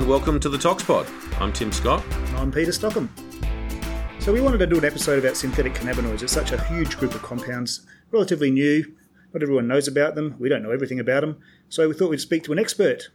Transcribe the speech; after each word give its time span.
and 0.00 0.08
welcome 0.08 0.40
to 0.40 0.48
the 0.48 0.56
ToxPod. 0.56 1.06
I'm 1.42 1.52
Tim 1.52 1.70
Scott. 1.70 2.02
I'm 2.36 2.50
Peter 2.50 2.72
Stockham. 2.72 3.14
So, 4.18 4.32
we 4.32 4.40
wanted 4.40 4.56
to 4.56 4.66
do 4.66 4.78
an 4.78 4.84
episode 4.86 5.18
about 5.18 5.36
synthetic 5.36 5.74
cannabinoids. 5.74 6.22
It's 6.22 6.32
such 6.32 6.52
a 6.52 6.64
huge 6.64 6.96
group 6.96 7.14
of 7.14 7.20
compounds, 7.20 7.86
relatively 8.10 8.50
new. 8.50 8.94
Not 9.34 9.42
everyone 9.42 9.68
knows 9.68 9.88
about 9.88 10.14
them. 10.14 10.36
We 10.38 10.48
don't 10.48 10.62
know 10.62 10.70
everything 10.70 11.00
about 11.00 11.20
them. 11.20 11.36
So, 11.68 11.86
we 11.86 11.92
thought 11.92 12.08
we'd 12.08 12.20
speak 12.22 12.44
to 12.44 12.52
an 12.52 12.58
expert. 12.58 13.10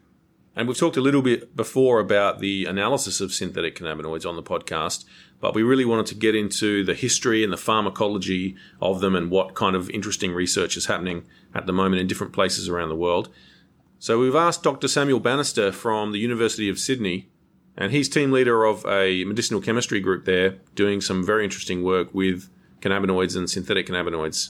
And 0.55 0.67
we've 0.67 0.77
talked 0.77 0.95
a 0.95 1.01
little 1.01 1.23
bit 1.23 1.55
before 1.55 1.99
about 1.99 2.37
the 2.37 2.65
analysis 2.65 3.19
of 3.19 3.33
synthetic 3.33 3.75
cannabinoids 3.75 4.29
on 4.29 4.35
the 4.35 4.43
podcast, 4.43 5.05
but 5.39 5.55
we 5.55 5.63
really 5.63 5.85
wanted 5.85 6.05
to 6.07 6.15
get 6.15 6.35
into 6.35 6.83
the 6.83 6.93
history 6.93 7.43
and 7.43 7.51
the 7.51 7.57
pharmacology 7.57 8.55
of 8.79 9.01
them 9.01 9.15
and 9.15 9.31
what 9.31 9.55
kind 9.55 9.75
of 9.75 9.89
interesting 9.89 10.33
research 10.33 10.77
is 10.77 10.85
happening 10.85 11.25
at 11.55 11.65
the 11.65 11.73
moment 11.73 11.99
in 11.99 12.05
different 12.05 12.31
places 12.31 12.69
around 12.69 12.89
the 12.89 12.95
world. 12.95 13.29
So 14.05 14.19
we've 14.19 14.35
asked 14.35 14.61
Dr. 14.61 14.87
Samuel 14.87 15.19
Bannister 15.19 15.71
from 15.71 16.11
the 16.11 16.19
University 16.19 16.69
of 16.69 16.77
Sydney, 16.77 17.27
and 17.75 17.91
he's 17.91 18.07
team 18.07 18.31
leader 18.31 18.63
of 18.63 18.85
a 18.85 19.23
medicinal 19.23 19.59
chemistry 19.59 19.99
group 19.99 20.25
there, 20.25 20.57
doing 20.75 21.01
some 21.01 21.25
very 21.25 21.43
interesting 21.43 21.83
work 21.83 22.13
with 22.13 22.47
cannabinoids 22.81 23.35
and 23.35 23.49
synthetic 23.49 23.87
cannabinoids. 23.87 24.49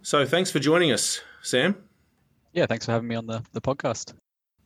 So 0.00 0.24
thanks 0.24 0.50
for 0.50 0.58
joining 0.58 0.90
us, 0.90 1.20
Sam. 1.42 1.76
Yeah, 2.54 2.64
thanks 2.64 2.86
for 2.86 2.92
having 2.92 3.08
me 3.08 3.14
on 3.14 3.26
the, 3.26 3.44
the 3.52 3.60
podcast. 3.60 4.14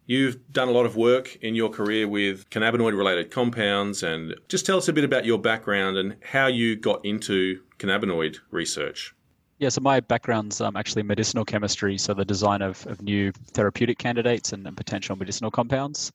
You've 0.07 0.52
done 0.52 0.69
a 0.69 0.73
lot 0.73 0.87
of 0.87 0.95
work 0.95 1.35
in 1.43 1.57
your 1.57 1.71
career 1.71 2.07
with 2.07 2.49
cannabinoid 2.49 2.97
related 2.97 3.33
compounds, 3.33 4.05
and 4.05 4.37
just 4.47 4.65
tell 4.65 4.79
us 4.79 4.87
a 4.87 4.93
bit 4.93 5.02
about 5.02 5.25
your 5.25 5.41
background 5.41 5.97
and 5.97 6.15
how 6.23 6.47
you 6.47 6.77
got 6.77 7.05
into 7.05 7.61
cannabinoid 7.80 8.37
research. 8.52 9.16
Yeah, 9.63 9.68
so 9.68 9.80
my 9.80 10.01
background's 10.01 10.60
um, 10.60 10.77
actually 10.77 11.05
medicinal 11.05 11.45
chemistry, 11.45 11.96
so 11.96 12.15
the 12.15 12.24
design 12.24 12.63
of, 12.63 12.85
of 12.88 13.01
new 13.01 13.30
therapeutic 13.52 13.96
candidates 13.96 14.52
and, 14.52 14.66
and 14.66 14.77
potential 14.77 15.15
medicinal 15.15 15.52
compounds. 15.52 16.10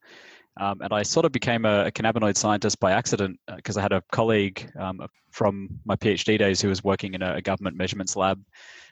Um, 0.60 0.82
and 0.82 0.92
I 0.92 1.02
sort 1.04 1.26
of 1.26 1.32
became 1.32 1.64
a, 1.64 1.86
a 1.86 1.92
cannabinoid 1.94 2.36
scientist 2.36 2.78
by 2.82 2.92
accident 2.92 3.40
because 3.56 3.78
uh, 3.78 3.80
I 3.80 3.84
had 3.84 3.94
a 3.94 4.04
colleague 4.12 4.70
um, 4.78 5.00
from 5.32 5.70
my 5.86 5.96
PhD 5.96 6.38
days 6.38 6.60
who 6.60 6.68
was 6.68 6.84
working 6.84 7.14
in 7.14 7.22
a, 7.22 7.36
a, 7.36 7.42
government 7.42 7.78
measurements 7.78 8.18
lab. 8.18 8.38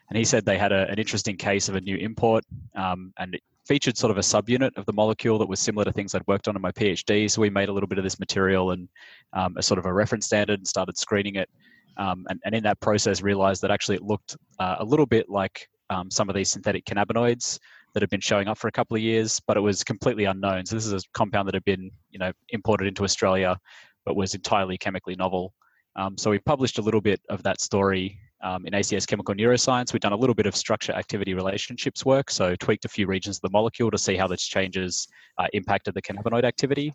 And 0.08 0.16
he 0.16 0.24
said 0.24 0.46
they 0.46 0.56
had 0.56 0.72
a, 0.72 0.88
an 0.90 0.98
interesting 0.98 1.36
case 1.36 1.68
of 1.68 1.74
a 1.74 1.80
new 1.82 1.98
import 1.98 2.42
um, 2.76 3.12
and 3.18 3.34
it 3.34 3.42
featured 3.66 3.98
sort 3.98 4.10
of 4.10 4.16
a 4.16 4.22
subunit 4.22 4.74
of 4.78 4.86
the 4.86 4.92
molecule 4.94 5.38
that 5.38 5.48
was 5.50 5.60
similar 5.60 5.84
to 5.84 5.92
things 5.92 6.14
I'd 6.14 6.26
worked 6.26 6.48
on 6.48 6.56
in 6.56 6.62
my 6.62 6.72
PhD. 6.72 7.30
So 7.30 7.42
we 7.42 7.50
made 7.50 7.68
a 7.68 7.72
little 7.74 7.88
bit 7.88 7.98
of 7.98 8.04
this 8.04 8.18
material 8.18 8.70
and 8.70 8.88
um, 9.34 9.54
a 9.58 9.62
sort 9.62 9.76
of 9.76 9.84
a 9.84 9.92
reference 9.92 10.24
standard 10.24 10.60
and 10.60 10.66
started 10.66 10.96
screening 10.96 11.34
it 11.34 11.50
um, 11.96 12.26
and, 12.28 12.40
and, 12.44 12.54
in 12.54 12.62
that 12.62 12.80
process 12.80 13.22
realized 13.22 13.62
that 13.62 13.70
actually 13.70 13.96
it 13.96 14.02
looked 14.02 14.36
uh, 14.58 14.76
a 14.78 14.84
little 14.84 15.06
bit 15.06 15.28
like 15.28 15.68
um, 15.90 16.10
some 16.10 16.28
of 16.28 16.34
these 16.34 16.50
synthetic 16.50 16.84
cannabinoids 16.84 17.58
that 17.94 18.02
had 18.02 18.10
been 18.10 18.20
showing 18.20 18.48
up 18.48 18.58
for 18.58 18.68
a 18.68 18.72
couple 18.72 18.96
of 18.96 19.02
years, 19.02 19.40
but 19.46 19.56
it 19.56 19.60
was 19.60 19.82
completely 19.82 20.24
unknown. 20.24 20.66
So 20.66 20.76
this 20.76 20.86
is 20.86 20.92
a 20.92 21.00
compound 21.14 21.48
that 21.48 21.54
had 21.54 21.64
been, 21.64 21.90
you 22.10 22.18
know, 22.18 22.32
imported 22.50 22.88
into 22.88 23.04
Australia, 23.04 23.58
but 24.04 24.16
was 24.16 24.34
entirely 24.34 24.76
chemically 24.76 25.16
novel. 25.16 25.54
Um, 25.96 26.18
so 26.18 26.30
we 26.30 26.38
published 26.40 26.78
a 26.78 26.82
little 26.82 27.00
bit 27.00 27.20
of 27.30 27.42
that 27.44 27.60
story 27.60 28.18
um, 28.42 28.66
in 28.66 28.74
ACS 28.74 29.06
Chemical 29.06 29.34
Neuroscience. 29.34 29.92
We've 29.92 30.00
done 30.00 30.12
a 30.12 30.16
little 30.16 30.34
bit 30.34 30.44
of 30.46 30.54
structure-activity 30.54 31.32
relationships 31.32 32.04
work, 32.04 32.30
so 32.30 32.54
tweaked 32.56 32.84
a 32.84 32.88
few 32.88 33.06
regions 33.06 33.38
of 33.38 33.42
the 33.42 33.50
molecule 33.50 33.90
to 33.90 33.98
see 33.98 34.14
how 34.16 34.26
those 34.26 34.42
changes 34.42 35.08
uh, 35.38 35.46
impacted 35.54 35.94
the 35.94 36.02
cannabinoid 36.02 36.44
activity. 36.44 36.92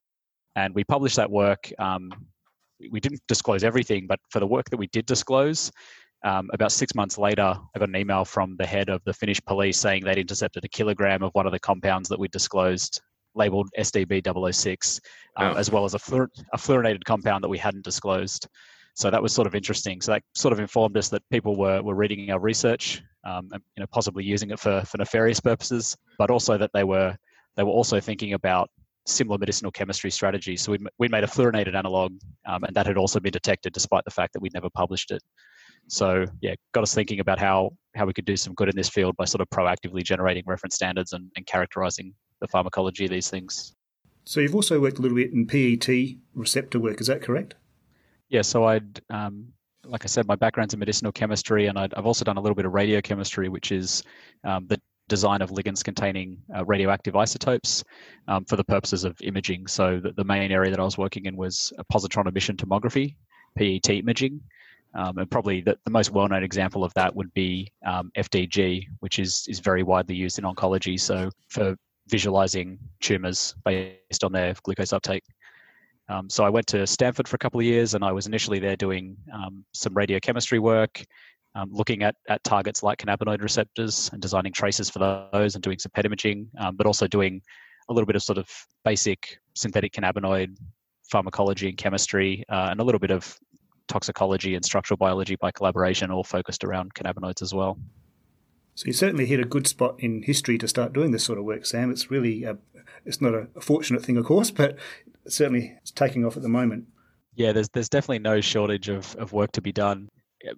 And 0.55 0.75
we 0.75 0.83
published 0.83 1.15
that 1.15 1.31
work 1.31 1.71
um, 1.79 2.11
we 2.89 2.99
didn't 2.99 3.21
disclose 3.27 3.63
everything, 3.63 4.07
but 4.07 4.19
for 4.29 4.39
the 4.39 4.47
work 4.47 4.69
that 4.69 4.77
we 4.77 4.87
did 4.87 5.05
disclose, 5.05 5.71
um, 6.23 6.49
about 6.53 6.71
six 6.71 6.93
months 6.93 7.17
later, 7.17 7.55
I 7.75 7.79
got 7.79 7.89
an 7.89 7.95
email 7.95 8.25
from 8.25 8.55
the 8.57 8.65
head 8.65 8.89
of 8.89 9.03
the 9.05 9.13
Finnish 9.13 9.41
police 9.45 9.79
saying 9.79 10.03
they'd 10.03 10.17
intercepted 10.17 10.63
a 10.63 10.69
kilogram 10.69 11.23
of 11.23 11.31
one 11.33 11.45
of 11.45 11.51
the 11.51 11.59
compounds 11.59 12.09
that 12.09 12.19
we 12.19 12.27
disclosed, 12.27 13.01
labeled 13.33 13.69
SDB 13.77 14.21
006, 14.53 14.99
um, 15.37 15.53
oh. 15.53 15.57
as 15.57 15.71
well 15.71 15.83
as 15.83 15.95
a, 15.95 15.99
fluor- 15.99 16.27
a 16.53 16.57
fluorinated 16.57 17.03
compound 17.05 17.43
that 17.43 17.49
we 17.49 17.57
hadn't 17.57 17.83
disclosed. 17.83 18.47
So 18.93 19.09
that 19.09 19.21
was 19.21 19.33
sort 19.33 19.47
of 19.47 19.55
interesting. 19.55 20.01
So 20.01 20.11
that 20.11 20.23
sort 20.35 20.51
of 20.51 20.59
informed 20.59 20.97
us 20.97 21.09
that 21.09 21.23
people 21.31 21.55
were, 21.55 21.81
were 21.81 21.95
reading 21.95 22.29
our 22.29 22.39
research, 22.39 23.01
um, 23.23 23.49
and 23.51 23.63
you 23.75 23.81
know, 23.81 23.87
possibly 23.91 24.23
using 24.23 24.51
it 24.51 24.59
for, 24.59 24.81
for 24.81 24.97
nefarious 24.97 25.39
purposes, 25.39 25.95
but 26.19 26.29
also 26.29 26.57
that 26.57 26.71
they 26.73 26.83
were 26.83 27.15
they 27.57 27.63
were 27.63 27.71
also 27.71 27.99
thinking 27.99 28.33
about 28.33 28.69
similar 29.05 29.37
medicinal 29.37 29.71
chemistry 29.71 30.11
strategies. 30.11 30.61
So 30.61 30.71
we 30.73 30.79
we 30.97 31.07
made 31.07 31.23
a 31.23 31.27
fluorinated 31.27 31.75
analog, 31.75 32.13
um, 32.45 32.63
and 32.63 32.75
that 32.75 32.85
had 32.85 32.97
also 32.97 33.19
been 33.19 33.31
detected 33.31 33.73
despite 33.73 34.05
the 34.05 34.11
fact 34.11 34.33
that 34.33 34.41
we'd 34.41 34.53
never 34.53 34.69
published 34.69 35.11
it. 35.11 35.21
So 35.87 36.25
yeah, 36.41 36.55
got 36.73 36.83
us 36.83 36.93
thinking 36.93 37.19
about 37.19 37.39
how 37.39 37.71
how 37.95 38.05
we 38.05 38.13
could 38.13 38.25
do 38.25 38.37
some 38.37 38.53
good 38.53 38.69
in 38.69 38.75
this 38.75 38.89
field 38.89 39.15
by 39.17 39.25
sort 39.25 39.41
of 39.41 39.49
proactively 39.49 40.03
generating 40.03 40.43
reference 40.45 40.75
standards 40.75 41.13
and, 41.13 41.29
and 41.35 41.45
characterizing 41.45 42.13
the 42.39 42.47
pharmacology 42.47 43.05
of 43.05 43.11
these 43.11 43.29
things. 43.29 43.75
So 44.25 44.39
you've 44.39 44.55
also 44.55 44.79
worked 44.79 44.99
a 44.99 45.01
little 45.01 45.17
bit 45.17 45.33
in 45.33 45.47
PET 45.47 46.17
receptor 46.33 46.79
work. 46.79 47.01
Is 47.01 47.07
that 47.07 47.21
correct? 47.21 47.55
Yeah. 48.29 48.43
So 48.43 48.65
I'd 48.65 49.01
um, 49.09 49.47
like 49.85 50.05
I 50.05 50.07
said, 50.07 50.27
my 50.27 50.35
background's 50.35 50.73
in 50.73 50.79
medicinal 50.79 51.11
chemistry, 51.11 51.67
and 51.67 51.77
i 51.77 51.87
have 51.95 52.05
also 52.05 52.23
done 52.23 52.37
a 52.37 52.41
little 52.41 52.55
bit 52.55 52.65
of 52.65 52.73
radiochemistry, 52.73 53.49
which 53.49 53.71
is 53.71 54.03
um, 54.43 54.67
the 54.67 54.79
design 55.11 55.41
of 55.41 55.49
ligands 55.49 55.83
containing 55.83 56.37
uh, 56.55 56.63
radioactive 56.63 57.17
isotopes 57.17 57.83
um, 58.29 58.45
for 58.45 58.55
the 58.55 58.63
purposes 58.63 59.03
of 59.03 59.13
imaging. 59.21 59.67
So 59.67 59.99
the, 59.99 60.13
the, 60.13 60.23
main 60.23 60.53
area 60.53 60.71
that 60.71 60.79
I 60.79 60.83
was 60.83 60.97
working 60.97 61.25
in 61.25 61.35
was 61.35 61.73
positron 61.91 62.27
emission 62.27 62.55
tomography, 62.55 63.15
PET 63.57 63.89
imaging. 63.89 64.39
Um, 64.95 65.17
and 65.17 65.29
probably 65.29 65.59
the, 65.59 65.77
the 65.83 65.91
most 65.91 66.11
well-known 66.11 66.43
example 66.43 66.85
of 66.85 66.93
that 66.93 67.13
would 67.13 67.33
be 67.33 67.67
um, 67.85 68.09
FDG, 68.17 68.87
which 69.01 69.19
is, 69.19 69.45
is 69.49 69.59
very 69.59 69.83
widely 69.83 70.15
used 70.15 70.39
in 70.39 70.45
oncology. 70.45 70.97
So 70.97 71.29
for 71.49 71.75
visualizing 72.07 72.79
tumors 73.01 73.53
based 73.65 74.23
on 74.23 74.31
their 74.31 74.53
glucose 74.63 74.93
uptake. 74.93 75.25
Um, 76.07 76.29
so 76.29 76.45
I 76.45 76.49
went 76.49 76.67
to 76.67 76.87
Stanford 76.87 77.27
for 77.27 77.35
a 77.35 77.39
couple 77.39 77.59
of 77.59 77.65
years, 77.65 77.95
and 77.95 78.03
I 78.03 78.13
was 78.13 78.27
initially 78.27 78.59
there 78.59 78.77
doing 78.77 79.17
um, 79.33 79.65
some 79.73 79.93
radiochemistry 79.93 80.59
work, 80.59 81.03
um, 81.55 81.69
looking 81.71 82.03
at, 82.03 82.15
at 82.29 82.43
targets 82.43 82.83
like 82.83 82.99
cannabinoid 82.99 83.41
receptors 83.41 84.09
and 84.13 84.21
designing 84.21 84.53
traces 84.53 84.89
for 84.89 84.99
those 85.33 85.55
and 85.55 85.63
doing 85.63 85.79
some 85.79 85.91
PET 85.93 86.05
imaging, 86.05 86.49
um, 86.57 86.75
but 86.75 86.85
also 86.85 87.07
doing 87.07 87.41
a 87.89 87.93
little 87.93 88.05
bit 88.05 88.15
of 88.15 88.23
sort 88.23 88.37
of 88.37 88.47
basic 88.85 89.39
synthetic 89.53 89.93
cannabinoid 89.93 90.55
pharmacology 91.09 91.67
and 91.67 91.77
chemistry, 91.77 92.45
uh, 92.49 92.69
and 92.71 92.79
a 92.79 92.83
little 92.83 92.99
bit 92.99 93.11
of 93.11 93.37
toxicology 93.87 94.55
and 94.55 94.63
structural 94.63 94.97
biology 94.97 95.35
by 95.35 95.51
collaboration, 95.51 96.09
all 96.09 96.23
focused 96.23 96.63
around 96.63 96.93
cannabinoids 96.93 97.41
as 97.41 97.53
well. 97.53 97.77
So 98.75 98.87
you 98.87 98.93
certainly 98.93 99.25
hit 99.25 99.41
a 99.41 99.45
good 99.45 99.67
spot 99.67 99.95
in 99.99 100.23
history 100.23 100.57
to 100.57 100.67
start 100.67 100.93
doing 100.93 101.11
this 101.11 101.25
sort 101.25 101.37
of 101.37 101.43
work, 101.43 101.65
Sam. 101.65 101.91
It's 101.91 102.09
really 102.09 102.45
a, 102.45 102.57
it's 103.05 103.19
not 103.19 103.33
a 103.33 103.47
fortunate 103.59 104.05
thing, 104.05 104.15
of 104.15 104.23
course, 104.25 104.49
but 104.49 104.77
certainly 105.27 105.75
it's 105.81 105.91
taking 105.91 106.25
off 106.25 106.37
at 106.37 106.43
the 106.43 106.49
moment. 106.49 106.85
Yeah, 107.35 107.51
there's 107.51 107.69
there's 107.69 107.89
definitely 107.89 108.19
no 108.19 108.39
shortage 108.39 108.87
of, 108.87 109.15
of 109.15 109.33
work 109.33 109.51
to 109.53 109.61
be 109.61 109.71
done 109.71 110.09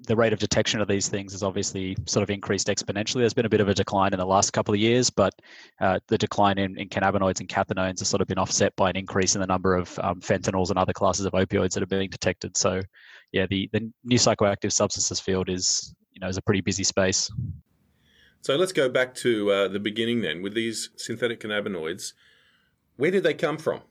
the 0.07 0.15
rate 0.15 0.33
of 0.33 0.39
detection 0.39 0.81
of 0.81 0.87
these 0.87 1.09
things 1.09 1.33
has 1.33 1.43
obviously 1.43 1.95
sort 2.05 2.23
of 2.23 2.29
increased 2.29 2.67
exponentially. 2.67 3.19
There's 3.19 3.33
been 3.33 3.45
a 3.45 3.49
bit 3.49 3.61
of 3.61 3.69
a 3.69 3.73
decline 3.73 4.13
in 4.13 4.19
the 4.19 4.25
last 4.25 4.51
couple 4.51 4.73
of 4.73 4.79
years, 4.79 5.09
but 5.09 5.33
uh, 5.81 5.99
the 6.07 6.17
decline 6.17 6.57
in, 6.57 6.77
in, 6.77 6.89
cannabinoids 6.89 7.39
and 7.39 7.49
cathinones 7.49 7.99
has 7.99 8.07
sort 8.07 8.21
of 8.21 8.27
been 8.27 8.37
offset 8.37 8.75
by 8.75 8.89
an 8.89 8.95
increase 8.95 9.35
in 9.35 9.41
the 9.41 9.47
number 9.47 9.75
of 9.75 9.97
um, 9.99 10.21
fentanyls 10.21 10.69
and 10.69 10.77
other 10.77 10.93
classes 10.93 11.25
of 11.25 11.33
opioids 11.33 11.73
that 11.73 11.83
are 11.83 11.87
being 11.87 12.09
detected. 12.09 12.55
So, 12.55 12.81
yeah, 13.31 13.45
the, 13.49 13.69
the 13.73 13.91
new 14.03 14.17
psychoactive 14.17 14.71
substances 14.71 15.19
field 15.19 15.49
is 15.49 15.93
you 16.13 16.19
know 16.19 16.27
is 16.27 16.37
a 16.37 16.41
pretty 16.41 16.61
busy 16.61 16.83
space. 16.83 17.29
So 18.41 18.55
let's 18.55 18.73
go 18.73 18.89
back 18.89 19.15
to 19.15 19.51
uh, 19.51 19.67
the 19.69 19.79
beginning 19.79 20.21
then 20.21 20.41
with 20.41 20.53
these 20.53 20.89
synthetic 20.97 21.39
cannabinoids. 21.39 22.13
Where 22.97 23.09
did 23.09 23.23
they 23.23 23.33
come 23.33 23.57
from? 23.57 23.81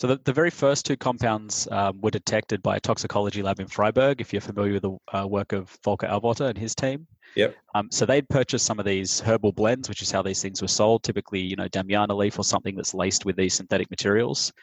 So 0.00 0.06
the, 0.06 0.18
the 0.24 0.32
very 0.32 0.48
first 0.48 0.86
two 0.86 0.96
compounds 0.96 1.68
um, 1.70 2.00
were 2.00 2.10
detected 2.10 2.62
by 2.62 2.76
a 2.76 2.80
toxicology 2.80 3.42
lab 3.42 3.60
in 3.60 3.66
Freiburg, 3.66 4.22
if 4.22 4.32
you're 4.32 4.40
familiar 4.40 4.72
with 4.72 4.82
the 4.82 4.96
uh, 5.12 5.26
work 5.26 5.52
of 5.52 5.76
Volker 5.84 6.06
Ellwater 6.06 6.48
and 6.48 6.56
his 6.56 6.74
team. 6.74 7.06
Yep. 7.36 7.54
Um, 7.74 7.90
so 7.90 8.06
they'd 8.06 8.26
purchased 8.30 8.64
some 8.64 8.78
of 8.78 8.86
these 8.86 9.20
herbal 9.20 9.52
blends, 9.52 9.90
which 9.90 10.00
is 10.00 10.10
how 10.10 10.22
these 10.22 10.40
things 10.40 10.62
were 10.62 10.68
sold, 10.68 11.02
typically, 11.02 11.40
you 11.40 11.54
know, 11.54 11.68
Damiana 11.68 12.16
leaf 12.16 12.38
or 12.38 12.44
something 12.44 12.74
that's 12.74 12.94
laced 12.94 13.26
with 13.26 13.36
these 13.36 13.52
synthetic 13.52 13.90
materials. 13.90 14.54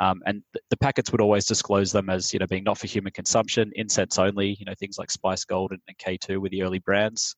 Um, 0.00 0.22
and 0.26 0.42
th- 0.52 0.64
the 0.70 0.76
packets 0.76 1.12
would 1.12 1.20
always 1.20 1.44
disclose 1.44 1.92
them 1.92 2.10
as, 2.10 2.32
you 2.32 2.40
know, 2.40 2.48
being 2.48 2.64
not 2.64 2.76
for 2.76 2.88
human 2.88 3.12
consumption, 3.12 3.70
incense 3.76 4.18
only, 4.18 4.56
you 4.58 4.64
know, 4.64 4.74
things 4.76 4.98
like 4.98 5.12
Spice 5.12 5.44
Gold 5.44 5.70
and, 5.70 5.80
and 5.86 5.96
K2 5.98 6.38
were 6.38 6.48
the 6.48 6.64
early 6.64 6.80
brands. 6.80 7.36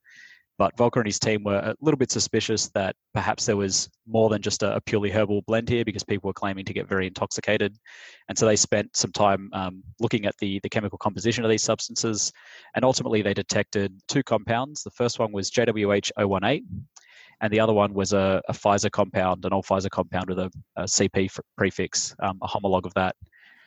But 0.63 0.77
Volker 0.77 1.01
and 1.01 1.09
his 1.09 1.19
team 1.19 1.43
were 1.43 1.57
a 1.57 1.75
little 1.81 1.99
bit 1.99 2.13
suspicious 2.13 2.69
that 2.69 2.95
perhaps 3.15 3.47
there 3.47 3.57
was 3.57 3.91
more 4.07 4.31
than 4.31 4.41
just 4.41 4.63
a, 4.63 4.77
a 4.77 4.81
purely 4.81 5.11
herbal 5.11 5.43
blend 5.43 5.69
here 5.69 5.85
because 5.85 6.05
people 6.05 6.29
were 6.29 6.35
claiming 6.35 6.65
to 6.67 6.73
get 6.73 6.89
very 6.89 7.09
intoxicated. 7.09 7.77
And 8.29 8.39
so 8.39 8.47
they 8.47 8.55
spent 8.55 8.97
some 8.97 9.11
time 9.11 9.51
um, 9.55 9.83
looking 9.99 10.25
at 10.25 10.37
the, 10.39 10.61
the 10.63 10.69
chemical 10.69 10.99
composition 10.99 11.43
of 11.45 11.51
these 11.51 11.65
substances. 11.65 12.33
And 12.77 12.85
ultimately, 12.85 13.23
they 13.23 13.35
detected 13.35 13.93
two 14.07 14.23
compounds. 14.23 14.85
The 14.85 14.93
first 14.93 15.19
one 15.19 15.33
was 15.33 15.51
JWH 15.51 16.13
018, 16.17 16.65
and 17.41 17.53
the 17.53 17.59
other 17.59 17.73
one 17.73 17.93
was 17.93 18.13
a, 18.13 18.41
a 18.49 18.53
Pfizer 18.53 18.89
compound, 18.89 19.45
an 19.45 19.53
old 19.53 19.67
Pfizer 19.67 19.91
compound 19.91 20.29
with 20.29 20.39
a, 20.39 20.49
a 20.77 20.85
CP 20.85 21.41
prefix, 21.59 22.15
um, 22.23 22.39
a 22.41 22.47
homologue 22.47 22.87
of 22.87 22.95
that. 22.95 23.17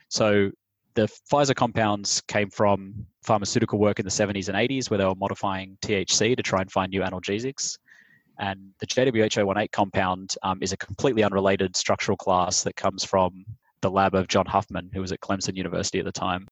So 0.08 0.50
the 0.94 1.10
Pfizer 1.30 1.56
compounds 1.56 2.22
came 2.22 2.50
from 2.50 3.06
pharmaceutical 3.26 3.80
work 3.80 4.00
in 4.00 4.06
the 4.06 4.12
70s 4.12 4.48
and 4.48 4.58
80s 4.58 4.90
where 4.90 4.98
they 4.98 5.06
were 5.06 5.16
modifying 5.16 5.78
THC 5.82 6.38
to 6.38 6.44
try 6.44 6.62
and 6.62 6.72
find 6.72 6.92
new 6.92 7.02
analgesics. 7.02 7.78
And 8.40 8.72
the 8.80 8.88
JWH018 8.88 9.72
compound 9.72 10.36
um, 10.44 10.60
is 10.62 10.74
a 10.74 10.78
completely 10.78 11.24
unrelated 11.24 11.76
structural 11.76 12.18
class 12.18 12.64
that 12.64 12.76
comes 12.76 13.04
from 13.04 13.46
the 13.82 13.90
lab 13.90 14.14
of 14.14 14.28
John 14.28 14.46
Huffman, 14.46 14.90
who 14.94 15.02
was 15.02 15.12
at 15.12 15.22
Clemson 15.22 15.56
University 15.56 16.00
at 16.00 16.06
the 16.06 16.12
time. 16.12 16.48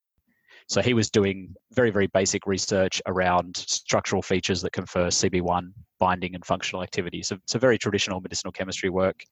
So 0.68 0.82
he 0.82 0.94
was 0.94 1.10
doing 1.10 1.54
very, 1.74 1.90
very 1.90 2.08
basic 2.08 2.48
research 2.48 3.02
around 3.06 3.58
structural 3.58 4.22
features 4.22 4.62
that 4.62 4.72
confer 4.72 5.08
CB1 5.08 5.74
binding 6.00 6.36
and 6.36 6.46
functional 6.46 6.84
activity. 6.84 7.22
So 7.22 7.36
it's 7.36 7.56
a 7.56 7.60
very 7.60 7.78
traditional 7.78 8.22
medicinal 8.22 8.52
chemistry 8.52 8.90
work. 8.90 9.24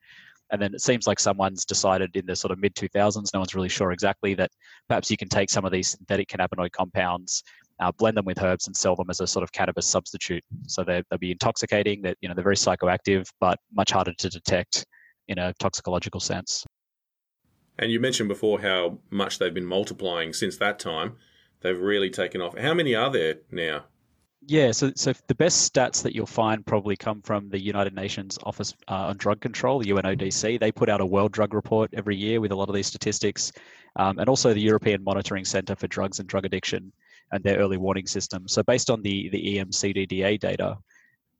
And 0.51 0.61
then 0.61 0.73
it 0.73 0.81
seems 0.81 1.07
like 1.07 1.19
someone's 1.19 1.65
decided 1.65 2.15
in 2.15 2.25
the 2.25 2.35
sort 2.35 2.51
of 2.51 2.59
mid 2.59 2.75
2000s, 2.75 3.33
no 3.33 3.39
one's 3.39 3.55
really 3.55 3.69
sure 3.69 3.91
exactly, 3.91 4.33
that 4.35 4.51
perhaps 4.89 5.09
you 5.09 5.17
can 5.17 5.29
take 5.29 5.49
some 5.49 5.65
of 5.65 5.71
these 5.71 5.89
synthetic 5.89 6.27
cannabinoid 6.27 6.71
compounds, 6.71 7.41
uh, 7.79 7.91
blend 7.97 8.17
them 8.17 8.25
with 8.25 8.41
herbs, 8.41 8.67
and 8.67 8.75
sell 8.75 8.95
them 8.95 9.09
as 9.09 9.21
a 9.21 9.27
sort 9.27 9.43
of 9.43 9.51
cannabis 9.51 9.87
substitute. 9.87 10.43
So 10.67 10.83
they'll 10.83 11.03
be 11.19 11.31
intoxicating, 11.31 12.01
that 12.01 12.17
you 12.21 12.27
know 12.27 12.35
they're 12.35 12.43
very 12.43 12.55
psychoactive, 12.55 13.27
but 13.39 13.59
much 13.73 13.91
harder 13.91 14.13
to 14.17 14.29
detect 14.29 14.85
in 15.29 15.39
a 15.39 15.53
toxicological 15.59 16.19
sense. 16.19 16.65
And 17.79 17.91
you 17.91 17.99
mentioned 17.99 18.29
before 18.29 18.61
how 18.61 18.99
much 19.09 19.39
they've 19.39 19.53
been 19.53 19.65
multiplying 19.65 20.33
since 20.33 20.57
that 20.57 20.77
time. 20.77 21.15
They've 21.61 21.79
really 21.79 22.09
taken 22.09 22.41
off. 22.41 22.57
How 22.57 22.73
many 22.73 22.93
are 22.95 23.09
there 23.09 23.37
now? 23.49 23.85
Yeah, 24.47 24.71
so 24.71 24.91
so 24.95 25.13
the 25.27 25.35
best 25.35 25.71
stats 25.71 26.01
that 26.01 26.15
you'll 26.15 26.25
find 26.25 26.65
probably 26.65 26.95
come 26.95 27.21
from 27.21 27.49
the 27.49 27.61
United 27.61 27.93
Nations 27.93 28.39
Office 28.43 28.73
uh, 28.87 29.09
on 29.09 29.17
Drug 29.17 29.39
Control, 29.39 29.79
the 29.79 29.91
UNODC. 29.91 30.59
They 30.59 30.71
put 30.71 30.89
out 30.89 30.99
a 30.99 31.05
World 31.05 31.31
Drug 31.31 31.53
Report 31.53 31.91
every 31.93 32.15
year 32.15 32.41
with 32.41 32.51
a 32.51 32.55
lot 32.55 32.67
of 32.67 32.73
these 32.73 32.87
statistics, 32.87 33.51
um, 33.97 34.17
and 34.17 34.27
also 34.27 34.53
the 34.53 34.59
European 34.61 35.03
Monitoring 35.03 35.45
Centre 35.45 35.75
for 35.75 35.87
Drugs 35.87 36.19
and 36.19 36.27
Drug 36.27 36.45
Addiction 36.45 36.91
and 37.31 37.43
their 37.43 37.59
early 37.59 37.77
warning 37.77 38.07
system. 38.07 38.47
So 38.47 38.63
based 38.63 38.89
on 38.89 39.03
the 39.03 39.29
the 39.29 39.57
EMCDDA 39.57 40.39
data, 40.39 40.77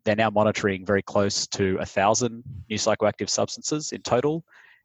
they're 0.05 0.15
now 0.15 0.29
monitoring 0.29 0.85
very 0.85 1.01
close 1.01 1.47
to 1.47 1.77
a 1.79 1.85
thousand 1.85 2.43
new 2.69 2.77
psychoactive 2.77 3.29
substances 3.29 3.93
in 3.93 4.01
total, 4.03 4.43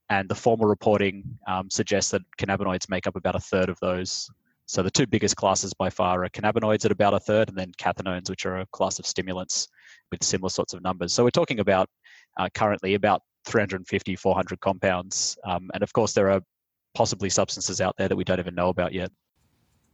and 0.08 0.26
the 0.26 0.34
formal 0.34 0.66
reporting 0.66 1.22
um, 1.46 1.69
suggests 1.69 2.12
that 2.12 2.22
cannabinoids 2.38 2.88
make 2.88 3.06
up 3.06 3.16
about 3.16 3.36
a 3.36 3.40
third 3.40 3.69
of 3.69 3.78
those. 3.80 4.30
So 4.66 4.82
the 4.82 4.90
two 4.90 5.06
biggest 5.06 5.36
classes 5.36 5.72
by 5.72 5.90
far 5.90 6.24
are 6.24 6.28
cannabinoids 6.28 6.84
at 6.84 6.90
about 6.90 7.14
a 7.14 7.20
third, 7.20 7.48
and 7.48 7.56
then 7.56 7.72
cathinones, 7.78 8.28
which 8.28 8.44
are 8.46 8.58
a 8.58 8.66
class 8.66 8.98
of 8.98 9.06
stimulants 9.06 9.68
with 10.10 10.24
similar 10.24 10.50
sorts 10.50 10.74
of 10.74 10.82
numbers. 10.82 11.12
So 11.12 11.22
we're 11.22 11.30
talking 11.30 11.60
about 11.60 11.88
uh, 12.36 12.48
currently 12.52 12.94
about 12.94 13.22
350, 13.46 14.16
400 14.16 14.60
compounds, 14.60 15.38
um, 15.44 15.70
and 15.72 15.84
of 15.84 15.92
course 15.92 16.14
there 16.14 16.30
are 16.32 16.40
possibly 16.94 17.30
substances 17.30 17.80
out 17.80 17.96
there 17.96 18.08
that 18.08 18.16
we 18.16 18.24
don't 18.24 18.40
even 18.40 18.56
know 18.56 18.68
about 18.68 18.92
yet. 18.92 19.12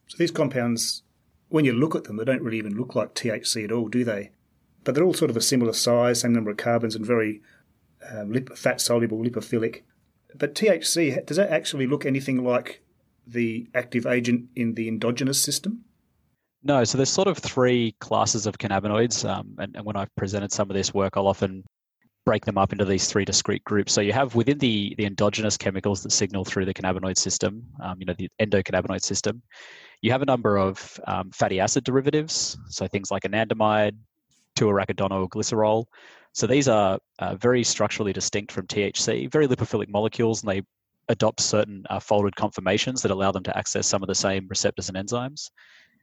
So 0.08 0.16
these 0.16 0.30
compounds, 0.30 1.02
when 1.48 1.66
you 1.66 1.72
look 1.74 1.94
at 1.94 2.04
them, 2.04 2.16
they 2.16 2.24
don't 2.24 2.42
really 2.42 2.58
even 2.58 2.76
look 2.76 2.94
like 2.94 3.14
THC 3.14 3.64
at 3.64 3.72
all, 3.72 3.88
do 3.88 4.04
they? 4.04 4.30
But 4.84 4.94
they're 4.94 5.04
all 5.04 5.14
sort 5.14 5.30
of 5.30 5.36
a 5.36 5.42
similar 5.42 5.74
size, 5.74 6.20
same 6.20 6.32
number 6.32 6.50
of 6.50 6.56
carbons, 6.56 6.96
and 6.96 7.04
very 7.04 7.42
um, 8.10 8.32
lip, 8.32 8.56
fat 8.56 8.80
soluble, 8.80 9.22
lipophilic. 9.22 9.82
But 10.34 10.54
THC, 10.54 11.26
does 11.26 11.36
that 11.36 11.50
actually 11.50 11.86
look 11.86 12.06
anything 12.06 12.42
like 12.42 12.81
the 13.26 13.68
active 13.74 14.06
agent 14.06 14.48
in 14.56 14.74
the 14.74 14.88
endogenous 14.88 15.42
system? 15.42 15.84
No, 16.62 16.84
so 16.84 16.96
there's 16.96 17.10
sort 17.10 17.28
of 17.28 17.38
three 17.38 17.92
classes 18.00 18.46
of 18.46 18.58
cannabinoids, 18.58 19.28
um, 19.28 19.56
and, 19.58 19.74
and, 19.76 19.84
when 19.84 19.96
I've 19.96 20.14
presented 20.14 20.52
some 20.52 20.70
of 20.70 20.76
this 20.76 20.94
work, 20.94 21.16
I'll 21.16 21.26
often 21.26 21.64
break 22.24 22.44
them 22.44 22.56
up 22.56 22.70
into 22.72 22.84
these 22.84 23.08
three 23.08 23.24
discrete 23.24 23.64
groups. 23.64 23.92
So 23.92 24.00
you 24.00 24.12
have 24.12 24.36
within 24.36 24.58
the 24.58 24.94
the 24.96 25.06
endogenous 25.06 25.56
chemicals 25.56 26.04
that 26.04 26.12
signal 26.12 26.44
through 26.44 26.66
the 26.66 26.74
cannabinoid 26.74 27.18
system, 27.18 27.64
um, 27.82 27.96
you 27.98 28.06
know, 28.06 28.14
the 28.16 28.28
endocannabinoid 28.40 29.02
system. 29.02 29.42
You 30.02 30.12
have 30.12 30.22
a 30.22 30.26
number 30.26 30.56
of 30.56 31.00
um, 31.06 31.30
fatty 31.32 31.58
acid 31.58 31.82
derivatives, 31.82 32.56
so 32.68 32.86
things 32.86 33.10
like 33.10 33.22
anandamide, 33.24 33.96
2-arachidonyl 34.56 35.28
glycerol, 35.28 35.86
so 36.32 36.46
these 36.46 36.66
are 36.66 36.98
uh, 37.18 37.34
very 37.36 37.62
structurally 37.62 38.12
distinct 38.12 38.52
from 38.52 38.66
THC, 38.66 39.30
very 39.30 39.46
lipophilic 39.46 39.88
molecules, 39.88 40.42
and 40.42 40.50
they 40.50 40.62
adopt 41.08 41.40
certain 41.40 41.84
uh, 41.90 42.00
folded 42.00 42.36
conformations 42.36 43.02
that 43.02 43.10
allow 43.10 43.32
them 43.32 43.42
to 43.42 43.56
access 43.56 43.86
some 43.86 44.02
of 44.02 44.08
the 44.08 44.14
same 44.14 44.46
receptors 44.48 44.88
and 44.88 44.96
enzymes. 44.96 45.50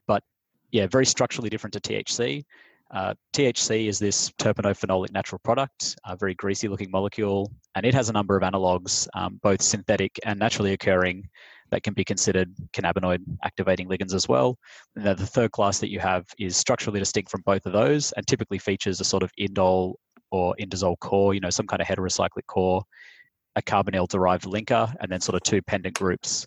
But 0.06 0.22
yeah, 0.70 0.86
very 0.86 1.06
structurally 1.06 1.50
different 1.50 1.74
to 1.74 1.80
THC. 1.80 2.44
Uh, 2.90 3.14
THC 3.32 3.86
is 3.86 3.98
this 3.98 4.30
terpenophenolic 4.32 5.12
natural 5.12 5.38
product, 5.44 5.96
a 6.04 6.16
very 6.16 6.34
greasy 6.34 6.66
looking 6.66 6.90
molecule, 6.90 7.52
and 7.76 7.86
it 7.86 7.94
has 7.94 8.08
a 8.08 8.12
number 8.12 8.36
of 8.36 8.42
analogs, 8.42 9.06
um, 9.14 9.38
both 9.42 9.62
synthetic 9.62 10.18
and 10.24 10.38
naturally 10.38 10.72
occurring, 10.72 11.28
that 11.70 11.82
can 11.82 11.94
be 11.94 12.04
considered 12.04 12.52
cannabinoid 12.72 13.20
activating 13.44 13.88
ligands 13.88 14.14
as 14.14 14.28
well. 14.28 14.58
The 14.94 15.14
third 15.14 15.52
class 15.52 15.78
that 15.80 15.90
you 15.90 16.00
have 16.00 16.26
is 16.38 16.56
structurally 16.56 16.98
distinct 16.98 17.30
from 17.30 17.42
both 17.46 17.64
of 17.66 17.72
those 17.72 18.12
and 18.12 18.26
typically 18.26 18.58
features 18.58 19.00
a 19.00 19.04
sort 19.04 19.22
of 19.22 19.30
indole 19.40 19.94
or 20.30 20.54
indazole 20.60 20.98
core, 20.98 21.34
you 21.34 21.40
know, 21.40 21.50
some 21.50 21.66
kind 21.66 21.80
of 21.80 21.88
heterocyclic 21.88 22.46
core, 22.46 22.82
a 23.60 23.62
carbonyl 23.62 24.08
derived 24.08 24.44
linker, 24.44 24.92
and 25.00 25.10
then 25.10 25.20
sort 25.20 25.36
of 25.36 25.42
two 25.42 25.62
pendant 25.62 25.94
groups. 25.94 26.46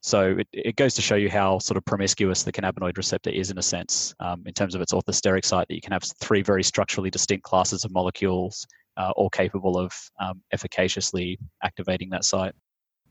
So 0.00 0.36
it, 0.38 0.48
it 0.52 0.76
goes 0.76 0.94
to 0.94 1.02
show 1.02 1.16
you 1.16 1.30
how 1.30 1.58
sort 1.58 1.76
of 1.76 1.84
promiscuous 1.84 2.42
the 2.42 2.52
cannabinoid 2.52 2.96
receptor 2.96 3.30
is 3.30 3.50
in 3.50 3.58
a 3.58 3.62
sense, 3.62 4.14
um, 4.20 4.42
in 4.46 4.54
terms 4.54 4.74
of 4.74 4.80
its 4.80 4.92
orthosteric 4.92 5.44
site, 5.44 5.66
that 5.68 5.74
you 5.74 5.80
can 5.80 5.92
have 5.92 6.04
three 6.20 6.42
very 6.42 6.62
structurally 6.62 7.10
distinct 7.10 7.44
classes 7.44 7.84
of 7.84 7.90
molecules, 7.92 8.66
uh, 8.96 9.12
all 9.16 9.30
capable 9.30 9.78
of 9.78 9.92
um, 10.20 10.40
efficaciously 10.52 11.38
activating 11.62 12.10
that 12.10 12.24
site. 12.24 12.54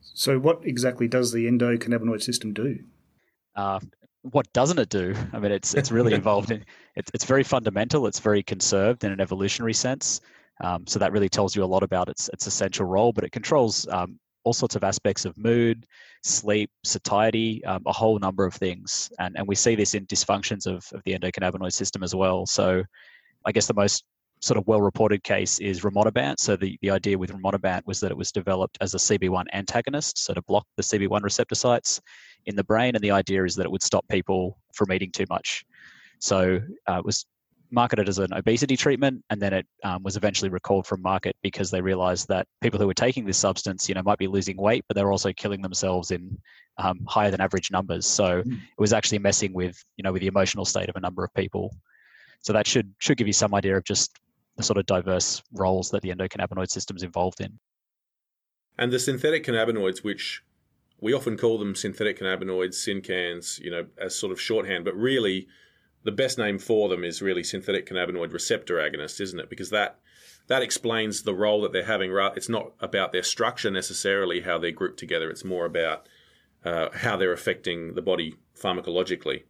So, 0.02 0.40
what 0.40 0.66
exactly 0.66 1.08
does 1.08 1.32
the 1.32 1.48
endocannabinoid 1.48 2.22
system 2.22 2.54
do? 2.54 2.80
Uh, 3.56 3.80
what 4.32 4.52
doesn't 4.54 4.80
it 4.80 4.90
do? 4.90 5.14
I 5.34 5.40
mean, 5.40 5.52
it's 5.52 5.74
it's 5.74 5.92
really 5.92 6.14
involved 6.22 6.52
in 6.52 6.64
it's 6.96 7.12
it's 7.14 7.26
very 7.26 7.44
fundamental. 7.44 8.08
It's 8.08 8.20
very 8.20 8.44
conserved 8.44 9.04
in 9.04 9.12
an 9.12 9.20
evolutionary 9.20 9.74
sense. 9.74 10.22
Um, 10.62 10.88
so 10.88 11.00
that 11.00 11.12
really 11.12 11.30
tells 11.30 11.56
you 11.56 11.64
a 11.64 11.66
lot 11.66 11.84
about 11.84 12.10
its 12.10 12.30
its 12.30 12.48
essential 12.48 12.86
role. 12.86 13.12
But 13.12 13.24
it 13.24 13.32
controls 13.32 13.88
um, 13.90 14.20
all 14.44 14.54
sorts 14.54 14.76
of 14.76 14.84
aspects 14.84 15.26
of 15.26 15.38
mood, 15.38 15.86
sleep, 16.24 16.70
satiety, 16.84 17.64
um, 17.66 17.82
a 17.86 17.94
whole 17.94 18.20
number 18.20 18.46
of 18.46 18.54
things. 18.54 19.10
And 19.20 19.38
and 19.38 19.48
we 19.48 19.56
see 19.56 19.76
this 19.76 19.94
in 19.94 20.06
dysfunctions 20.06 20.68
of 20.68 20.88
of 20.94 21.04
the 21.04 21.18
endocannabinoid 21.18 21.74
system 21.74 22.04
as 22.04 22.16
well. 22.16 22.46
So 22.46 22.84
I 23.46 23.52
guess 23.52 23.68
the 23.68 23.74
most 23.74 24.06
sort 24.42 24.58
of 24.58 24.68
well 24.68 24.82
reported 24.82 25.24
case 25.24 25.60
is 25.60 25.82
rimonabant. 25.82 26.40
So 26.40 26.56
the, 26.56 26.78
the 26.82 26.92
idea 26.92 27.18
with 27.18 27.32
rimonabant 27.32 27.82
was 27.86 28.00
that 28.00 28.12
it 28.12 28.18
was 28.18 28.32
developed 28.32 28.78
as 28.82 28.94
a 28.94 28.98
CB1 28.98 29.46
antagonist, 29.54 30.18
so 30.18 30.34
to 30.34 30.42
block 30.44 30.66
the 30.78 30.84
CB1 30.84 31.22
receptor 31.24 31.56
sites 31.56 32.02
in 32.46 32.56
the 32.56 32.64
brain. 32.64 32.96
And 32.96 33.04
the 33.04 33.12
idea 33.12 33.44
is 33.44 33.56
that 33.56 33.66
it 33.66 33.72
would 33.72 33.84
stop 33.84 34.08
people 34.08 34.58
from 34.74 34.92
eating 34.92 35.12
too 35.12 35.26
much. 35.30 35.66
So 36.20 36.60
uh, 36.88 36.98
it 37.00 37.06
was 37.06 37.26
marketed 37.76 38.10
as 38.10 38.18
an 38.18 38.34
obesity 38.34 38.76
treatment, 38.76 39.24
and 39.30 39.40
then 39.40 39.54
it 39.54 39.68
um, 39.84 40.02
was 40.02 40.18
eventually 40.18 40.50
recalled 40.50 40.88
from 40.88 41.02
market 41.02 41.36
because 41.44 41.70
they 41.70 41.82
realized 41.82 42.28
that 42.30 42.48
people 42.62 42.80
who 42.80 42.88
were 42.88 42.96
taking 42.96 43.26
this 43.26 43.38
substance, 43.38 43.88
you 43.88 43.94
know, 43.94 44.02
might 44.02 44.18
be 44.18 44.28
losing 44.28 44.58
weight, 44.58 44.84
but 44.88 44.96
they 44.96 45.04
were 45.04 45.12
also 45.12 45.32
killing 45.34 45.62
themselves 45.62 46.10
in 46.10 46.36
um, 46.78 47.02
higher 47.08 47.30
than 47.30 47.42
average 47.42 47.70
numbers. 47.70 48.08
So 48.08 48.42
mm. 48.42 48.54
it 48.54 48.80
was 48.80 48.94
actually 48.94 49.20
messing 49.20 49.54
with, 49.54 49.84
you 49.98 50.04
know, 50.04 50.12
with 50.12 50.22
the 50.22 50.28
emotional 50.28 50.66
state 50.66 50.90
of 50.90 50.96
a 50.96 51.00
number 51.00 51.24
of 51.24 51.32
people. 51.36 51.76
So 52.42 52.54
that 52.54 52.66
should 52.66 52.94
should 53.00 53.18
give 53.18 53.28
you 53.28 53.34
some 53.34 53.54
idea 53.54 53.78
of 53.78 53.84
just 53.84 54.18
the 54.58 54.64
sort 54.64 54.78
of 54.78 54.86
diverse 54.86 55.44
roles 55.54 55.90
that 55.92 56.02
the 56.02 56.10
endocannabinoid 56.10 56.70
system 56.70 56.96
is 56.96 57.04
involved 57.04 57.42
in. 57.42 57.60
And 58.78 58.92
the 58.92 59.00
synthetic 59.00 59.46
cannabinoids, 59.46 60.04
which 60.04 60.44
we 61.00 61.14
often 61.14 61.38
call 61.38 61.58
them 61.58 61.76
synthetic 61.76 62.20
cannabinoids, 62.20 62.76
syncans, 62.76 63.60
you 63.60 63.72
know, 63.72 63.86
as 63.98 64.16
sort 64.16 64.32
of 64.32 64.40
shorthand, 64.40 64.86
but 64.86 64.96
really 64.96 65.48
the 66.06 66.12
best 66.12 66.38
name 66.38 66.60
for 66.60 66.88
them 66.88 67.04
is 67.04 67.22
really 67.22 67.44
synthetic 67.44 67.88
cannabinoid 67.88 68.32
receptor 68.32 68.76
agonist, 68.76 69.20
isn't 69.20 69.40
it? 69.40 69.50
Because 69.50 69.72
that 69.72 70.00
that 70.48 70.62
explains 70.62 71.24
the 71.24 71.34
role 71.34 71.62
that 71.62 71.74
they're 71.74 71.84
having. 71.84 72.16
It's 72.36 72.50
not 72.50 72.74
about 72.80 73.12
their 73.12 73.24
structure 73.24 73.72
necessarily, 73.72 74.42
how 74.42 74.60
they're 74.60 74.72
grouped 74.72 75.00
together. 75.00 75.32
It's 75.32 75.44
more 75.44 75.66
about 75.66 76.08
uh, 76.64 76.90
how 76.94 77.18
they're 77.18 77.34
affecting 77.34 77.96
the 77.96 78.04
body 78.04 78.36
pharmacologically. 78.56 79.44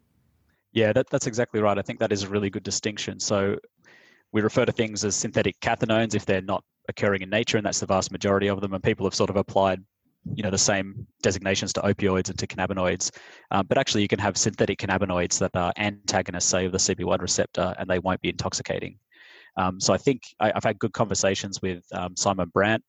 Yeah, 0.72 0.94
that, 0.94 1.10
that's 1.10 1.28
exactly 1.28 1.60
right. 1.60 1.78
I 1.78 1.82
think 1.82 2.00
that 2.00 2.14
is 2.14 2.24
a 2.24 2.30
really 2.30 2.50
good 2.50 2.64
distinction. 2.64 3.20
So 3.20 3.58
we 4.32 4.42
refer 4.42 4.66
to 4.66 4.72
things 4.72 5.04
as 5.04 5.16
synthetic 5.16 5.60
cathinones 5.60 6.16
if 6.16 6.26
they're 6.26 6.42
not 6.42 6.64
occurring 6.88 7.22
in 7.22 7.30
nature, 7.30 7.58
and 7.58 7.66
that's 7.66 7.82
the 7.82 7.86
vast 7.86 8.12
majority 8.12 8.48
of 8.48 8.62
them. 8.62 8.74
And 8.74 8.84
people 8.84 9.06
have 9.06 9.16
sort 9.16 9.30
of 9.30 9.36
applied, 9.36 9.84
you 10.34 10.44
know, 10.44 10.50
the 10.50 10.58
same 10.58 11.06
designations 11.22 11.74
to 11.74 11.82
opioids 11.82 12.30
and 12.30 12.40
to 12.40 12.48
cannabinoids. 12.48 13.12
Um, 13.52 13.66
but 13.68 13.78
actually, 13.78 14.02
you 14.02 14.08
can 14.08 14.20
have 14.20 14.38
synthetic 14.38 14.80
cannabinoids 14.80 15.40
that 15.40 15.52
are 15.56 15.72
antagonists, 15.78 16.46
say, 16.46 16.66
of 16.66 16.72
the 16.72 16.78
CB1 16.78 17.20
receptor, 17.20 17.76
and 17.78 17.90
they 17.90 18.00
won't 18.00 18.22
be 18.22 18.30
intoxicating. 18.30 18.98
Um, 19.58 19.80
so 19.80 19.94
I 19.94 19.98
think 19.98 20.24
I, 20.40 20.52
have 20.54 20.64
had 20.64 20.80
good 20.80 20.94
conversations 20.94 21.62
with 21.62 21.84
um, 21.94 22.16
Simon 22.16 22.50
Brandt 22.54 22.84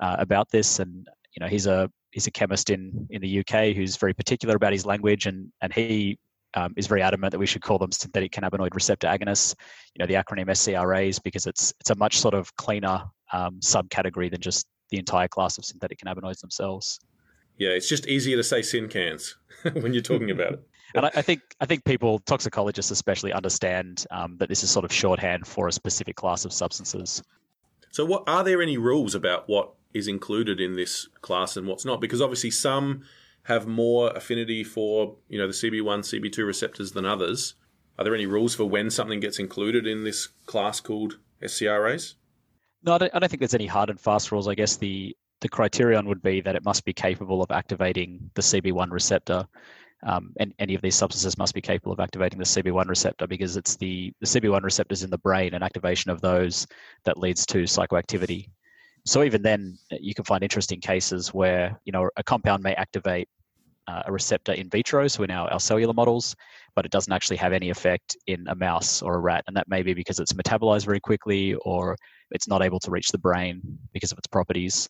uh, 0.00 0.16
about 0.18 0.50
this, 0.50 0.78
and 0.78 1.06
you 1.34 1.40
know, 1.40 1.46
he's 1.46 1.66
a 1.66 1.90
he's 2.10 2.26
a 2.26 2.30
chemist 2.30 2.70
in 2.70 3.06
in 3.10 3.22
the 3.22 3.40
UK 3.40 3.74
who's 3.74 3.96
very 3.96 4.12
particular 4.12 4.56
about 4.56 4.72
his 4.72 4.84
language, 4.84 5.26
and 5.26 5.50
and 5.62 5.72
he 5.72 6.18
um, 6.54 6.74
is 6.76 6.86
very 6.86 7.02
adamant 7.02 7.30
that 7.30 7.38
we 7.38 7.46
should 7.46 7.62
call 7.62 7.78
them 7.78 7.92
synthetic 7.92 8.32
cannabinoid 8.32 8.74
receptor 8.74 9.06
agonists. 9.06 9.54
You 9.94 10.00
know, 10.00 10.06
the 10.06 10.22
acronym 10.22 10.48
SCRAs 10.48 11.22
because 11.22 11.46
it's 11.46 11.72
it's 11.80 11.90
a 11.90 11.94
much 11.94 12.18
sort 12.18 12.34
of 12.34 12.54
cleaner 12.56 13.04
um, 13.32 13.60
subcategory 13.60 14.30
than 14.30 14.40
just 14.40 14.66
the 14.92 14.98
entire 14.98 15.26
class 15.26 15.58
of 15.58 15.64
synthetic 15.64 15.98
cannabinoids 15.98 16.40
themselves. 16.40 17.00
Yeah, 17.58 17.70
it's 17.70 17.88
just 17.88 18.06
easier 18.06 18.36
to 18.36 18.44
say 18.44 18.62
sin 18.62 18.88
cans 18.88 19.36
when 19.72 19.92
you're 19.92 20.02
talking 20.02 20.30
about 20.30 20.52
it. 20.52 20.68
and 20.94 21.06
I, 21.06 21.10
I, 21.16 21.22
think 21.22 21.40
I 21.60 21.66
think 21.66 21.84
people, 21.84 22.20
toxicologists 22.20 22.90
especially, 22.90 23.32
understand 23.32 24.04
um, 24.10 24.36
that 24.38 24.48
this 24.48 24.62
is 24.62 24.70
sort 24.70 24.84
of 24.84 24.92
shorthand 24.92 25.46
for 25.46 25.66
a 25.66 25.72
specific 25.72 26.14
class 26.14 26.44
of 26.44 26.52
substances. 26.52 27.22
So, 27.90 28.04
what 28.04 28.24
are 28.26 28.44
there 28.44 28.60
any 28.62 28.76
rules 28.76 29.14
about 29.14 29.48
what 29.48 29.72
is 29.94 30.08
included 30.08 30.60
in 30.60 30.74
this 30.74 31.08
class 31.22 31.56
and 31.56 31.66
what's 31.66 31.84
not? 31.84 32.00
Because 32.00 32.20
obviously, 32.20 32.50
some 32.50 33.02
have 33.44 33.66
more 33.66 34.10
affinity 34.10 34.62
for 34.62 35.16
you 35.28 35.38
know 35.38 35.46
the 35.46 35.54
CB1, 35.54 36.00
CB2 36.00 36.46
receptors 36.46 36.92
than 36.92 37.06
others. 37.06 37.54
Are 37.98 38.04
there 38.04 38.14
any 38.14 38.26
rules 38.26 38.54
for 38.54 38.66
when 38.66 38.90
something 38.90 39.20
gets 39.20 39.38
included 39.38 39.86
in 39.86 40.04
this 40.04 40.28
class 40.46 40.80
called 40.80 41.18
SCRAs? 41.42 42.14
No, 42.84 42.94
I 42.94 42.98
don't, 42.98 43.14
I 43.14 43.18
don't 43.18 43.28
think 43.28 43.40
there's 43.40 43.54
any 43.54 43.66
hard 43.66 43.90
and 43.90 44.00
fast 44.00 44.32
rules. 44.32 44.48
I 44.48 44.54
guess 44.54 44.76
the 44.76 45.16
the 45.40 45.48
criterion 45.48 46.06
would 46.06 46.22
be 46.22 46.40
that 46.40 46.54
it 46.54 46.64
must 46.64 46.84
be 46.84 46.92
capable 46.92 47.42
of 47.42 47.50
activating 47.50 48.30
the 48.34 48.42
CB1 48.42 48.90
receptor. 48.92 49.44
Um, 50.04 50.32
and 50.38 50.54
any 50.58 50.74
of 50.74 50.82
these 50.82 50.94
substances 50.94 51.36
must 51.36 51.54
be 51.54 51.60
capable 51.60 51.92
of 51.92 52.00
activating 52.00 52.38
the 52.38 52.44
CB1 52.44 52.86
receptor 52.88 53.26
because 53.26 53.56
it's 53.56 53.76
the, 53.76 54.12
the 54.20 54.26
CB1 54.26 54.62
receptors 54.62 55.02
in 55.02 55.10
the 55.10 55.18
brain 55.18 55.54
and 55.54 55.62
activation 55.62 56.10
of 56.10 56.20
those 56.20 56.66
that 57.04 57.18
leads 57.18 57.44
to 57.46 57.64
psychoactivity. 57.64 58.48
So 59.04 59.24
even 59.24 59.42
then, 59.42 59.78
you 59.90 60.14
can 60.14 60.24
find 60.24 60.44
interesting 60.44 60.80
cases 60.80 61.34
where 61.34 61.78
you 61.84 61.92
know 61.92 62.08
a 62.16 62.22
compound 62.22 62.62
may 62.62 62.74
activate 62.74 63.28
uh, 63.88 64.02
a 64.06 64.12
receptor 64.12 64.52
in 64.52 64.68
vitro, 64.68 65.08
so 65.08 65.22
in 65.22 65.30
our, 65.30 65.50
our 65.50 65.60
cellular 65.60 65.92
models, 65.92 66.36
but 66.74 66.84
it 66.84 66.90
doesn't 66.90 67.12
actually 67.12 67.36
have 67.36 67.52
any 67.52 67.70
effect 67.70 68.16
in 68.26 68.46
a 68.48 68.54
mouse 68.54 69.02
or 69.02 69.14
a 69.14 69.18
rat, 69.18 69.44
and 69.46 69.56
that 69.56 69.68
may 69.68 69.82
be 69.82 69.94
because 69.94 70.18
it's 70.18 70.32
metabolized 70.32 70.84
very 70.84 71.00
quickly 71.00 71.54
or 71.54 71.96
it's 72.30 72.48
not 72.48 72.62
able 72.62 72.80
to 72.80 72.90
reach 72.90 73.08
the 73.08 73.18
brain 73.18 73.60
because 73.92 74.12
of 74.12 74.18
its 74.18 74.26
properties. 74.26 74.88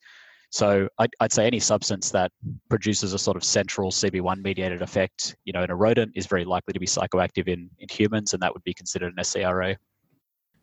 So 0.50 0.88
I'd, 0.98 1.10
I'd, 1.18 1.32
say 1.32 1.46
any 1.46 1.60
substance 1.60 2.10
that 2.10 2.30
produces 2.68 3.14
a 3.14 3.18
sort 3.18 3.38
of 3.38 3.44
central 3.44 3.90
CB1 3.90 4.42
mediated 4.42 4.82
effect, 4.82 5.34
you 5.44 5.52
know, 5.54 5.62
in 5.62 5.70
a 5.70 5.74
rodent 5.74 6.12
is 6.14 6.26
very 6.26 6.44
likely 6.44 6.74
to 6.74 6.78
be 6.78 6.84
psychoactive 6.84 7.48
in, 7.48 7.70
in 7.78 7.88
humans, 7.90 8.34
and 8.34 8.42
that 8.42 8.52
would 8.52 8.62
be 8.62 8.74
considered 8.74 9.14
an 9.16 9.22
SCRA. 9.22 9.76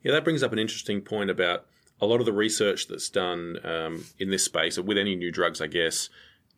Yeah, 0.03 0.11
that 0.11 0.23
brings 0.23 0.43
up 0.43 0.53
an 0.53 0.59
interesting 0.59 1.01
point 1.01 1.31
about 1.31 1.65
a 1.99 2.05
lot 2.05 2.19
of 2.19 2.27
the 2.27 2.33
research 2.33 2.87
that's 2.87 3.09
done 3.09 3.57
um, 3.65 4.05
in 4.19 4.29
this 4.29 4.45
space, 4.45 4.77
or 4.77 4.83
with 4.83 4.97
any 4.97 5.15
new 5.15 5.31
drugs, 5.31 5.59
I 5.59 5.67
guess, 5.67 6.09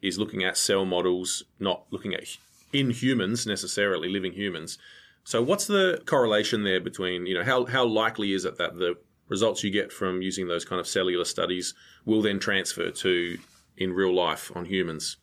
is 0.02 0.18
looking 0.18 0.44
at 0.44 0.58
cell 0.58 0.86
models, 0.86 1.44
not 1.60 1.84
looking 1.92 2.14
at 2.14 2.38
in 2.74 2.92
humans 2.92 3.46
necessarily, 3.46 4.10
living 4.10 4.34
humans. 4.34 4.78
So, 5.24 5.42
what's 5.42 5.68
the 5.68 6.02
correlation 6.06 6.64
there 6.64 6.80
between, 6.80 7.26
you 7.26 7.36
know, 7.36 7.44
how, 7.44 7.66
how 7.66 7.86
likely 7.86 8.34
is 8.34 8.46
it 8.46 8.58
that 8.58 8.78
the 8.78 8.96
results 9.28 9.64
you 9.64 9.70
get 9.70 9.92
from 9.92 10.22
using 10.22 10.48
those 10.48 10.66
kind 10.66 10.80
of 10.80 10.88
cellular 10.88 11.26
studies 11.26 11.74
will 12.06 12.22
then 12.22 12.40
transfer 12.40 12.90
to 12.90 13.38
in 13.78 13.94
real 13.94 14.14
life 14.14 14.52
on 14.56 14.66
humans? 14.66 15.18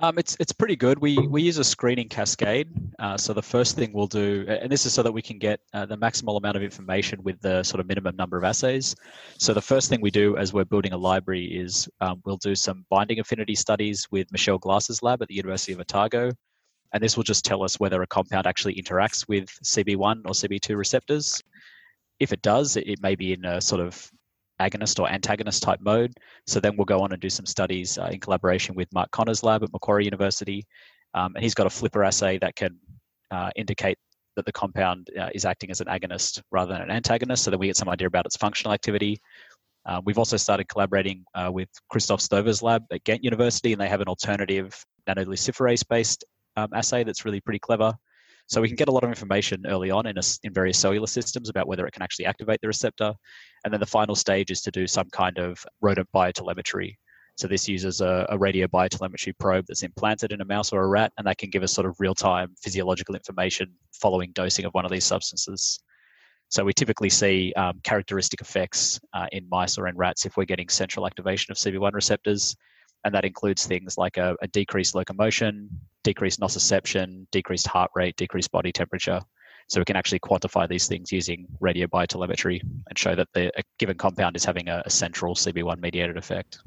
Um, 0.00 0.16
it's 0.16 0.36
it's 0.38 0.52
pretty 0.52 0.76
good. 0.76 1.00
We 1.00 1.18
we 1.18 1.42
use 1.42 1.58
a 1.58 1.64
screening 1.64 2.08
cascade. 2.08 2.68
Uh, 3.00 3.16
so 3.16 3.32
the 3.32 3.42
first 3.42 3.74
thing 3.74 3.92
we'll 3.92 4.06
do, 4.06 4.46
and 4.48 4.70
this 4.70 4.86
is 4.86 4.92
so 4.92 5.02
that 5.02 5.10
we 5.10 5.22
can 5.22 5.38
get 5.38 5.58
uh, 5.74 5.86
the 5.86 5.96
maximal 5.96 6.38
amount 6.38 6.56
of 6.56 6.62
information 6.62 7.20
with 7.24 7.40
the 7.40 7.64
sort 7.64 7.80
of 7.80 7.88
minimum 7.88 8.14
number 8.14 8.36
of 8.36 8.44
assays. 8.44 8.94
So 9.38 9.52
the 9.52 9.60
first 9.60 9.88
thing 9.88 10.00
we 10.00 10.12
do 10.12 10.36
as 10.36 10.52
we're 10.52 10.64
building 10.64 10.92
a 10.92 10.96
library 10.96 11.46
is 11.46 11.88
um, 12.00 12.22
we'll 12.24 12.36
do 12.36 12.54
some 12.54 12.84
binding 12.90 13.18
affinity 13.18 13.56
studies 13.56 14.06
with 14.12 14.30
Michelle 14.30 14.58
Glass's 14.58 15.02
lab 15.02 15.20
at 15.20 15.26
the 15.26 15.34
University 15.34 15.72
of 15.72 15.80
Otago, 15.80 16.30
and 16.92 17.02
this 17.02 17.16
will 17.16 17.24
just 17.24 17.44
tell 17.44 17.64
us 17.64 17.80
whether 17.80 18.00
a 18.00 18.06
compound 18.06 18.46
actually 18.46 18.80
interacts 18.80 19.26
with 19.28 19.48
CB1 19.64 20.22
or 20.26 20.32
CB2 20.32 20.76
receptors 20.76 21.42
if 22.20 22.32
it 22.32 22.42
does, 22.42 22.76
it, 22.76 22.88
it 22.88 23.02
may 23.02 23.14
be 23.14 23.32
in 23.32 23.44
a 23.44 23.60
sort 23.60 23.80
of 23.80 24.10
agonist 24.60 25.00
or 25.00 25.08
antagonist 25.08 25.62
type 25.62 25.80
mode. 25.80 26.12
So 26.46 26.60
then 26.60 26.76
we'll 26.76 26.84
go 26.84 27.00
on 27.00 27.12
and 27.12 27.20
do 27.20 27.30
some 27.30 27.46
studies 27.46 27.98
uh, 27.98 28.10
in 28.12 28.20
collaboration 28.20 28.74
with 28.74 28.92
Mark 28.92 29.10
Connor's 29.10 29.42
lab 29.42 29.62
at 29.62 29.72
Macquarie 29.72 30.04
University. 30.04 30.66
Um, 31.14 31.34
and 31.34 31.42
he's 31.42 31.54
got 31.54 31.66
a 31.66 31.70
flipper 31.70 32.04
assay 32.04 32.38
that 32.38 32.56
can 32.56 32.78
uh, 33.30 33.50
indicate 33.56 33.98
that 34.36 34.44
the 34.44 34.52
compound 34.52 35.08
uh, 35.18 35.30
is 35.34 35.44
acting 35.44 35.70
as 35.70 35.80
an 35.80 35.86
agonist 35.88 36.42
rather 36.50 36.72
than 36.72 36.82
an 36.82 36.90
antagonist. 36.90 37.44
So 37.44 37.50
that 37.50 37.58
we 37.58 37.66
get 37.66 37.76
some 37.76 37.88
idea 37.88 38.06
about 38.06 38.26
its 38.26 38.36
functional 38.36 38.72
activity. 38.72 39.20
Uh, 39.86 40.00
we've 40.04 40.18
also 40.18 40.36
started 40.36 40.68
collaborating 40.68 41.24
uh, 41.34 41.50
with 41.52 41.68
Christoph 41.88 42.20
Stover's 42.20 42.62
lab 42.62 42.82
at 42.92 43.02
Ghent 43.04 43.24
University, 43.24 43.72
and 43.72 43.80
they 43.80 43.88
have 43.88 44.02
an 44.02 44.08
alternative 44.08 44.74
nanoluciferase 45.08 45.82
based 45.88 46.24
um, 46.56 46.68
assay 46.74 47.04
that's 47.04 47.24
really 47.24 47.40
pretty 47.40 47.58
clever. 47.58 47.94
So 48.48 48.62
we 48.62 48.68
can 48.68 48.76
get 48.76 48.88
a 48.88 48.92
lot 48.92 49.04
of 49.04 49.10
information 49.10 49.64
early 49.66 49.90
on 49.90 50.06
in, 50.06 50.16
a, 50.16 50.22
in 50.42 50.54
various 50.54 50.78
cellular 50.78 51.06
systems 51.06 51.50
about 51.50 51.68
whether 51.68 51.86
it 51.86 51.92
can 51.92 52.02
actually 52.02 52.24
activate 52.24 52.60
the 52.62 52.66
receptor. 52.66 53.14
And 53.64 53.72
then 53.72 53.80
the 53.80 53.86
final 53.86 54.14
stage 54.14 54.50
is 54.50 54.62
to 54.62 54.70
do 54.70 54.86
some 54.86 55.08
kind 55.10 55.38
of 55.38 55.64
rodent 55.82 56.08
biotelemetry. 56.14 56.96
So 57.36 57.46
this 57.46 57.68
uses 57.68 58.00
a, 58.00 58.26
a 58.30 58.38
radio 58.38 58.66
biotelemetry 58.66 59.34
probe 59.38 59.66
that's 59.68 59.82
implanted 59.82 60.32
in 60.32 60.40
a 60.40 60.46
mouse 60.46 60.72
or 60.72 60.82
a 60.82 60.88
rat, 60.88 61.12
and 61.18 61.26
that 61.26 61.36
can 61.36 61.50
give 61.50 61.62
us 61.62 61.72
sort 61.72 61.86
of 61.86 61.94
real-time 62.00 62.54
physiological 62.60 63.14
information 63.14 63.72
following 63.92 64.32
dosing 64.32 64.64
of 64.64 64.72
one 64.72 64.86
of 64.86 64.90
these 64.90 65.04
substances. 65.04 65.78
So 66.48 66.64
we 66.64 66.72
typically 66.72 67.10
see 67.10 67.52
um, 67.52 67.78
characteristic 67.84 68.40
effects 68.40 68.98
uh, 69.12 69.26
in 69.30 69.46
mice 69.50 69.76
or 69.76 69.88
in 69.88 69.96
rats 69.96 70.24
if 70.24 70.38
we're 70.38 70.46
getting 70.46 70.70
central 70.70 71.06
activation 71.06 71.52
of 71.52 71.58
CB1 71.58 71.92
receptors 71.92 72.56
and 73.04 73.14
that 73.14 73.24
includes 73.24 73.66
things 73.66 73.96
like 73.96 74.16
a, 74.16 74.36
a 74.42 74.48
decreased 74.48 74.94
locomotion, 74.94 75.68
decreased 76.04 76.40
nociception, 76.40 77.26
decreased 77.30 77.66
heart 77.66 77.90
rate, 77.94 78.16
decreased 78.16 78.50
body 78.50 78.72
temperature. 78.72 79.20
So 79.68 79.80
we 79.80 79.84
can 79.84 79.96
actually 79.96 80.20
quantify 80.20 80.66
these 80.68 80.88
things 80.88 81.12
using 81.12 81.46
radio 81.60 81.86
biotelemetry 81.86 82.60
and 82.88 82.98
show 82.98 83.14
that 83.14 83.28
the, 83.34 83.52
a 83.58 83.62
given 83.78 83.98
compound 83.98 84.34
is 84.34 84.44
having 84.44 84.68
a, 84.68 84.82
a 84.86 84.90
central 84.90 85.34
CB1 85.34 85.78
mediated 85.78 86.16
effect. 86.16 86.60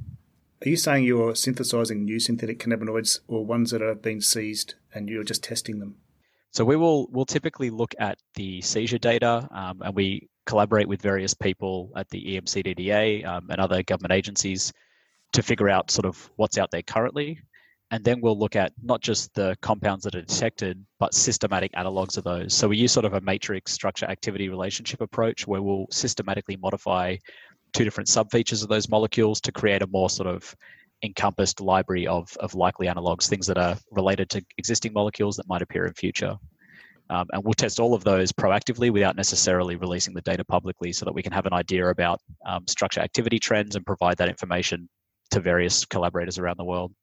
Are 0.64 0.70
you 0.70 0.78
saying 0.78 1.06
you're 1.06 1.34
synthesizing 1.34 2.06
new 2.06 2.20
synthetic 2.20 2.60
cannabinoids 2.60 3.22
or 3.28 3.44
ones 3.44 3.72
that 3.72 3.82
have 3.82 4.04
been 4.04 4.22
seized 4.22 4.76
and 4.94 5.10
you're 5.10 5.24
just 5.24 5.44
testing 5.44 5.80
them? 5.80 5.96
So 6.52 6.64
we 6.64 6.76
will 6.76 7.08
we'll 7.12 7.26
typically 7.26 7.70
look 7.70 7.96
at 7.98 8.20
the 8.36 8.62
seizure 8.62 9.00
data 9.00 9.48
um, 9.52 9.82
and 9.82 9.96
we 9.96 10.30
collaborate 10.46 10.88
with 10.88 11.02
various 11.02 11.34
people 11.34 11.92
at 11.96 12.10
the 12.10 12.36
EMCDDA 12.36 13.26
um, 13.26 13.48
and 13.50 13.60
other 13.60 13.82
government 13.84 14.12
agencies 14.12 14.72
to 15.32 15.42
figure 15.42 15.70
out 15.70 15.90
sort 15.90 16.06
of 16.06 16.30
what's 16.36 16.58
out 16.58 16.70
there 16.72 16.82
currently. 16.82 17.40
And 17.92 18.04
then 18.06 18.22
we'll 18.22 18.40
look 18.40 18.56
at 18.56 18.72
not 18.82 19.02
just 19.02 19.34
the 19.34 19.58
compounds 19.62 20.06
that 20.06 20.16
are 20.16 20.22
detected, 20.22 20.84
but 20.98 21.14
systematic 21.14 21.74
analogs 21.74 22.18
of 22.18 22.24
those. 22.24 22.54
So 22.54 22.70
we 22.70 22.78
use 22.78 22.94
sort 22.94 23.06
of 23.06 23.14
a 23.14 23.22
matrix 23.22 23.74
structure 23.74 24.06
activity 24.06 24.48
relationship 24.48 25.02
approach 25.02 25.46
where 25.46 25.62
we'll 25.62 25.88
systematically 25.92 26.56
modify 26.56 27.18
two 27.74 27.84
different 27.84 28.08
subfeatures 28.08 28.64
of 28.64 28.70
those 28.70 28.90
molecules 28.90 29.42
to 29.42 29.52
create 29.52 29.82
a 29.82 29.88
more 29.88 30.10
sort 30.10 30.28
of 30.28 30.56
encompassed 31.04 31.60
library 31.60 32.08
of, 32.08 32.36
of 32.40 32.56
likely 32.56 32.88
analogs, 32.88 33.28
things 33.28 33.48
that 33.48 33.58
are 33.58 33.78
related 33.92 34.30
to 34.30 34.42
existing 34.58 34.94
molecules 34.94 35.36
that 35.36 35.48
might 35.50 35.62
appear 35.62 35.86
in 35.86 35.94
future. 35.94 36.38
Um, 37.10 37.28
and 37.34 37.44
we'll 37.44 37.54
test 37.54 37.82
all 37.82 37.94
of 37.94 38.06
those 38.06 38.32
proactively 38.32 38.90
without 38.90 39.18
necessarily 39.18 39.76
releasing 39.76 40.14
the 40.14 40.22
data 40.22 40.46
publicly 40.46 40.94
so 40.94 41.04
that 41.04 41.14
we 41.14 41.22
can 41.22 41.34
have 41.34 41.46
an 41.46 41.52
idea 41.52 41.90
about 41.90 42.22
um, 42.46 42.66
structure 42.68 43.02
activity 43.02 43.38
trends 43.38 43.76
and 43.76 43.86
provide 43.86 44.16
that 44.18 44.30
information 44.30 44.88
to 45.32 45.42
various 45.42 45.84
collaborators 45.84 46.40
around 46.40 46.58
the 46.58 46.64
world. 46.64 46.94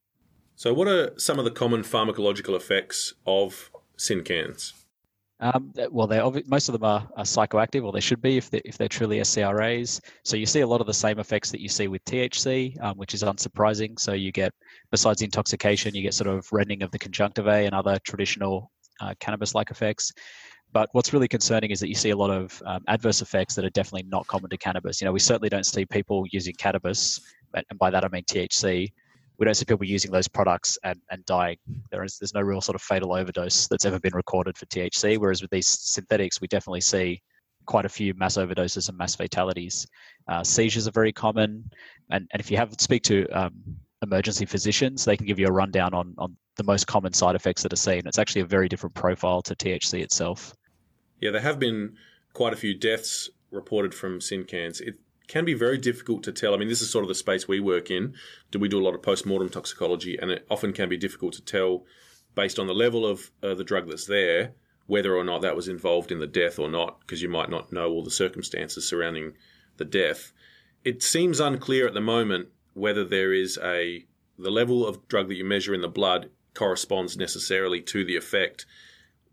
So, 0.59 0.75
what 0.75 0.89
are 0.89 1.17
some 1.17 1.39
of 1.39 1.45
the 1.45 1.53
common 1.53 1.83
pharmacological 1.83 2.57
effects 2.57 3.15
of 3.29 3.71
syncans? 3.97 4.73
Um, 5.39 5.73
well, 5.93 6.09
they 6.09 6.21
most 6.49 6.69
of 6.69 6.73
them 6.73 6.83
are, 6.83 7.09
are, 7.17 7.23
psychoactive, 7.23 7.85
or 7.85 7.93
they 7.93 8.01
should 8.01 8.21
be 8.21 8.39
if 8.39 8.51
they're, 8.51 8.61
if 8.65 8.77
they're 8.77 8.89
truly 8.89 9.19
SCRAs. 9.19 10.01
So 10.25 10.37
you 10.37 10.47
see 10.47 10.63
a 10.63 10.67
lot 10.67 10.81
of 10.81 10.89
the 10.89 10.95
same 10.95 11.21
effects 11.21 11.53
that 11.53 11.61
you 11.61 11.69
see 11.69 11.87
with 11.87 12.05
THC, 12.07 12.83
um, 12.83 12.97
which 12.97 13.15
is 13.15 13.23
unsurprising. 13.23 14.01
So 14.01 14.15
you 14.15 14.33
get, 14.33 14.53
besides 14.91 15.23
intoxication, 15.23 15.95
you 15.95 16.03
get 16.03 16.13
sort 16.13 16.27
of 16.27 16.45
reddening 16.51 16.83
of 16.83 16.91
the 16.91 16.99
conjunctiva 16.99 17.53
and 17.53 17.73
other 17.73 17.97
traditional 18.03 18.73
uh, 19.01 19.15
cannabis-like 19.21 19.71
effects. 19.71 20.13
But 20.73 20.89
what's 20.91 21.13
really 21.13 21.29
concerning 21.29 21.71
is 21.71 21.79
that 21.79 21.89
you 21.89 21.95
see 21.95 22.11
a 22.11 22.17
lot 22.17 22.31
of 22.31 22.61
um, 22.67 22.83
adverse 22.89 23.23
effects 23.23 23.55
that 23.55 23.65
are 23.65 23.71
definitely 23.71 24.09
not 24.09 24.27
common 24.27 24.51
to 24.51 24.59
cannabis. 24.59 25.01
You 25.01 25.05
know, 25.05 25.13
we 25.13 25.21
certainly 25.21 25.51
don't 25.51 25.67
see 25.67 25.87
people 25.87 26.25
using 26.33 26.55
cannabis 26.55 27.21
and 27.55 27.79
by 27.79 27.91
that 27.91 28.05
I 28.05 28.09
mean 28.09 28.25
THC, 28.25 28.93
we 29.39 29.45
don't 29.45 29.55
see 29.55 29.65
people 29.65 29.87
using 29.87 30.11
those 30.11 30.29
products 30.29 30.79
and, 30.83 31.01
and 31.11 31.25
dying. 31.25 31.59
There 31.91 32.03
is 32.03 32.19
there's 32.19 32.35
no 32.35 32.41
real 32.41 32.61
sort 32.61 32.75
of 32.75 32.83
fatal 32.83 33.15
overdose 33.15 33.69
that's 33.69 33.85
ever 33.85 34.01
been 34.01 34.15
recorded 34.15 34.59
for 34.59 34.67
THC. 34.67 35.19
Whereas 35.19 35.43
with 35.43 35.51
these 35.51 35.69
synthetics, 35.69 36.41
we 36.41 36.49
definitely 36.49 36.81
see 36.81 37.23
quite 37.67 37.85
a 37.85 37.89
few 37.89 38.15
mass 38.15 38.37
overdoses 38.37 38.89
and 38.89 38.99
mass 38.99 39.15
fatalities. 39.15 39.87
Uh, 40.27 40.43
seizures 40.43 40.89
are 40.89 40.93
very 40.93 41.13
common, 41.13 41.71
and, 42.11 42.27
and 42.33 42.41
if 42.41 42.51
you 42.51 42.57
have 42.57 42.75
speak 42.81 43.03
to 43.05 43.27
um, 43.29 43.53
emergency 44.03 44.45
physicians, 44.45 45.05
they 45.05 45.17
can 45.17 45.27
give 45.27 45.39
you 45.39 45.47
a 45.47 45.53
rundown 45.53 45.95
on 45.95 46.15
on 46.19 46.37
the 46.57 46.65
most 46.65 46.89
common 46.89 47.13
side 47.13 47.37
effects 47.37 47.63
that 47.63 47.73
are 47.73 47.77
seen. 47.77 48.03
It's 48.07 48.19
actually 48.19 48.43
a 48.43 48.47
very 48.47 48.69
different 48.69 48.95
profile 48.95 49.41
to 49.43 49.55
THC 49.55 50.03
itself. 50.03 50.55
Yeah, 51.21 51.31
there 51.31 51.41
have 51.41 51.61
been 51.61 51.97
quite 52.33 52.53
a 52.53 52.57
few 52.57 52.75
deaths 52.75 53.31
reported 53.51 53.95
from 53.95 54.19
syncans. 54.19 54.81
It, 54.81 54.97
can 55.29 55.45
be 55.45 55.55
very 55.55 55.79
difficult 55.79 56.23
to 56.25 56.33
tell. 56.33 56.55
I 56.55 56.57
mean, 56.57 56.69
this 56.69 56.83
is 56.83 56.91
sort 56.91 57.05
of 57.05 57.09
the 57.09 57.15
space 57.15 57.47
we 57.47 57.61
work 57.61 57.91
in. 57.91 58.15
Do 58.51 58.59
we 58.59 58.69
do 58.69 58.81
a 58.81 58.85
lot 58.85 58.95
of 58.95 59.03
post-mortem 59.03 59.51
toxicology, 59.51 60.17
and 60.17 60.31
it 60.31 60.47
often 60.51 60.73
can 60.73 60.89
be 60.89 60.97
difficult 60.97 61.35
to 61.35 61.43
tell 61.43 61.85
based 62.35 62.59
on 62.59 62.67
the 62.67 62.75
level 62.75 63.07
of 63.07 63.31
uh, 63.43 63.55
the 63.55 63.65
drug 63.65 63.89
that's 63.89 64.07
there 64.07 64.55
whether 64.87 65.15
or 65.15 65.23
not 65.23 65.43
that 65.43 65.55
was 65.55 65.69
involved 65.69 66.11
in 66.11 66.19
the 66.19 66.27
death 66.27 66.59
or 66.59 66.69
not, 66.69 66.99
because 67.01 67.21
you 67.21 67.29
might 67.29 67.51
not 67.51 67.71
know 67.71 67.91
all 67.91 68.03
the 68.03 68.11
circumstances 68.11 68.89
surrounding 68.89 69.35
the 69.77 69.85
death. 69.85 70.33
It 70.83 71.03
seems 71.03 71.41
unclear 71.41 71.87
at 71.87 71.93
the 71.93 72.01
moment 72.01 72.49
whether 72.73 73.05
there 73.05 73.33
is 73.35 73.59
a 73.63 74.07
the 74.39 74.51
level 74.51 74.87
of 74.87 75.07
drug 75.09 75.29
that 75.29 75.35
you 75.35 75.45
measure 75.45 75.75
in 75.75 75.83
the 75.83 75.89
blood 75.89 76.31
corresponds 76.55 77.17
necessarily 77.19 77.83
to 77.83 78.05
the 78.05 78.17
effect. 78.17 78.65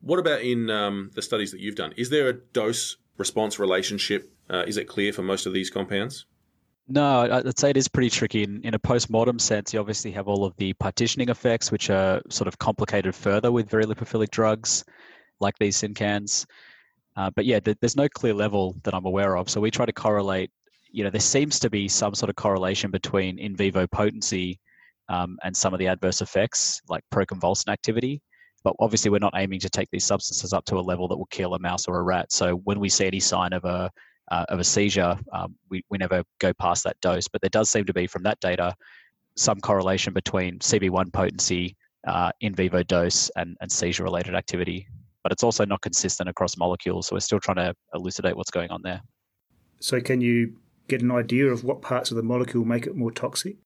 What 0.02 0.20
about 0.20 0.42
in 0.42 0.70
um, 0.70 1.12
the 1.14 1.22
studies 1.22 1.52
that 1.52 1.62
you've 1.62 1.76
done? 1.76 1.94
Is 1.96 2.10
there 2.10 2.28
a 2.28 2.34
dose 2.34 2.98
response 3.18 3.58
relationship? 3.58 4.35
Uh, 4.50 4.64
is 4.68 4.78
it 4.78 4.86
clear 4.86 5.12
for 5.12 5.24
most 5.24 5.46
of 5.46 5.54
these 5.54 5.70
compounds? 5.70 6.26
No, 6.88 7.22
I'd 7.22 7.58
say 7.58 7.72
it 7.72 7.78
is 7.78 7.88
pretty 7.88 8.12
tricky. 8.12 8.44
In, 8.44 8.62
in 8.64 8.76
a 8.76 8.80
post-mortem 8.80 9.40
sense, 9.40 9.74
you 9.74 9.80
obviously 9.80 10.12
have 10.12 10.28
all 10.28 10.46
of 10.46 10.56
the 10.58 10.74
partitioning 10.74 11.30
effects, 11.30 11.72
which 11.72 11.90
are 11.90 12.22
sort 12.30 12.48
of 12.48 12.60
complicated 12.60 13.16
further 13.16 13.52
with 13.52 13.70
very 13.70 13.86
lipophilic 13.86 14.30
drugs 14.30 14.86
like 15.40 15.58
these 15.58 15.78
syncans. 15.78 16.46
Uh, 17.18 17.32
but 17.36 17.46
yeah, 17.46 17.60
th- 17.60 17.78
there's 17.82 17.96
no 17.96 18.08
clear 18.10 18.36
level 18.36 18.76
that 18.84 18.94
I'm 18.94 19.06
aware 19.06 19.36
of. 19.36 19.50
So 19.50 19.60
we 19.60 19.72
try 19.72 19.86
to 19.86 19.94
correlate. 19.94 20.52
You 20.92 21.04
know, 21.04 21.10
there 21.10 21.20
seems 21.20 21.60
to 21.60 21.70
be 21.70 21.88
some 21.88 22.14
sort 22.14 22.30
of 22.30 22.36
correlation 22.36 22.92
between 22.92 23.40
in 23.40 23.56
vivo 23.56 23.88
potency 23.88 24.60
um, 25.10 25.38
and 25.44 25.58
some 25.58 25.74
of 25.74 25.80
the 25.80 25.88
adverse 25.88 26.22
effects, 26.22 26.82
like 26.88 27.04
proconvulsant 27.12 27.70
activity. 27.70 28.22
But 28.64 28.76
obviously, 28.80 29.10
we're 29.10 29.20
not 29.20 29.34
aiming 29.36 29.60
to 29.62 29.70
take 29.70 29.90
these 29.92 30.06
substances 30.06 30.54
up 30.54 30.66
to 30.66 30.78
a 30.78 30.82
level 30.82 31.08
that 31.08 31.18
will 31.18 31.28
kill 31.28 31.56
a 31.56 31.60
mouse 31.60 31.88
or 31.88 32.00
a 32.00 32.04
rat. 32.04 32.32
So 32.32 32.58
when 32.58 32.80
we 32.80 32.90
see 32.90 33.08
any 33.08 33.20
sign 33.20 33.54
of 33.54 33.66
a 33.66 33.92
uh, 34.32 34.46
of 34.50 34.60
a 34.60 34.64
seizure, 34.64 35.18
um, 35.32 35.56
we, 35.70 35.84
we 35.90 35.98
never 35.98 36.24
go 36.40 36.54
past 36.54 36.84
that 36.84 37.00
dose. 37.02 37.28
But 37.28 37.42
there 37.42 37.50
does 37.50 37.70
seem 37.70 37.86
to 37.86 37.94
be, 37.94 38.08
from 38.08 38.24
that 38.24 38.40
data, 38.40 38.76
some 39.36 39.60
correlation 39.60 40.14
between 40.14 40.60
CB1 40.60 41.12
potency, 41.14 41.76
uh, 42.08 42.32
in 42.42 42.54
vivo 42.54 42.84
dose, 42.84 43.30
and, 43.36 43.58
and 43.62 43.72
seizure 43.72 44.04
related 44.04 44.36
activity. 44.36 44.88
But 45.24 45.32
it's 45.32 45.44
also 45.44 45.66
not 45.66 45.82
consistent 45.82 46.30
across 46.30 46.58
molecules. 46.58 47.08
So 47.08 47.16
we're 47.16 47.22
still 47.22 47.40
trying 47.40 47.58
to 47.58 47.76
elucidate 47.94 48.36
what's 48.38 48.52
going 48.52 48.70
on 48.70 48.82
there. 48.84 49.02
So, 49.80 50.00
can 50.00 50.22
you 50.22 50.56
get 50.88 51.02
an 51.02 51.12
idea 51.12 51.48
of 51.48 51.64
what 51.64 51.82
parts 51.82 52.12
of 52.12 52.18
the 52.18 52.24
molecule 52.24 52.64
make 52.64 52.88
it 52.88 52.96
more 52.96 53.12
toxic? 53.12 53.58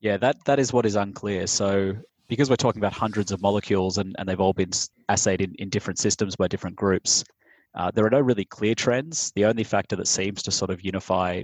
Yeah, 0.00 0.16
that, 0.18 0.44
that 0.44 0.58
is 0.58 0.72
what 0.72 0.86
is 0.86 0.96
unclear. 0.96 1.46
So, 1.46 1.94
because 2.28 2.48
we're 2.48 2.56
talking 2.56 2.80
about 2.80 2.92
hundreds 2.92 3.32
of 3.32 3.42
molecules 3.42 3.98
and, 3.98 4.14
and 4.18 4.28
they've 4.28 4.40
all 4.40 4.52
been 4.52 4.70
assayed 5.08 5.40
in, 5.40 5.54
in 5.58 5.68
different 5.68 5.98
systems 5.98 6.36
by 6.36 6.48
different 6.48 6.76
groups, 6.76 7.24
uh, 7.74 7.90
there 7.90 8.04
are 8.04 8.10
no 8.10 8.20
really 8.20 8.44
clear 8.44 8.74
trends. 8.74 9.32
The 9.34 9.44
only 9.44 9.64
factor 9.64 9.96
that 9.96 10.08
seems 10.08 10.42
to 10.42 10.50
sort 10.50 10.70
of 10.70 10.84
unify 10.84 11.42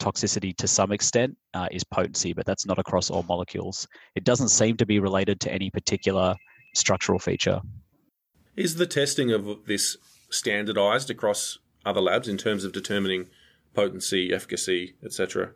toxicity 0.00 0.56
to 0.56 0.66
some 0.66 0.92
extent 0.92 1.36
uh, 1.54 1.68
is 1.70 1.84
potency, 1.84 2.32
but 2.32 2.46
that's 2.46 2.66
not 2.66 2.78
across 2.78 3.10
all 3.10 3.22
molecules. 3.24 3.86
It 4.14 4.24
doesn't 4.24 4.48
seem 4.48 4.76
to 4.78 4.86
be 4.86 4.98
related 4.98 5.40
to 5.40 5.52
any 5.52 5.70
particular 5.70 6.34
structural 6.74 7.18
feature. 7.18 7.60
Is 8.56 8.76
the 8.76 8.86
testing 8.86 9.30
of 9.30 9.66
this 9.66 9.96
standardized 10.30 11.10
across 11.10 11.58
other 11.84 12.00
labs 12.00 12.28
in 12.28 12.36
terms 12.36 12.64
of 12.64 12.72
determining 12.72 13.26
potency, 13.74 14.32
efficacy, 14.32 14.94
etc.? 15.04 15.52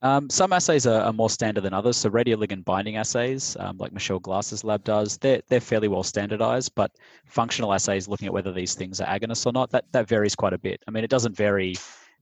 Um, 0.00 0.30
some 0.30 0.52
assays 0.52 0.86
are, 0.86 1.02
are, 1.02 1.12
more 1.12 1.28
standard 1.28 1.62
than 1.62 1.74
others. 1.74 1.96
So 1.96 2.08
radioligand 2.08 2.64
binding 2.64 2.96
assays, 2.96 3.56
um, 3.58 3.78
like 3.78 3.92
Michelle 3.92 4.20
Glass's 4.20 4.62
lab 4.62 4.84
does, 4.84 5.16
they're, 5.18 5.42
they're 5.48 5.60
fairly 5.60 5.88
well 5.88 6.04
standardized. 6.04 6.72
But 6.76 6.92
functional 7.26 7.72
assays, 7.72 8.06
looking 8.06 8.26
at 8.26 8.32
whether 8.32 8.52
these 8.52 8.74
things 8.74 9.00
are 9.00 9.08
agonists 9.08 9.44
or 9.44 9.52
not, 9.52 9.70
that, 9.70 9.90
that 9.92 10.06
varies 10.06 10.36
quite 10.36 10.52
a 10.52 10.58
bit. 10.58 10.80
I 10.86 10.92
mean, 10.92 11.02
it 11.02 11.10
doesn't 11.10 11.36
vary. 11.36 11.74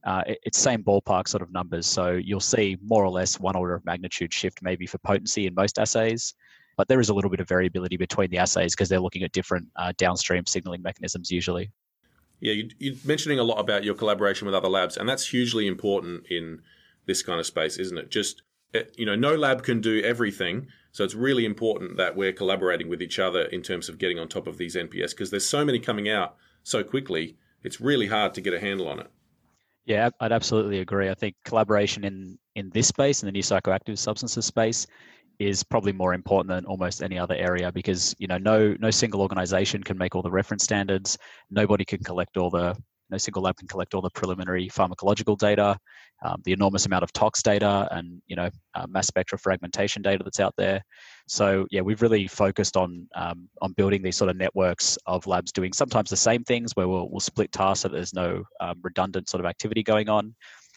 Uh, 0.03 0.23
it, 0.25 0.39
it's 0.43 0.57
same 0.57 0.83
ballpark 0.83 1.27
sort 1.27 1.43
of 1.43 1.51
numbers. 1.51 1.85
So 1.85 2.13
you'll 2.13 2.39
see 2.39 2.77
more 2.83 3.05
or 3.05 3.11
less 3.11 3.39
one 3.39 3.55
order 3.55 3.75
of 3.75 3.85
magnitude 3.85 4.33
shift 4.33 4.63
maybe 4.63 4.87
for 4.87 4.97
potency 4.99 5.45
in 5.45 5.53
most 5.53 5.77
assays. 5.77 6.33
But 6.77 6.87
there 6.87 6.99
is 6.99 7.09
a 7.09 7.13
little 7.13 7.29
bit 7.29 7.39
of 7.39 7.47
variability 7.47 7.97
between 7.97 8.31
the 8.31 8.39
assays 8.39 8.73
because 8.73 8.89
they're 8.89 8.99
looking 8.99 9.21
at 9.21 9.33
different 9.33 9.67
uh, 9.75 9.93
downstream 9.97 10.47
signaling 10.47 10.81
mechanisms 10.81 11.29
usually. 11.29 11.71
Yeah, 12.39 12.53
you, 12.53 12.69
you're 12.79 12.95
mentioning 13.05 13.37
a 13.37 13.43
lot 13.43 13.59
about 13.59 13.83
your 13.83 13.95
collaboration 13.95 14.45
with 14.47 14.55
other 14.55 14.67
labs, 14.67 14.97
and 14.97 15.07
that's 15.07 15.27
hugely 15.27 15.67
important 15.67 16.25
in– 16.31 16.61
this 17.07 17.23
kind 17.23 17.39
of 17.39 17.45
space, 17.45 17.77
isn't 17.77 17.97
it? 17.97 18.11
Just 18.11 18.43
eh, 18.73 18.83
you 18.95 19.05
know, 19.05 19.15
no 19.15 19.35
lab 19.35 19.63
can 19.63 19.81
do 19.81 20.01
everything, 20.03 20.67
so 20.91 21.03
it's 21.03 21.15
really 21.15 21.45
important 21.45 21.97
that 21.97 22.15
we're 22.15 22.33
collaborating 22.33 22.89
with 22.89 23.01
each 23.01 23.17
other 23.17 23.43
in 23.43 23.61
terms 23.61 23.89
of 23.89 23.97
getting 23.97 24.19
on 24.19 24.27
top 24.27 24.45
of 24.45 24.57
these 24.57 24.75
NPS 24.75 25.11
because 25.11 25.31
there's 25.31 25.45
so 25.45 25.65
many 25.65 25.79
coming 25.79 26.09
out 26.09 26.35
so 26.63 26.83
quickly. 26.83 27.37
It's 27.63 27.81
really 27.81 28.07
hard 28.07 28.33
to 28.35 28.41
get 28.41 28.53
a 28.53 28.59
handle 28.59 28.87
on 28.87 28.99
it. 28.99 29.11
Yeah, 29.85 30.09
I'd 30.19 30.31
absolutely 30.33 30.79
agree. 30.79 31.09
I 31.09 31.13
think 31.13 31.35
collaboration 31.45 32.03
in 32.03 32.37
in 32.55 32.69
this 32.71 32.87
space, 32.87 33.23
in 33.23 33.27
the 33.27 33.31
new 33.31 33.41
psychoactive 33.41 33.97
substances 33.97 34.45
space, 34.45 34.85
is 35.39 35.63
probably 35.63 35.93
more 35.93 36.13
important 36.13 36.49
than 36.49 36.65
almost 36.65 37.01
any 37.01 37.17
other 37.17 37.35
area 37.35 37.71
because 37.71 38.15
you 38.19 38.27
know 38.27 38.37
no 38.37 38.75
no 38.79 38.91
single 38.91 39.21
organization 39.21 39.83
can 39.83 39.97
make 39.97 40.15
all 40.15 40.21
the 40.21 40.31
reference 40.31 40.63
standards. 40.63 41.17
Nobody 41.49 41.85
can 41.85 42.03
collect 42.03 42.37
all 42.37 42.49
the 42.49 42.75
no 43.09 43.17
single 43.17 43.41
lab 43.43 43.55
can 43.57 43.67
collect 43.67 43.93
all 43.93 44.01
the 44.01 44.09
preliminary 44.09 44.67
pharmacological 44.69 45.37
data, 45.37 45.77
um, 46.23 46.41
the 46.43 46.51
enormous 46.51 46.85
amount 46.85 47.03
of 47.03 47.13
tox 47.13 47.41
data, 47.41 47.87
and 47.91 48.21
you 48.27 48.35
know 48.35 48.49
uh, 48.75 48.85
mass 48.87 49.07
spectra 49.07 49.37
fragmentation 49.37 50.01
data 50.01 50.23
that's 50.23 50.39
out 50.39 50.53
there. 50.57 50.83
So 51.27 51.65
yeah, 51.71 51.81
we've 51.81 52.01
really 52.01 52.27
focused 52.27 52.75
on 52.75 53.07
um, 53.15 53.49
on 53.61 53.73
building 53.73 54.01
these 54.01 54.17
sort 54.17 54.29
of 54.29 54.35
networks 54.35 54.97
of 55.05 55.27
labs 55.27 55.51
doing 55.51 55.73
sometimes 55.73 56.09
the 56.09 56.17
same 56.17 56.43
things 56.43 56.75
where 56.75 56.87
we'll, 56.87 57.09
we'll 57.09 57.19
split 57.19 57.51
tasks 57.51 57.81
so 57.81 57.87
that 57.87 57.95
there's 57.95 58.13
no 58.13 58.43
um, 58.59 58.79
redundant 58.83 59.29
sort 59.29 59.39
of 59.39 59.45
activity 59.45 59.83
going 59.83 60.09
on, 60.09 60.35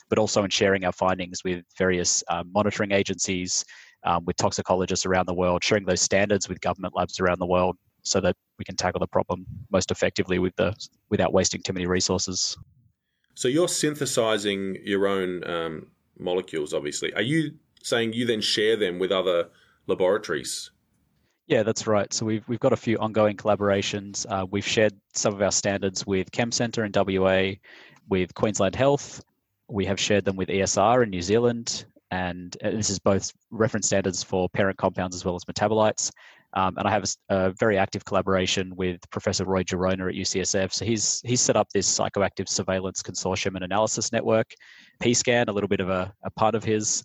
but 0.08 0.18
also 0.18 0.44
in 0.44 0.50
sharing 0.50 0.84
our 0.84 0.92
findings 0.92 1.42
with 1.44 1.64
various 1.78 2.22
uh, 2.28 2.44
monitoring 2.52 2.92
agencies. 2.92 3.64
Um, 4.02 4.24
with 4.24 4.36
toxicologists 4.36 5.04
around 5.04 5.26
the 5.26 5.34
world, 5.34 5.62
sharing 5.62 5.84
those 5.84 6.00
standards 6.00 6.48
with 6.48 6.58
government 6.62 6.96
labs 6.96 7.20
around 7.20 7.38
the 7.38 7.44
world, 7.44 7.76
so 8.02 8.20
that 8.20 8.36
we 8.58 8.64
can 8.64 8.76
tackle 8.76 9.00
the 9.00 9.06
problem 9.06 9.46
most 9.70 9.90
effectively 9.90 10.38
with 10.38 10.54
the 10.56 10.74
without 11.08 11.32
wasting 11.32 11.62
too 11.62 11.72
many 11.72 11.86
resources. 11.86 12.56
So 13.34 13.48
you're 13.48 13.68
synthesizing 13.68 14.78
your 14.84 15.06
own 15.06 15.44
um, 15.48 15.86
molecules, 16.18 16.74
obviously. 16.74 17.12
Are 17.14 17.22
you 17.22 17.52
saying 17.82 18.12
you 18.12 18.26
then 18.26 18.40
share 18.40 18.76
them 18.76 18.98
with 18.98 19.10
other 19.10 19.48
laboratories? 19.86 20.70
Yeah, 21.46 21.62
that's 21.62 21.86
right. 21.86 22.12
So 22.12 22.26
we've 22.26 22.46
we've 22.46 22.60
got 22.60 22.72
a 22.72 22.76
few 22.76 22.96
ongoing 22.98 23.36
collaborations. 23.36 24.24
Uh, 24.28 24.46
we've 24.48 24.66
shared 24.66 24.94
some 25.14 25.34
of 25.34 25.42
our 25.42 25.50
standards 25.50 26.06
with 26.06 26.30
Chem 26.30 26.52
Centre 26.52 26.84
in 26.84 26.92
WA, 26.94 27.52
with 28.08 28.34
Queensland 28.34 28.76
Health. 28.76 29.24
We 29.68 29.84
have 29.86 29.98
shared 29.98 30.24
them 30.24 30.36
with 30.36 30.48
ESR 30.48 31.02
in 31.02 31.10
New 31.10 31.22
Zealand, 31.22 31.86
and 32.10 32.56
this 32.62 32.90
is 32.90 32.98
both 32.98 33.32
reference 33.50 33.86
standards 33.86 34.22
for 34.22 34.48
parent 34.48 34.78
compounds 34.78 35.16
as 35.16 35.24
well 35.24 35.34
as 35.34 35.44
metabolites. 35.44 36.12
Um, 36.54 36.76
and 36.78 36.88
I 36.88 36.90
have 36.90 37.04
a, 37.04 37.36
a, 37.36 37.50
very 37.52 37.78
active 37.78 38.04
collaboration 38.04 38.74
with 38.74 38.98
Professor 39.10 39.44
Roy 39.44 39.62
Girona 39.62 40.08
at 40.08 40.16
UCSF. 40.16 40.72
So 40.72 40.84
he's 40.84 41.20
he's 41.24 41.40
set 41.40 41.56
up 41.56 41.68
this 41.72 41.88
psychoactive 41.88 42.48
surveillance 42.48 43.02
consortium 43.02 43.54
and 43.54 43.64
analysis 43.64 44.10
network, 44.12 44.52
PSCAN, 45.02 45.48
a 45.48 45.52
little 45.52 45.68
bit 45.68 45.80
of 45.80 45.90
a, 45.90 46.12
a 46.24 46.30
part 46.32 46.54
of 46.54 46.64
his. 46.64 47.04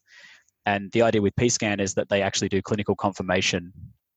And 0.65 0.91
the 0.93 1.03
idea 1.03 1.21
with 1.21 1.35
PSCAN 1.35 1.79
is 1.79 1.93
that 1.93 2.09
they 2.09 2.23
actually 2.23 2.49
do 2.49 2.61
clinical 2.61 2.95
confirmation 2.95 3.71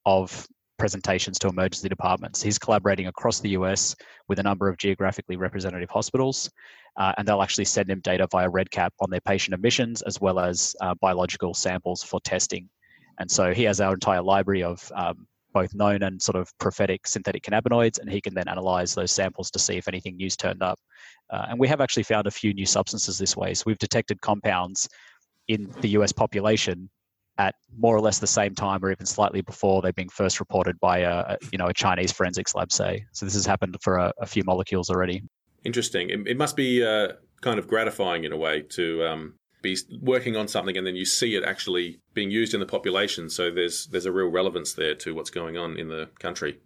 of 0.07 0.47
presentations 0.79 1.39
to 1.41 1.49
emergency 1.49 1.89
departments. 1.89 2.41
He's 2.41 2.59
collaborating 2.59 3.09
across 3.09 3.41
the 3.41 3.51
US 3.51 3.95
with 4.29 4.39
a 4.39 4.43
number 4.43 4.69
of 4.69 4.79
geographically 4.79 5.37
representative 5.37 5.91
hospitals, 5.91 6.51
uh, 6.97 7.13
and 7.19 7.29
they'll 7.29 7.43
actually 7.43 7.67
send 7.67 7.91
him 7.91 8.01
data 8.01 8.27
via 8.31 8.49
REDCap 8.49 8.91
on 9.01 9.11
their 9.11 9.21
patient 9.21 9.55
admissions 9.55 10.01
as 10.03 10.21
well 10.21 10.39
as 10.39 10.75
uh, 10.81 10.95
biological 11.01 11.53
samples 11.53 12.03
for 12.03 12.21
testing 12.21 12.71
and 13.19 13.31
so 13.31 13.53
he 13.53 13.65
has 13.65 13.81
our 13.81 13.95
entire 13.95 14.23
library 14.23 14.63
of 14.63 14.91
um, 14.95 15.27
both 15.53 15.75
known 15.75 16.03
and 16.03 16.21
sort 16.21 16.37
of 16.37 16.57
prophetic 16.59 17.07
synthetic 17.07 17.43
cannabinoids, 17.43 17.99
and 17.99 18.11
he 18.11 18.21
can 18.21 18.35
then 18.35 18.49
analyze 18.49 18.95
those 18.95 19.11
samples 19.11 19.51
to 19.51 19.59
see 19.59 19.77
if 19.77 19.89
anything 19.89 20.17
new's 20.17 20.37
turned 20.37 20.63
up. 20.63 20.79
Uh, 21.31 21.47
and 21.51 21.59
we 21.59 21.69
have 21.69 21.81
actually 21.81 22.03
found 22.03 22.27
a 22.27 22.31
few 22.31 22.55
new 22.55 22.67
substances 22.67 23.19
this 23.19 23.37
way. 23.37 23.55
So 23.55 23.65
we've 23.67 23.79
detected 23.79 24.21
compounds 24.21 24.89
in 25.49 25.71
the 25.81 25.89
US 25.91 26.13
population 26.13 26.89
at 27.39 27.55
more 27.77 27.97
or 27.97 28.01
less 28.01 28.19
the 28.19 28.27
same 28.27 28.55
time 28.55 28.85
or 28.85 28.91
even 28.91 29.07
slightly 29.07 29.41
before 29.41 29.81
they're 29.81 29.93
being 29.93 30.09
first 30.09 30.41
reported 30.41 30.79
by 30.81 30.99
a, 30.99 31.37
you 31.53 31.59
know 31.59 31.67
a 31.67 31.75
Chinese 31.75 32.13
forensics 32.13 32.55
lab 32.55 32.73
say. 32.73 33.05
So 33.13 33.25
this 33.27 33.35
has 33.35 33.47
happened 33.47 33.77
for 33.81 33.97
a, 33.97 34.13
a 34.19 34.27
few 34.27 34.43
molecules 34.45 34.91
already. 34.91 35.23
Interesting. 35.65 36.11
It, 36.11 36.27
it 36.27 36.37
must 36.37 36.57
be 36.57 36.85
uh, 36.85 37.13
kind 37.41 37.59
of 37.59 37.67
gratifying 37.69 38.25
in 38.25 38.33
a 38.33 38.37
way 38.37 38.63
to 38.63 39.05
um, 39.05 39.35
be 39.63 39.77
working 40.01 40.37
on 40.37 40.49
something 40.49 40.77
and 40.77 40.87
then 40.87 40.97
you 40.97 41.05
see 41.05 41.35
it 41.35 41.45
actually 41.45 42.01
being 42.15 42.31
used 42.31 42.55
in 42.55 42.61
the 42.61 42.67
population. 42.67 43.29
So 43.29 43.51
there's 43.51 43.87
there's 43.87 44.07
a 44.07 44.13
real 44.13 44.29
relevance 44.29 44.73
there 44.73 44.95
to 44.97 45.15
what's 45.15 45.31
going 45.31 45.57
on 45.57 45.77
in 45.77 45.89
the 45.89 46.09
country. 46.19 46.59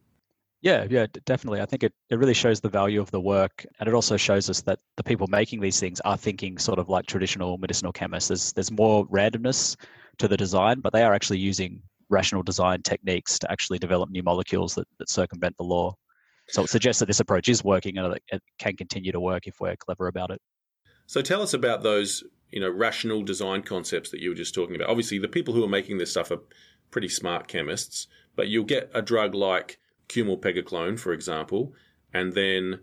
Yeah, 0.63 0.87
yeah, 0.89 1.07
definitely. 1.27 1.61
I 1.61 1.67
think 1.67 1.83
it, 1.83 1.93
it 2.09 2.19
really 2.21 2.35
shows 2.35 2.61
the 2.61 2.69
value 2.69 3.01
of 3.01 3.11
the 3.11 3.21
work, 3.21 3.67
and 3.81 3.89
it 3.89 3.95
also 3.95 4.17
shows 4.17 4.49
us 4.49 4.63
that 4.63 4.79
the 4.97 5.03
people 5.03 5.27
making 5.27 5.61
these 5.61 5.81
things 5.81 6.01
are 6.05 6.17
thinking 6.17 6.57
sort 6.57 6.79
of 6.79 6.89
like 6.89 7.07
traditional 7.07 7.59
medicinal 7.59 7.93
chemists. 7.93 8.29
There's 8.29 8.53
there's 8.53 8.71
more 8.71 9.07
randomness 9.09 9.77
to 10.19 10.29
the 10.29 10.37
design, 10.37 10.81
but 10.81 10.93
they 10.93 11.03
are 11.03 11.15
actually 11.15 11.39
using 11.39 11.83
rational 12.11 12.45
design 12.45 12.83
techniques 12.83 13.39
to 13.41 13.51
actually 13.51 13.79
develop 13.79 14.11
new 14.11 14.23
molecules 14.23 14.75
that, 14.77 14.87
that 14.99 15.11
circumvent 15.11 15.57
the 15.57 15.65
law. 15.65 15.95
So 16.49 16.63
it 16.63 16.69
suggests 16.69 17.01
that 17.01 17.07
this 17.07 17.21
approach 17.21 17.49
is 17.49 17.65
working 17.65 17.99
and 17.99 18.15
it 18.31 18.43
can 18.59 18.77
continue 18.77 19.13
to 19.13 19.21
work 19.21 19.47
if 19.47 19.57
we're 19.61 19.77
clever 19.77 20.07
about 20.09 20.31
it. 20.31 20.41
So 21.13 21.21
tell 21.21 21.43
us 21.43 21.53
about 21.53 21.83
those 21.83 22.25
you 22.51 22.59
know, 22.59 22.71
rational 22.71 23.23
design 23.23 23.61
concepts 23.61 24.09
that 24.13 24.21
you 24.21 24.31
were 24.31 24.35
just 24.35 24.55
talking 24.55 24.75
about. 24.75 24.89
Obviously, 24.89 25.19
the 25.19 25.29
people 25.29 25.53
who 25.53 25.63
are 25.63 25.69
making 25.69 25.99
this 25.99 26.11
stuff 26.11 26.31
are 26.31 26.41
pretty 26.91 27.11
smart 27.11 27.49
chemists, 27.49 28.07
but 28.35 28.49
you'll 28.49 28.65
get 28.65 28.91
a 28.95 29.03
drug 29.03 29.35
like 29.35 29.79
cumulpegicolone, 30.09 30.99
for 30.99 31.13
example, 31.13 31.75
and 32.15 32.33
then 32.33 32.81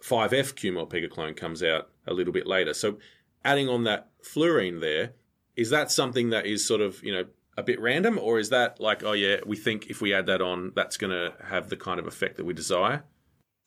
5F 0.00 0.54
cumulpegicolone 0.54 1.36
comes 1.36 1.60
out 1.60 1.90
a 2.06 2.14
little 2.14 2.32
bit 2.32 2.46
later. 2.46 2.72
So 2.72 2.98
adding 3.44 3.68
on 3.68 3.82
that 3.82 4.10
fluorine 4.22 4.78
there, 4.78 5.14
is 5.56 5.70
that 5.70 5.90
something 5.90 6.30
that 6.30 6.46
is 6.46 6.64
sort 6.64 6.82
of, 6.82 7.02
you 7.02 7.12
know, 7.12 7.24
a 7.56 7.64
bit 7.64 7.80
random, 7.80 8.16
or 8.16 8.38
is 8.38 8.50
that 8.50 8.78
like, 8.78 9.02
oh 9.02 9.12
yeah, 9.12 9.38
we 9.44 9.56
think 9.56 9.88
if 9.88 10.00
we 10.00 10.14
add 10.14 10.26
that 10.26 10.40
on, 10.40 10.70
that's 10.76 10.96
going 10.96 11.10
to 11.10 11.34
have 11.44 11.68
the 11.68 11.76
kind 11.76 11.98
of 11.98 12.06
effect 12.06 12.36
that 12.36 12.44
we 12.44 12.54
desire? 12.54 13.02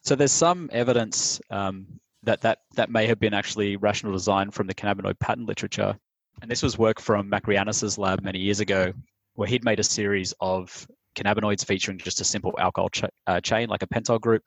So 0.04 0.16
there's 0.16 0.32
some 0.32 0.70
evidence 0.72 1.42
um, 1.50 2.00
that, 2.26 2.42
that 2.42 2.60
that 2.76 2.90
may 2.90 3.08
have 3.08 3.20
been 3.20 3.34
actually 3.34 3.78
rational 3.78 4.12
design 4.12 4.52
from 4.52 4.68
the 4.68 4.76
cannabinoid 4.76 5.20
patent 5.20 5.48
literature. 5.48 5.98
And 6.42 6.52
this 6.52 6.62
was 6.62 6.78
work 6.78 7.00
from 7.00 7.30
Makrianis's 7.30 7.98
lab 7.98 8.22
many 8.22 8.40
years 8.40 8.60
ago, 8.60 8.92
where 9.36 9.48
he'd 9.48 9.64
made 9.64 9.80
a 9.80 9.84
series 9.84 10.34
of 10.42 10.88
cannabinoids 11.16 11.66
featuring 11.66 11.98
just 11.98 12.20
a 12.20 12.26
simple 12.26 12.54
alcohol 12.60 12.90
ch- 12.90 13.06
uh, 13.28 13.40
chain, 13.40 13.70
like 13.70 13.84
a 13.84 13.88
pentyl 13.88 14.20
group, 14.20 14.44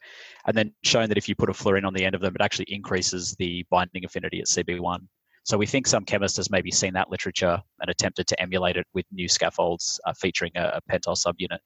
and 0.46 0.56
then 0.56 0.72
shown 0.84 1.08
that 1.08 1.16
if 1.16 1.28
you 1.28 1.34
put 1.34 1.48
a 1.48 1.54
fluorine 1.54 1.86
on 1.86 1.94
the 1.94 2.04
end 2.04 2.14
of 2.14 2.20
them, 2.20 2.34
it 2.34 2.42
actually 2.42 2.66
increases 2.68 3.34
the 3.38 3.64
binding 3.70 4.04
affinity 4.04 4.40
at 4.40 4.46
CB1. 4.46 4.98
So 5.44 5.56
we 5.56 5.64
think 5.64 5.86
some 5.86 6.04
chemist 6.04 6.36
has 6.36 6.50
maybe 6.50 6.70
seen 6.70 6.92
that 6.92 7.10
literature 7.10 7.58
and 7.80 7.90
attempted 7.90 8.26
to 8.26 8.40
emulate 8.42 8.76
it 8.76 8.86
with 8.92 9.06
new 9.10 9.28
scaffolds 9.28 9.98
uh, 10.04 10.12
featuring 10.12 10.52
a, 10.56 10.74
a 10.74 10.80
pentyl 10.92 11.16
subunit. 11.16 11.60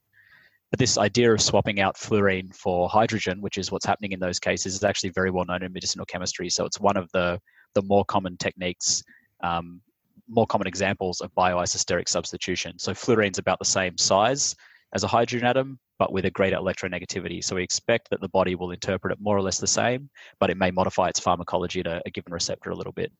But 0.72 0.78
this 0.78 0.96
idea 0.96 1.30
of 1.34 1.42
swapping 1.42 1.80
out 1.80 1.98
fluorine 1.98 2.50
for 2.50 2.88
hydrogen, 2.88 3.42
which 3.42 3.58
is 3.58 3.70
what's 3.70 3.84
happening 3.84 4.12
in 4.12 4.20
those 4.20 4.38
cases, 4.38 4.72
is 4.74 4.82
actually 4.82 5.10
very 5.10 5.30
well 5.30 5.44
known 5.44 5.62
in 5.62 5.70
medicinal 5.70 6.06
chemistry. 6.06 6.48
So 6.48 6.64
it's 6.64 6.80
one 6.80 6.96
of 6.96 7.12
the 7.12 7.38
the 7.74 7.82
more 7.82 8.06
common 8.06 8.38
techniques, 8.38 9.02
um, 9.42 9.82
more 10.28 10.46
common 10.46 10.66
examples 10.66 11.20
of 11.20 11.30
bioisosteric 11.34 12.08
substitution. 12.08 12.78
So 12.78 12.94
fluorine's 12.94 13.38
about 13.38 13.58
the 13.58 13.66
same 13.66 13.98
size 13.98 14.56
as 14.94 15.04
a 15.04 15.08
hydrogen 15.08 15.46
atom, 15.46 15.78
but 15.98 16.10
with 16.10 16.24
a 16.24 16.30
greater 16.30 16.56
electronegativity. 16.56 17.44
So 17.44 17.56
we 17.56 17.62
expect 17.62 18.08
that 18.08 18.22
the 18.22 18.28
body 18.30 18.54
will 18.54 18.70
interpret 18.70 19.12
it 19.12 19.20
more 19.20 19.36
or 19.36 19.42
less 19.42 19.58
the 19.58 19.66
same, 19.66 20.08
but 20.40 20.48
it 20.48 20.56
may 20.56 20.70
modify 20.70 21.08
its 21.08 21.20
pharmacology 21.20 21.80
at 21.80 21.86
a, 21.86 22.00
a 22.06 22.10
given 22.10 22.32
receptor 22.32 22.70
a 22.70 22.74
little 22.74 22.92
bit. 22.92 23.12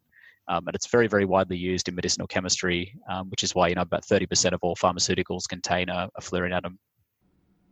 Um, 0.48 0.66
and 0.68 0.74
it's 0.74 0.86
very, 0.86 1.06
very 1.06 1.26
widely 1.26 1.58
used 1.58 1.88
in 1.88 1.94
medicinal 1.94 2.26
chemistry, 2.26 2.98
um, 3.10 3.28
which 3.28 3.42
is 3.42 3.54
why 3.54 3.68
you 3.68 3.74
know 3.74 3.82
about 3.82 4.06
30% 4.06 4.52
of 4.52 4.60
all 4.62 4.74
pharmaceuticals 4.74 5.46
contain 5.46 5.90
a, 5.90 6.08
a 6.16 6.20
fluorine 6.22 6.54
atom. 6.54 6.78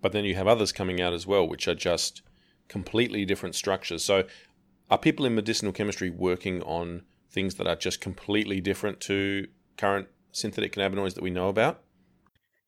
But 0.00 0.12
then 0.12 0.24
you 0.24 0.34
have 0.34 0.46
others 0.46 0.72
coming 0.72 1.00
out 1.00 1.12
as 1.12 1.26
well, 1.26 1.46
which 1.46 1.68
are 1.68 1.74
just 1.74 2.22
completely 2.68 3.24
different 3.24 3.54
structures. 3.54 4.04
So, 4.04 4.24
are 4.90 4.98
people 4.98 5.26
in 5.26 5.34
medicinal 5.34 5.72
chemistry 5.72 6.10
working 6.10 6.62
on 6.62 7.02
things 7.30 7.56
that 7.56 7.66
are 7.66 7.76
just 7.76 8.00
completely 8.00 8.60
different 8.60 9.00
to 9.00 9.46
current 9.76 10.08
synthetic 10.32 10.74
cannabinoids 10.74 11.14
that 11.14 11.22
we 11.22 11.30
know 11.30 11.48
about? 11.48 11.82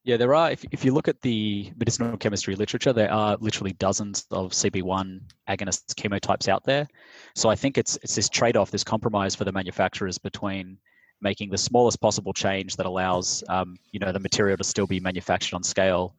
Yeah, 0.04 0.16
there 0.16 0.34
are. 0.34 0.50
If, 0.50 0.64
if 0.72 0.84
you 0.84 0.92
look 0.92 1.06
at 1.06 1.20
the 1.20 1.72
medicinal 1.76 2.16
chemistry 2.16 2.56
literature, 2.56 2.92
there 2.92 3.12
are 3.12 3.36
literally 3.40 3.72
dozens 3.74 4.26
of 4.32 4.50
CB1 4.50 5.20
agonist 5.48 5.94
chemotypes 5.94 6.48
out 6.48 6.64
there. 6.64 6.88
So 7.36 7.48
I 7.48 7.54
think 7.54 7.78
it's 7.78 7.96
it's 8.02 8.16
this 8.16 8.28
trade-off, 8.28 8.72
this 8.72 8.82
compromise 8.82 9.36
for 9.36 9.44
the 9.44 9.52
manufacturers 9.52 10.18
between 10.18 10.78
making 11.20 11.50
the 11.50 11.58
smallest 11.58 12.00
possible 12.00 12.32
change 12.32 12.74
that 12.76 12.86
allows 12.86 13.44
um, 13.48 13.76
you 13.92 14.00
know 14.00 14.10
the 14.10 14.18
material 14.18 14.56
to 14.56 14.64
still 14.64 14.88
be 14.88 14.98
manufactured 14.98 15.54
on 15.54 15.62
scale 15.62 16.16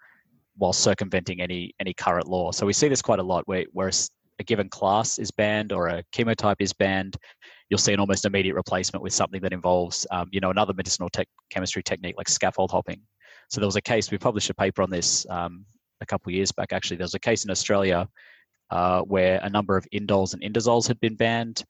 while 0.58 0.74
circumventing 0.74 1.42
any 1.42 1.74
any 1.80 1.94
current 1.94 2.28
law. 2.28 2.52
So 2.52 2.66
we 2.66 2.74
see 2.74 2.88
this 2.88 3.02
quite 3.02 3.20
a 3.20 3.24
lot 3.24 3.48
where 3.48 3.66
where 3.72 3.92
a 4.40 4.44
given 4.44 4.68
class 4.70 5.20
is 5.20 5.30
banned 5.32 5.72
or 5.72 5.88
a 5.88 6.04
chemotype 6.12 6.56
is 6.60 6.74
banned, 6.74 7.18
you'll 7.70 7.78
see 7.78 7.94
an 7.94 8.00
almost 8.00 8.26
immediate 8.26 8.56
replacement 8.56 9.04
with 9.04 9.14
something 9.14 9.42
that 9.42 9.54
involves 9.54 10.08
um, 10.12 10.28
you 10.32 10.40
know 10.40 10.50
another 10.50 10.74
medicinal 10.74 11.10
chemistry 11.50 11.84
technique 11.84 12.16
like 12.18 12.30
scaffold 12.30 12.72
hopping 12.72 13.02
so 13.54 13.60
there 13.60 13.68
was 13.68 13.76
a 13.76 13.82
case, 13.82 14.10
we 14.10 14.18
published 14.18 14.50
a 14.50 14.54
paper 14.56 14.82
on 14.82 14.90
this 14.90 15.28
um, 15.30 15.64
a 16.02 16.06
couple 16.08 16.32
of 16.32 16.36
years 16.36 16.52
back 16.52 16.74
actually. 16.74 16.98
There 16.98 17.06
was 17.06 17.14
a 17.14 17.20
case 17.20 17.46
in 17.46 17.52
Australia 17.52 18.10
uh, 18.72 19.02
where 19.02 19.40
a 19.44 19.50
number 19.50 19.78
of 19.78 19.86
indoles 19.94 20.34
and 20.34 20.42
indazoles 20.42 20.88
had 20.88 21.00
been 21.00 21.16
banned. 21.16 21.64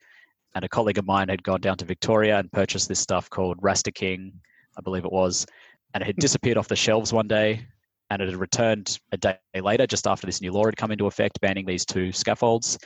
And 0.55 0.63
a 0.63 0.69
colleague 0.69 0.97
of 0.97 1.05
mine 1.05 1.27
had 1.29 1.43
gone 1.43 1.59
down 1.59 1.77
to 1.77 1.85
Victoria 1.85 2.37
and 2.37 2.51
purchased 2.51 2.87
this 2.87 2.99
stuff 2.99 3.29
called 3.29 3.59
Rastaking, 3.61 4.31
I 4.77 4.81
believe 4.81 5.03
it 5.03 5.11
was. 5.11 5.45
And 5.93 6.01
it 6.01 6.05
had 6.05 6.15
disappeared 6.15 6.57
off 6.57 6.69
the 6.69 6.75
shelves 6.75 7.11
one 7.11 7.27
day 7.27 7.65
and 8.13 8.21
it 8.21 8.29
had 8.29 8.37
returned 8.37 8.99
a 9.11 9.17
day 9.17 9.37
later, 9.59 9.87
just 9.87 10.05
after 10.05 10.27
this 10.27 10.39
new 10.39 10.51
law 10.51 10.65
had 10.65 10.77
come 10.77 10.91
into 10.91 11.07
effect, 11.07 11.41
banning 11.41 11.65
these 11.65 11.85
two 11.85 12.11
scaffolds. 12.11 12.77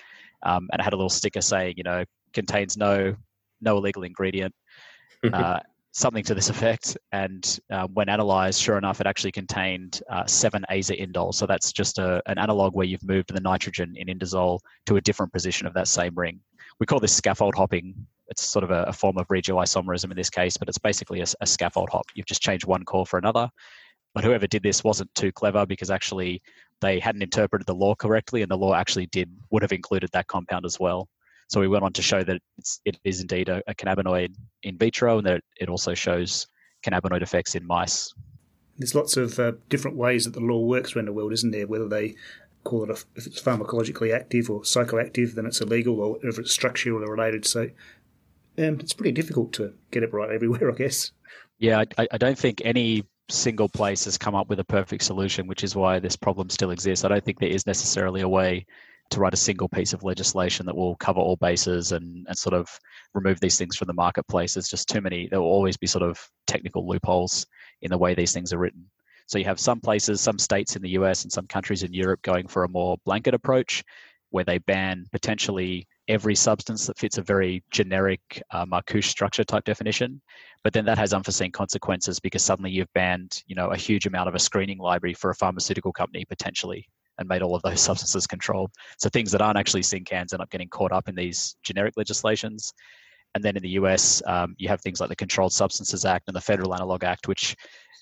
Um, 0.43 0.69
and 0.71 0.79
it 0.79 0.83
had 0.83 0.93
a 0.93 0.95
little 0.95 1.09
sticker 1.09 1.41
saying, 1.41 1.73
you 1.77 1.83
know, 1.83 2.05
contains 2.33 2.77
no 2.77 3.15
no 3.61 3.77
illegal 3.77 4.03
ingredient. 4.03 4.53
Uh, 5.33 5.59
something 5.93 6.23
to 6.23 6.35
this 6.35 6.49
effect. 6.49 6.95
And 7.11 7.59
uh, 7.71 7.87
when 7.87 8.07
analyzed, 8.07 8.61
sure 8.61 8.77
enough, 8.77 9.01
it 9.01 9.07
actually 9.07 9.31
contained 9.31 9.99
uh, 10.11 10.27
seven 10.27 10.63
aza 10.69 10.95
indole. 10.97 11.33
So 11.33 11.47
that's 11.47 11.71
just 11.71 11.97
a, 11.97 12.21
an 12.27 12.37
analog 12.37 12.75
where 12.75 12.85
you've 12.85 13.03
moved 13.03 13.33
the 13.33 13.41
nitrogen 13.41 13.95
in 13.97 14.07
indazole 14.07 14.59
to 14.85 14.97
a 14.97 15.01
different 15.01 15.33
position 15.33 15.65
of 15.65 15.73
that 15.73 15.87
same 15.87 16.13
ring. 16.15 16.39
We 16.79 16.85
call 16.85 16.99
this 16.99 17.15
scaffold 17.15 17.55
hopping. 17.55 17.95
It's 18.27 18.43
sort 18.43 18.63
of 18.63 18.69
a, 18.69 18.83
a 18.83 18.93
form 18.93 19.17
of 19.17 19.27
regioisomerism 19.27 20.11
in 20.11 20.15
this 20.15 20.29
case, 20.29 20.55
but 20.55 20.69
it's 20.69 20.77
basically 20.77 21.21
a, 21.21 21.25
a 21.41 21.47
scaffold 21.47 21.89
hop. 21.91 22.05
You've 22.13 22.27
just 22.27 22.43
changed 22.43 22.67
one 22.67 22.85
core 22.85 23.07
for 23.07 23.17
another. 23.17 23.49
But 24.17 24.23
whoever 24.23 24.47
did 24.47 24.63
this 24.63 24.83
wasn't 24.83 25.13
too 25.13 25.31
clever 25.31 25.67
because 25.67 25.91
actually 25.91 26.41
they 26.81 26.99
hadn't 26.99 27.21
interpreted 27.21 27.67
the 27.67 27.75
law 27.75 27.93
correctly, 27.93 28.41
and 28.41 28.49
the 28.49 28.57
law 28.57 28.73
actually 28.73 29.05
did 29.05 29.29
would 29.51 29.61
have 29.61 29.71
included 29.71 30.09
that 30.13 30.25
compound 30.25 30.65
as 30.65 30.79
well. 30.79 31.07
So 31.49 31.59
we 31.59 31.67
went 31.67 31.83
on 31.83 31.93
to 31.93 32.01
show 32.01 32.23
that 32.23 32.41
it's, 32.57 32.81
it 32.83 32.97
is 33.03 33.21
indeed 33.21 33.47
a, 33.47 33.61
a 33.67 33.75
cannabinoid 33.75 34.33
in 34.63 34.75
vitro 34.75 35.19
and 35.19 35.27
that 35.27 35.43
it 35.61 35.69
also 35.69 35.93
shows 35.93 36.47
cannabinoid 36.83 37.21
effects 37.21 37.53
in 37.53 37.67
mice. 37.67 38.11
There's 38.79 38.95
lots 38.95 39.17
of 39.17 39.37
uh, 39.37 39.51
different 39.69 39.97
ways 39.97 40.25
that 40.25 40.33
the 40.33 40.39
law 40.39 40.61
works 40.61 40.95
around 40.95 41.05
the 41.05 41.13
world, 41.13 41.31
isn't 41.33 41.51
there? 41.51 41.67
Whether 41.67 41.87
they 41.87 42.15
call 42.63 42.85
it 42.85 42.89
a, 42.89 42.93
if 43.15 43.27
it's 43.27 43.39
pharmacologically 43.39 44.15
active 44.15 44.49
or 44.49 44.61
psychoactive, 44.61 45.35
then 45.35 45.45
it's 45.45 45.61
illegal, 45.61 45.99
or 45.99 46.17
if 46.23 46.39
it's 46.39 46.51
structurally 46.51 47.07
related. 47.07 47.45
So 47.45 47.69
um, 48.57 48.79
it's 48.79 48.93
pretty 48.93 49.11
difficult 49.11 49.53
to 49.53 49.75
get 49.91 50.01
it 50.01 50.11
right 50.11 50.31
everywhere, 50.31 50.71
I 50.73 50.75
guess. 50.75 51.11
Yeah, 51.59 51.83
I, 51.99 52.07
I 52.11 52.17
don't 52.17 52.37
think 52.37 52.63
any 52.65 53.03
single 53.29 53.69
place 53.69 54.05
has 54.05 54.17
come 54.17 54.35
up 54.35 54.49
with 54.49 54.59
a 54.59 54.65
perfect 54.65 55.03
solution, 55.03 55.47
which 55.47 55.63
is 55.63 55.75
why 55.75 55.99
this 55.99 56.15
problem 56.15 56.49
still 56.49 56.71
exists. 56.71 57.03
I 57.03 57.09
don't 57.09 57.23
think 57.23 57.39
there 57.39 57.49
is 57.49 57.67
necessarily 57.67 58.21
a 58.21 58.29
way 58.29 58.65
to 59.09 59.19
write 59.19 59.33
a 59.33 59.37
single 59.37 59.69
piece 59.69 59.93
of 59.93 60.03
legislation 60.03 60.65
that 60.65 60.75
will 60.75 60.95
cover 60.97 61.19
all 61.19 61.37
bases 61.37 61.91
and, 61.91 62.25
and 62.27 62.37
sort 62.37 62.53
of 62.53 62.69
remove 63.13 63.39
these 63.39 63.57
things 63.57 63.75
from 63.75 63.87
the 63.87 63.93
marketplace. 63.93 64.53
There's 64.53 64.69
just 64.69 64.89
too 64.89 65.01
many, 65.01 65.27
there 65.27 65.41
will 65.41 65.47
always 65.47 65.77
be 65.77 65.87
sort 65.87 66.03
of 66.03 66.19
technical 66.45 66.87
loopholes 66.87 67.45
in 67.81 67.91
the 67.91 67.97
way 67.97 68.13
these 68.13 68.33
things 68.33 68.51
are 68.51 68.57
written. 68.57 68.85
So 69.27 69.37
you 69.37 69.45
have 69.45 69.59
some 69.59 69.81
places, 69.81 70.21
some 70.21 70.39
states 70.39 70.75
in 70.75 70.81
the 70.81 70.91
US 70.91 71.23
and 71.23 71.31
some 71.31 71.47
countries 71.47 71.83
in 71.83 71.93
Europe 71.93 72.21
going 72.21 72.47
for 72.47 72.63
a 72.63 72.69
more 72.69 72.97
blanket 73.05 73.33
approach 73.33 73.83
where 74.29 74.43
they 74.43 74.57
ban 74.57 75.05
potentially 75.11 75.87
every 76.07 76.35
substance 76.35 76.87
that 76.87 76.97
fits 76.97 77.17
a 77.17 77.21
very 77.21 77.63
generic 77.71 78.41
uh, 78.51 78.65
Marcouche 78.65 79.05
structure 79.05 79.43
type 79.43 79.63
definition. 79.65 80.21
But 80.63 80.73
then 80.73 80.85
that 80.85 80.97
has 80.97 81.13
unforeseen 81.13 81.51
consequences 81.51 82.19
because 82.19 82.43
suddenly 82.43 82.71
you've 82.71 82.91
banned, 82.93 83.43
you 83.47 83.55
know, 83.55 83.69
a 83.69 83.77
huge 83.77 84.05
amount 84.05 84.29
of 84.29 84.35
a 84.35 84.39
screening 84.39 84.77
library 84.77 85.13
for 85.13 85.29
a 85.29 85.35
pharmaceutical 85.35 85.91
company 85.91 86.25
potentially 86.25 86.87
and 87.19 87.27
made 87.27 87.41
all 87.41 87.55
of 87.55 87.61
those 87.61 87.81
substances 87.89 88.27
controlled. 88.27 88.71
So 88.97 89.09
things 89.09 89.31
that 89.31 89.41
aren't 89.41 89.57
actually 89.57 89.81
syncans 89.81 90.33
end 90.33 90.41
up 90.41 90.49
getting 90.49 90.69
caught 90.69 90.91
up 90.91 91.09
in 91.09 91.15
these 91.15 91.55
generic 91.63 91.93
legislations. 91.97 92.73
And 93.35 93.43
then 93.43 93.55
in 93.55 93.61
the 93.61 93.69
US, 93.69 94.21
um, 94.25 94.55
you 94.57 94.67
have 94.69 94.81
things 94.81 94.99
like 94.99 95.09
the 95.09 95.15
Controlled 95.15 95.53
Substances 95.53 96.05
Act 96.05 96.25
and 96.27 96.35
the 96.35 96.41
Federal 96.41 96.73
Analog 96.73 97.03
Act, 97.03 97.27
which 97.27 97.55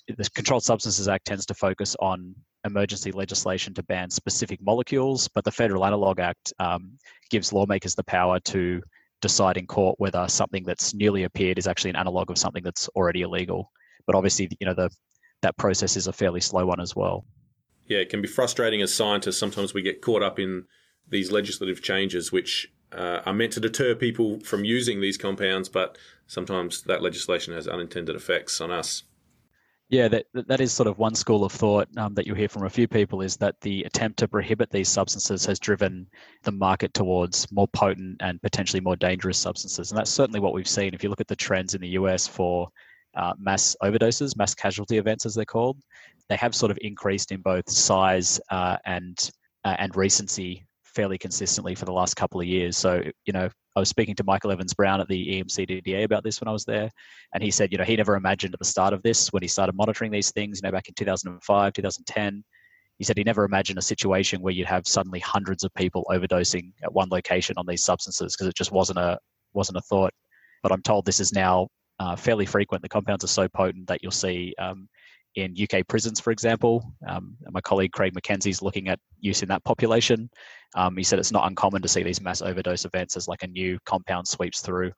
the 0.08 0.28
Controlled 0.34 0.64
Substances 0.64 1.08
Act 1.08 1.26
tends 1.26 1.46
to 1.46 1.54
focus 1.54 1.96
on 2.00 2.34
emergency 2.64 3.12
legislation 3.12 3.74
to 3.74 3.82
ban 3.82 4.10
specific 4.10 4.60
molecules, 4.62 5.28
but 5.28 5.44
the 5.44 5.52
Federal 5.52 5.84
Analog 5.84 6.20
Act 6.20 6.52
um, 6.58 6.98
gives 7.30 7.52
lawmakers 7.52 7.94
the 7.94 8.04
power 8.04 8.40
to 8.40 8.80
decide 9.22 9.56
in 9.56 9.66
court 9.66 9.96
whether 9.98 10.28
something 10.28 10.64
that's 10.64 10.94
newly 10.94 11.24
appeared 11.24 11.58
is 11.58 11.66
actually 11.66 11.90
an 11.90 11.96
analog 11.96 12.30
of 12.30 12.38
something 12.38 12.62
that's 12.62 12.88
already 12.88 13.22
illegal. 13.22 13.70
But 14.06 14.14
obviously, 14.14 14.48
you 14.60 14.66
know, 14.66 14.74
the 14.74 14.90
that 15.42 15.56
process 15.56 15.96
is 15.96 16.06
a 16.06 16.12
fairly 16.12 16.40
slow 16.40 16.66
one 16.66 16.80
as 16.80 16.96
well 16.96 17.24
yeah, 17.88 17.98
it 17.98 18.08
can 18.08 18.20
be 18.20 18.28
frustrating 18.28 18.82
as 18.82 18.92
scientists. 18.92 19.38
Sometimes 19.38 19.72
we 19.72 19.82
get 19.82 20.02
caught 20.02 20.22
up 20.22 20.38
in 20.38 20.64
these 21.08 21.30
legislative 21.30 21.82
changes, 21.82 22.32
which 22.32 22.72
uh, 22.92 23.20
are 23.24 23.32
meant 23.32 23.52
to 23.52 23.60
deter 23.60 23.94
people 23.94 24.40
from 24.40 24.64
using 24.64 25.00
these 25.00 25.16
compounds, 25.16 25.68
but 25.68 25.96
sometimes 26.26 26.82
that 26.82 27.02
legislation 27.02 27.54
has 27.54 27.68
unintended 27.68 28.16
effects 28.16 28.60
on 28.60 28.70
us. 28.70 29.04
Yeah, 29.88 30.08
that 30.08 30.26
that 30.34 30.60
is 30.60 30.72
sort 30.72 30.88
of 30.88 30.98
one 30.98 31.14
school 31.14 31.44
of 31.44 31.52
thought 31.52 31.86
um, 31.96 32.12
that 32.14 32.26
you 32.26 32.34
hear 32.34 32.48
from 32.48 32.64
a 32.64 32.70
few 32.70 32.88
people 32.88 33.20
is 33.20 33.36
that 33.36 33.60
the 33.60 33.84
attempt 33.84 34.18
to 34.18 34.26
prohibit 34.26 34.68
these 34.70 34.88
substances 34.88 35.46
has 35.46 35.60
driven 35.60 36.08
the 36.42 36.50
market 36.50 36.92
towards 36.92 37.50
more 37.52 37.68
potent 37.68 38.16
and 38.20 38.42
potentially 38.42 38.80
more 38.80 38.96
dangerous 38.96 39.38
substances, 39.38 39.92
and 39.92 39.98
that's 39.98 40.10
certainly 40.10 40.40
what 40.40 40.54
we've 40.54 40.66
seen. 40.66 40.92
If 40.92 41.04
you 41.04 41.08
look 41.08 41.20
at 41.20 41.28
the 41.28 41.36
trends 41.36 41.74
in 41.74 41.80
the 41.80 41.90
US 41.90 42.26
for 42.26 42.68
uh, 43.14 43.34
mass 43.38 43.76
overdoses, 43.80 44.36
mass 44.36 44.56
casualty 44.56 44.98
events, 44.98 45.24
as 45.24 45.36
they're 45.36 45.44
called, 45.44 45.78
they 46.28 46.36
have 46.36 46.52
sort 46.52 46.72
of 46.72 46.78
increased 46.80 47.30
in 47.30 47.40
both 47.40 47.70
size 47.70 48.40
uh, 48.50 48.78
and 48.86 49.30
uh, 49.64 49.76
and 49.78 49.94
recency 49.94 50.66
fairly 50.96 51.18
consistently 51.18 51.74
for 51.74 51.84
the 51.84 51.92
last 51.92 52.16
couple 52.16 52.40
of 52.40 52.46
years. 52.46 52.76
So 52.76 53.02
you 53.26 53.32
know, 53.32 53.48
I 53.76 53.80
was 53.80 53.90
speaking 53.90 54.14
to 54.16 54.24
Michael 54.24 54.50
Evans 54.50 54.72
Brown 54.72 55.00
at 55.00 55.08
the 55.08 55.42
EMCDDA 55.42 56.04
about 56.04 56.24
this 56.24 56.40
when 56.40 56.48
I 56.48 56.52
was 56.52 56.64
there, 56.64 56.90
and 57.34 57.42
he 57.42 57.50
said, 57.50 57.70
you 57.70 57.78
know, 57.78 57.84
he 57.84 57.94
never 57.94 58.16
imagined 58.16 58.54
at 58.54 58.58
the 58.58 58.64
start 58.64 58.94
of 58.94 59.02
this 59.02 59.32
when 59.32 59.42
he 59.42 59.48
started 59.48 59.76
monitoring 59.76 60.10
these 60.10 60.32
things, 60.32 60.58
you 60.58 60.66
know, 60.66 60.72
back 60.72 60.88
in 60.88 60.94
2005, 60.94 61.72
2010. 61.74 62.44
He 62.98 63.04
said 63.04 63.18
he 63.18 63.24
never 63.24 63.44
imagined 63.44 63.78
a 63.78 63.82
situation 63.82 64.40
where 64.40 64.54
you'd 64.54 64.66
have 64.66 64.88
suddenly 64.88 65.20
hundreds 65.20 65.64
of 65.64 65.74
people 65.74 66.06
overdosing 66.10 66.72
at 66.82 66.92
one 66.92 67.10
location 67.10 67.54
on 67.58 67.66
these 67.66 67.84
substances 67.84 68.34
because 68.34 68.46
it 68.46 68.54
just 68.54 68.72
wasn't 68.72 68.98
a 68.98 69.18
wasn't 69.52 69.76
a 69.76 69.82
thought. 69.82 70.14
But 70.62 70.72
I'm 70.72 70.82
told 70.82 71.04
this 71.04 71.20
is 71.20 71.32
now 71.32 71.68
uh, 72.00 72.16
fairly 72.16 72.46
frequent. 72.46 72.82
The 72.82 72.88
compounds 72.88 73.22
are 73.22 73.28
so 73.28 73.48
potent 73.48 73.86
that 73.88 74.02
you'll 74.02 74.12
see 74.12 74.54
um, 74.58 74.88
in 75.36 75.54
UK 75.60 75.86
prisons, 75.86 76.18
for 76.18 76.30
example. 76.30 76.92
Um, 77.06 77.36
my 77.50 77.60
colleague 77.60 77.92
Craig 77.92 78.14
McKenzie 78.14 78.48
is 78.48 78.62
looking 78.62 78.88
at 78.88 78.98
use 79.20 79.42
in 79.42 79.48
that 79.48 79.62
population. 79.64 80.30
Um, 80.74 80.96
he 80.96 81.04
said 81.04 81.18
it's 81.18 81.32
not 81.32 81.46
uncommon 81.46 81.82
to 81.82 81.88
see 81.88 82.02
these 82.02 82.20
mass 82.20 82.42
overdose 82.42 82.84
events 82.84 83.16
as 83.16 83.28
like 83.28 83.42
a 83.42 83.46
new 83.46 83.78
compound 83.84 84.26
sweeps 84.26 84.60
through. 84.60 84.92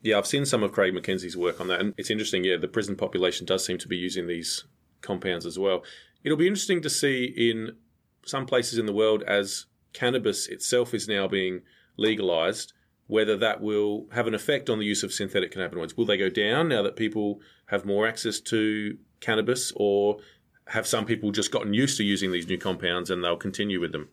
Yeah, 0.00 0.18
I've 0.18 0.26
seen 0.26 0.46
some 0.46 0.62
of 0.62 0.72
Craig 0.72 0.94
McKenzie's 0.94 1.36
work 1.36 1.60
on 1.60 1.68
that, 1.68 1.80
and 1.80 1.94
it's 1.96 2.10
interesting. 2.10 2.44
Yeah, 2.44 2.56
the 2.56 2.68
prison 2.68 2.96
population 2.96 3.44
does 3.44 3.64
seem 3.64 3.78
to 3.78 3.88
be 3.88 3.96
using 3.96 4.26
these 4.26 4.64
compounds 5.00 5.46
as 5.46 5.58
well. 5.58 5.84
It'll 6.24 6.38
be 6.38 6.46
interesting 6.46 6.80
to 6.82 6.90
see 6.90 7.24
in 7.24 7.76
some 8.24 8.46
places 8.46 8.78
in 8.78 8.86
the 8.86 8.92
world 8.92 9.22
as 9.24 9.66
cannabis 9.92 10.46
itself 10.48 10.94
is 10.94 11.08
now 11.08 11.28
being 11.28 11.62
legalized 11.96 12.72
whether 13.12 13.36
that 13.36 13.60
will 13.60 14.06
have 14.12 14.26
an 14.26 14.34
effect 14.34 14.70
on 14.70 14.78
the 14.78 14.86
use 14.86 15.02
of 15.02 15.12
synthetic 15.12 15.52
cannabinoids. 15.52 15.96
Will 15.96 16.06
they 16.06 16.16
go 16.16 16.30
down 16.30 16.68
now 16.68 16.82
that 16.82 16.96
people 16.96 17.40
have 17.66 17.84
more 17.84 18.06
access 18.06 18.40
to 18.40 18.96
cannabis, 19.22 19.72
or 19.76 20.18
have 20.66 20.86
some 20.86 21.06
people 21.06 21.30
just 21.30 21.50
gotten 21.50 21.72
used 21.72 21.96
to 21.96 22.04
using 22.04 22.30
these 22.30 22.46
new 22.46 22.58
compounds 22.58 23.10
and 23.10 23.24
they'll 23.24 23.36
continue 23.36 23.80
with 23.80 23.92
them? 23.92 24.08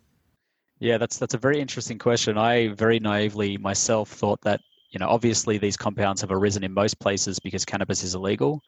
Yeah, 0.79 0.97
that's 0.97 1.17
that's 1.17 1.33
a 1.33 1.37
very 1.37 1.59
interesting 1.59 1.97
question. 1.97 2.37
I 2.37 2.69
very 2.69 2.99
naively 2.99 3.57
myself 3.57 4.09
thought 4.09 4.39
that 4.41 4.61
you 4.91 4.99
know 4.99 5.09
obviously 5.09 5.57
these 5.57 5.75
compounds 5.75 6.21
have 6.21 6.31
arisen 6.31 6.63
in 6.63 6.73
most 6.73 6.99
places 6.99 7.37
because 7.39 7.65
cannabis 7.65 8.03
is 8.03 8.15
illegal, 8.15 8.61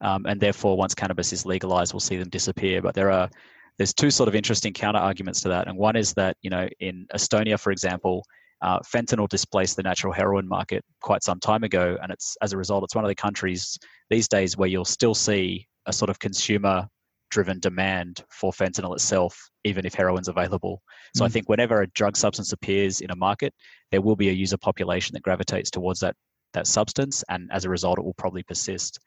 um, 0.00 0.24
and 0.26 0.40
therefore 0.40 0.76
once 0.76 0.94
cannabis 0.94 1.32
is 1.32 1.44
legalized, 1.44 1.92
we'll 1.92 2.00
see 2.00 2.16
them 2.16 2.30
disappear. 2.30 2.80
But 2.80 2.94
there 2.94 3.10
are 3.10 3.28
there's 3.76 3.92
two 3.92 4.10
sort 4.10 4.28
of 4.28 4.34
interesting 4.34 4.72
counter 4.72 4.98
arguments 4.98 5.42
to 5.42 5.48
that, 5.50 5.68
and 5.68 5.76
one 5.76 5.94
is 5.94 6.14
that 6.14 6.38
you 6.40 6.48
know 6.48 6.66
in 6.80 7.06
Estonia, 7.14 7.60
for 7.60 7.70
example, 7.70 8.24
uh, 8.62 8.80
fentanyl 8.80 9.28
displaced 9.28 9.76
the 9.76 9.82
natural 9.82 10.12
heroin 10.12 10.48
market 10.48 10.84
quite 11.02 11.22
some 11.22 11.38
time 11.38 11.64
ago, 11.64 11.98
and 12.02 12.10
it's 12.10 12.36
as 12.40 12.54
a 12.54 12.56
result, 12.56 12.82
it's 12.82 12.94
one 12.94 13.04
of 13.04 13.08
the 13.08 13.14
countries 13.14 13.78
these 14.08 14.26
days 14.26 14.56
where 14.56 14.68
you'll 14.68 14.86
still 14.86 15.14
see 15.14 15.66
a 15.88 15.92
sort 15.92 16.10
of 16.10 16.18
consumer-driven 16.18 17.58
demand 17.60 18.22
for 18.30 18.52
fentanyl 18.52 18.94
itself, 18.94 19.50
even 19.64 19.84
if 19.84 19.94
heroin's 19.94 20.28
available. 20.28 20.82
So 21.16 21.24
mm. 21.24 21.26
I 21.26 21.30
think 21.30 21.48
whenever 21.48 21.82
a 21.82 21.88
drug 21.88 22.16
substance 22.16 22.52
appears 22.52 23.00
in 23.00 23.10
a 23.10 23.16
market, 23.16 23.52
there 23.90 24.02
will 24.02 24.16
be 24.16 24.28
a 24.28 24.32
user 24.32 24.58
population 24.58 25.14
that 25.14 25.22
gravitates 25.22 25.70
towards 25.70 26.00
that 26.00 26.14
that 26.54 26.66
substance, 26.66 27.22
and 27.28 27.50
as 27.52 27.66
a 27.66 27.68
result, 27.68 27.98
it 27.98 28.04
will 28.04 28.14
probably 28.14 28.42
persist. 28.42 28.98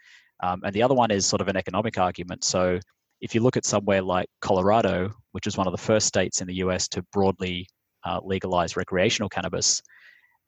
Um, 0.44 0.62
and 0.64 0.74
the 0.74 0.84
other 0.84 0.94
one 0.94 1.12
is 1.12 1.26
sort 1.26 1.42
of 1.42 1.48
an 1.48 1.58
economic 1.58 1.98
argument. 1.98 2.44
So 2.44 2.80
if 3.22 3.36
you 3.36 3.42
look 3.42 3.58
at 3.58 3.66
somewhere 3.66 4.02
like 4.02 4.28
Colorado, 4.42 5.12
which 5.32 5.48
is 5.48 5.58
one 5.58 5.68
of 5.68 5.72
the 5.72 5.78
first 5.78 6.08
states 6.08 6.42
in 6.42 6.48
the 6.48 6.56
US 6.56 6.88
to 6.90 7.04
broadly 7.14 7.68
uh, 8.04 8.20
legalize 8.24 8.76
recreational 8.76 9.30
cannabis, 9.30 9.82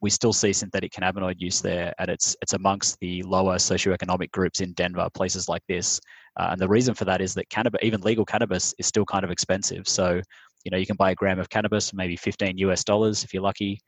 we 0.01 0.09
still 0.09 0.33
see 0.33 0.51
synthetic 0.51 0.91
cannabinoid 0.91 1.35
use 1.37 1.61
there, 1.61 1.93
and 1.97 2.09
it's 2.09 2.35
it's 2.41 2.53
amongst 2.53 2.99
the 2.99 3.23
lower 3.23 3.55
socioeconomic 3.55 4.31
groups 4.31 4.59
in 4.59 4.73
Denver, 4.73 5.07
places 5.13 5.47
like 5.47 5.61
this. 5.69 5.99
Uh, 6.37 6.49
and 6.51 6.59
the 6.59 6.67
reason 6.67 6.93
for 6.93 7.05
that 7.05 7.21
is 7.21 7.33
that 7.35 7.49
cannabis, 7.49 7.79
even 7.83 8.01
legal 8.01 8.25
cannabis, 8.25 8.73
is 8.77 8.87
still 8.87 9.05
kind 9.05 9.23
of 9.23 9.31
expensive. 9.31 9.87
So, 9.87 10.21
you 10.63 10.71
know, 10.71 10.77
you 10.77 10.85
can 10.85 10.95
buy 10.95 11.11
a 11.11 11.15
gram 11.15 11.39
of 11.39 11.49
cannabis, 11.49 11.93
maybe 11.93 12.15
15 12.15 12.57
US 12.59 12.83
dollars 12.83 13.23
if 13.23 13.33
you're 13.33 13.43
lucky, 13.43 13.79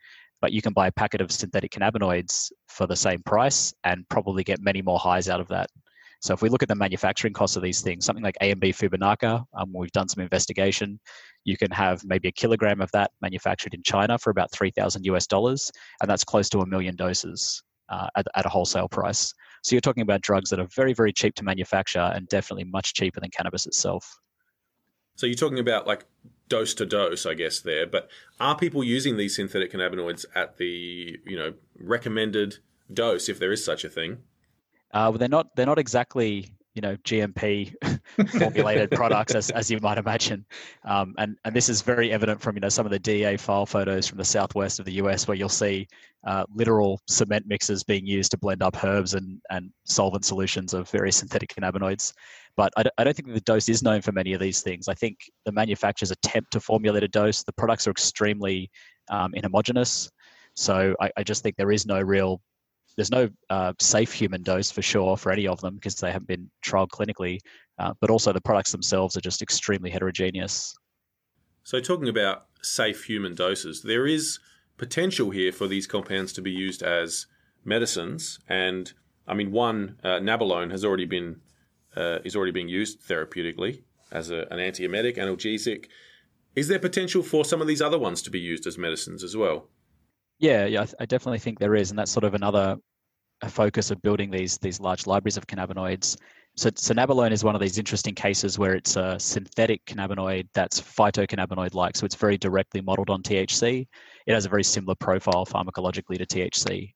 but 0.41 0.51
you 0.51 0.62
can 0.62 0.73
buy 0.73 0.88
a 0.88 0.91
packet 0.91 1.21
of 1.21 1.31
synthetic 1.31 1.71
cannabinoids 1.71 2.51
for 2.67 2.86
the 2.86 2.95
same 2.95 3.21
price 3.23 3.73
and 3.84 4.08
probably 4.10 4.43
get 4.43 4.62
many 4.62 4.81
more 4.81 4.99
highs 4.99 5.29
out 5.29 5.39
of 5.39 5.47
that. 5.47 5.69
So 6.21 6.34
if 6.34 6.41
we 6.41 6.49
look 6.49 6.63
at 6.63 6.69
the 6.69 6.75
manufacturing 6.75 7.34
costs 7.34 7.55
of 7.55 7.62
these 7.62 7.81
things, 7.81 8.05
something 8.05 8.23
like 8.23 8.38
AMB 8.41 8.63
Fubinaca, 8.75 9.43
um, 9.53 9.71
we've 9.73 9.91
done 9.91 10.08
some 10.08 10.23
investigation. 10.23 10.99
You 11.43 11.58
can 11.58 11.69
have 11.71 12.03
maybe 12.03 12.27
a 12.27 12.31
kilogram 12.31 12.81
of 12.81 12.89
that 12.93 13.12
manufactured 13.21 13.73
in 13.73 13.84
China 13.84 14.17
for 14.17 14.31
about 14.31 14.51
3,000 14.51 15.05
US 15.05 15.27
dollars, 15.27 15.71
and 16.01 16.10
that's 16.10 16.23
close 16.23 16.49
to 16.49 16.62
a 16.62 16.65
million 16.65 16.95
doses 16.95 17.62
uh, 17.89 18.08
at, 18.15 18.25
at 18.36 18.45
a 18.45 18.49
wholesale 18.49 18.88
price. 18.88 19.34
So 19.65 19.75
you're 19.75 19.82
talking 19.82 20.04
about 20.04 20.21
drugs 20.21 20.51
that 20.51 20.60
are 20.60 20.67
very, 20.67 20.93
very 20.93 21.12
cheap 21.12 21.34
to 21.36 21.43
manufacture 21.43 22.12
and 22.13 22.28
definitely 22.28 22.65
much 22.65 22.93
cheaper 22.93 23.19
than 23.19 23.32
cannabis 23.32 23.65
itself. 23.65 24.19
So 25.15 25.25
you're 25.25 25.34
talking 25.34 25.58
about 25.58 25.88
like 25.88 26.06
dose 26.49 26.75
to 26.75 26.86
dose, 26.86 27.25
I 27.25 27.34
guess 27.34 27.62
there. 27.62 27.88
But 27.88 28.12
are 28.39 28.56
people 28.56 28.84
using 28.84 29.17
these 29.17 29.36
synthetic 29.36 29.71
cannabinoids 29.71 30.23
at 30.36 30.58
the 30.58 31.17
you 31.25 31.36
know 31.36 31.56
recommended 31.80 32.60
dose, 32.93 33.28
if 33.28 33.39
there 33.39 33.51
is 33.51 33.65
such 33.65 33.84
a 33.84 33.89
thing? 33.89 34.19
Uh, 34.93 35.10
well, 35.10 35.13
they're 35.13 35.28
not 35.28 35.56
they're 35.56 35.65
not 35.65 35.80
exactly 35.80 36.47
you 36.75 36.81
know 36.81 36.95
GMP 36.97 37.73
formulated 38.39 38.91
products 38.91 39.33
as, 39.33 39.49
as 39.51 39.71
you 39.71 39.79
might 39.79 39.97
imagine, 39.97 40.45
um, 40.83 41.15
and 41.17 41.38
and 41.45 41.55
this 41.55 41.69
is 41.69 41.81
very 41.81 42.11
evident 42.11 42.41
from 42.41 42.55
you 42.55 42.61
know 42.61 42.69
some 42.69 42.85
of 42.85 42.91
the 42.91 42.99
DEA 42.99 43.38
file 43.38 43.65
photos 43.65 44.07
from 44.07 44.17
the 44.17 44.25
southwest 44.25 44.79
of 44.79 44.85
the 44.85 44.93
US 44.93 45.27
where 45.27 45.35
you'll 45.35 45.49
see 45.49 45.88
uh, 46.27 46.43
literal 46.53 46.99
cement 47.07 47.45
mixers 47.47 47.83
being 47.83 48.05
used 48.05 48.31
to 48.31 48.38
blend 48.38 48.61
up 48.61 48.83
herbs 48.83 49.13
and 49.13 49.39
and 49.49 49.71
solvent 49.85 50.25
solutions 50.25 50.73
of 50.73 50.89
various 50.89 51.17
synthetic 51.17 51.53
cannabinoids. 51.55 52.13
But 52.57 52.71
I, 52.77 52.83
I 52.97 53.03
don't 53.03 53.15
think 53.15 53.33
the 53.33 53.41
dose 53.41 53.69
is 53.69 53.81
known 53.81 54.01
for 54.01 54.11
many 54.11 54.33
of 54.33 54.39
these 54.39 54.61
things. 54.61 54.88
I 54.88 54.93
think 54.93 55.17
the 55.45 55.51
manufacturers 55.51 56.11
attempt 56.11 56.51
to 56.51 56.59
formulate 56.59 57.03
a 57.03 57.07
dose. 57.07 57.43
The 57.43 57.53
products 57.53 57.88
are 57.88 57.91
extremely 57.91 58.69
um, 59.09 59.33
inhomogeneous. 59.33 60.09
So 60.55 60.95
I, 61.01 61.11
I, 61.17 61.23
just 61.23 61.43
think 61.43 61.57
there 61.57 61.71
is 61.71 61.85
no 61.85 61.99
real 61.99 62.41
there's 62.95 63.12
no 63.12 63.29
uh, 63.49 63.73
safe 63.79 64.12
human 64.13 64.41
dose 64.41 64.71
for 64.71 64.81
sure 64.81 65.17
for 65.17 65.31
any 65.31 65.47
of 65.47 65.60
them 65.62 65.75
because 65.75 65.95
they 65.95 66.12
haven't 66.12 66.27
been 66.27 66.49
trialed 66.63 66.89
clinically, 66.89 67.39
uh, 67.79 67.93
but 67.99 68.10
also 68.10 68.31
the 68.31 68.41
products 68.41 68.71
themselves 68.71 69.17
are 69.17 69.21
just 69.21 69.41
extremely 69.41 69.89
heterogeneous. 69.89 70.75
So, 71.63 71.79
talking 71.79 72.08
about 72.08 72.45
safe 72.62 73.03
human 73.03 73.36
doses, 73.36 73.81
there 73.81 74.08
is 74.08 74.39
potential 74.77 75.31
here 75.31 75.51
for 75.51 75.67
these 75.67 75.88
compounds 75.88 76.31
to 76.34 76.41
be 76.41 76.51
used 76.51 76.84
as 76.84 77.27
medicines, 77.63 78.39
and 78.47 78.93
I 79.27 79.34
mean, 79.34 79.51
one 79.51 79.97
uh, 80.03 80.19
nabilone 80.19 80.71
has 80.71 80.86
already 80.86 81.05
been 81.05 81.41
uh, 81.95 82.19
is 82.23 82.36
already 82.36 82.51
being 82.51 82.69
used 82.69 83.08
therapeutically 83.08 83.81
as 84.12 84.29
a, 84.29 84.47
an 84.51 84.60
antiemetic, 84.60 85.17
analgesic. 85.17 85.88
Is 86.55 86.67
there 86.67 86.79
potential 86.79 87.23
for 87.23 87.43
some 87.43 87.62
of 87.62 87.67
these 87.67 87.81
other 87.81 87.97
ones 87.97 88.21
to 88.23 88.29
be 88.29 88.39
used 88.39 88.67
as 88.67 88.77
medicines 88.77 89.23
as 89.23 89.36
well? 89.36 89.69
Yeah, 90.39 90.65
yeah, 90.65 90.85
I, 90.99 91.05
definitely 91.05 91.39
think 91.39 91.59
there 91.59 91.75
is, 91.75 91.91
and 91.91 91.99
that's 91.99 92.11
sort 92.11 92.25
of 92.25 92.33
another 92.33 92.75
focus 93.47 93.91
of 93.91 94.01
building 94.01 94.31
these 94.31 94.57
these 94.57 94.79
large 94.79 95.07
libraries 95.07 95.37
of 95.37 95.47
cannabinoids. 95.47 96.17
So, 96.57 96.69
so 96.75 96.93
nabilone 96.93 97.31
is 97.31 97.43
one 97.43 97.55
of 97.55 97.61
these 97.61 97.77
interesting 97.77 98.15
cases 98.15 98.57
where 98.57 98.75
it's 98.75 98.95
a 98.95 99.19
synthetic 99.19 99.83
cannabinoid 99.85 100.47
that's 100.53 100.79
phytocannabinoid-like, 100.81 101.97
so 101.97 102.05
it's 102.05 102.15
very 102.15 102.37
directly 102.37 102.81
modeled 102.81 103.09
on 103.09 103.21
THC. 103.23 103.87
It 104.25 104.33
has 104.33 104.45
a 104.45 104.49
very 104.49 104.63
similar 104.63 104.95
profile 104.95 105.45
pharmacologically 105.45 106.17
to 106.17 106.25
THC, 106.25 106.93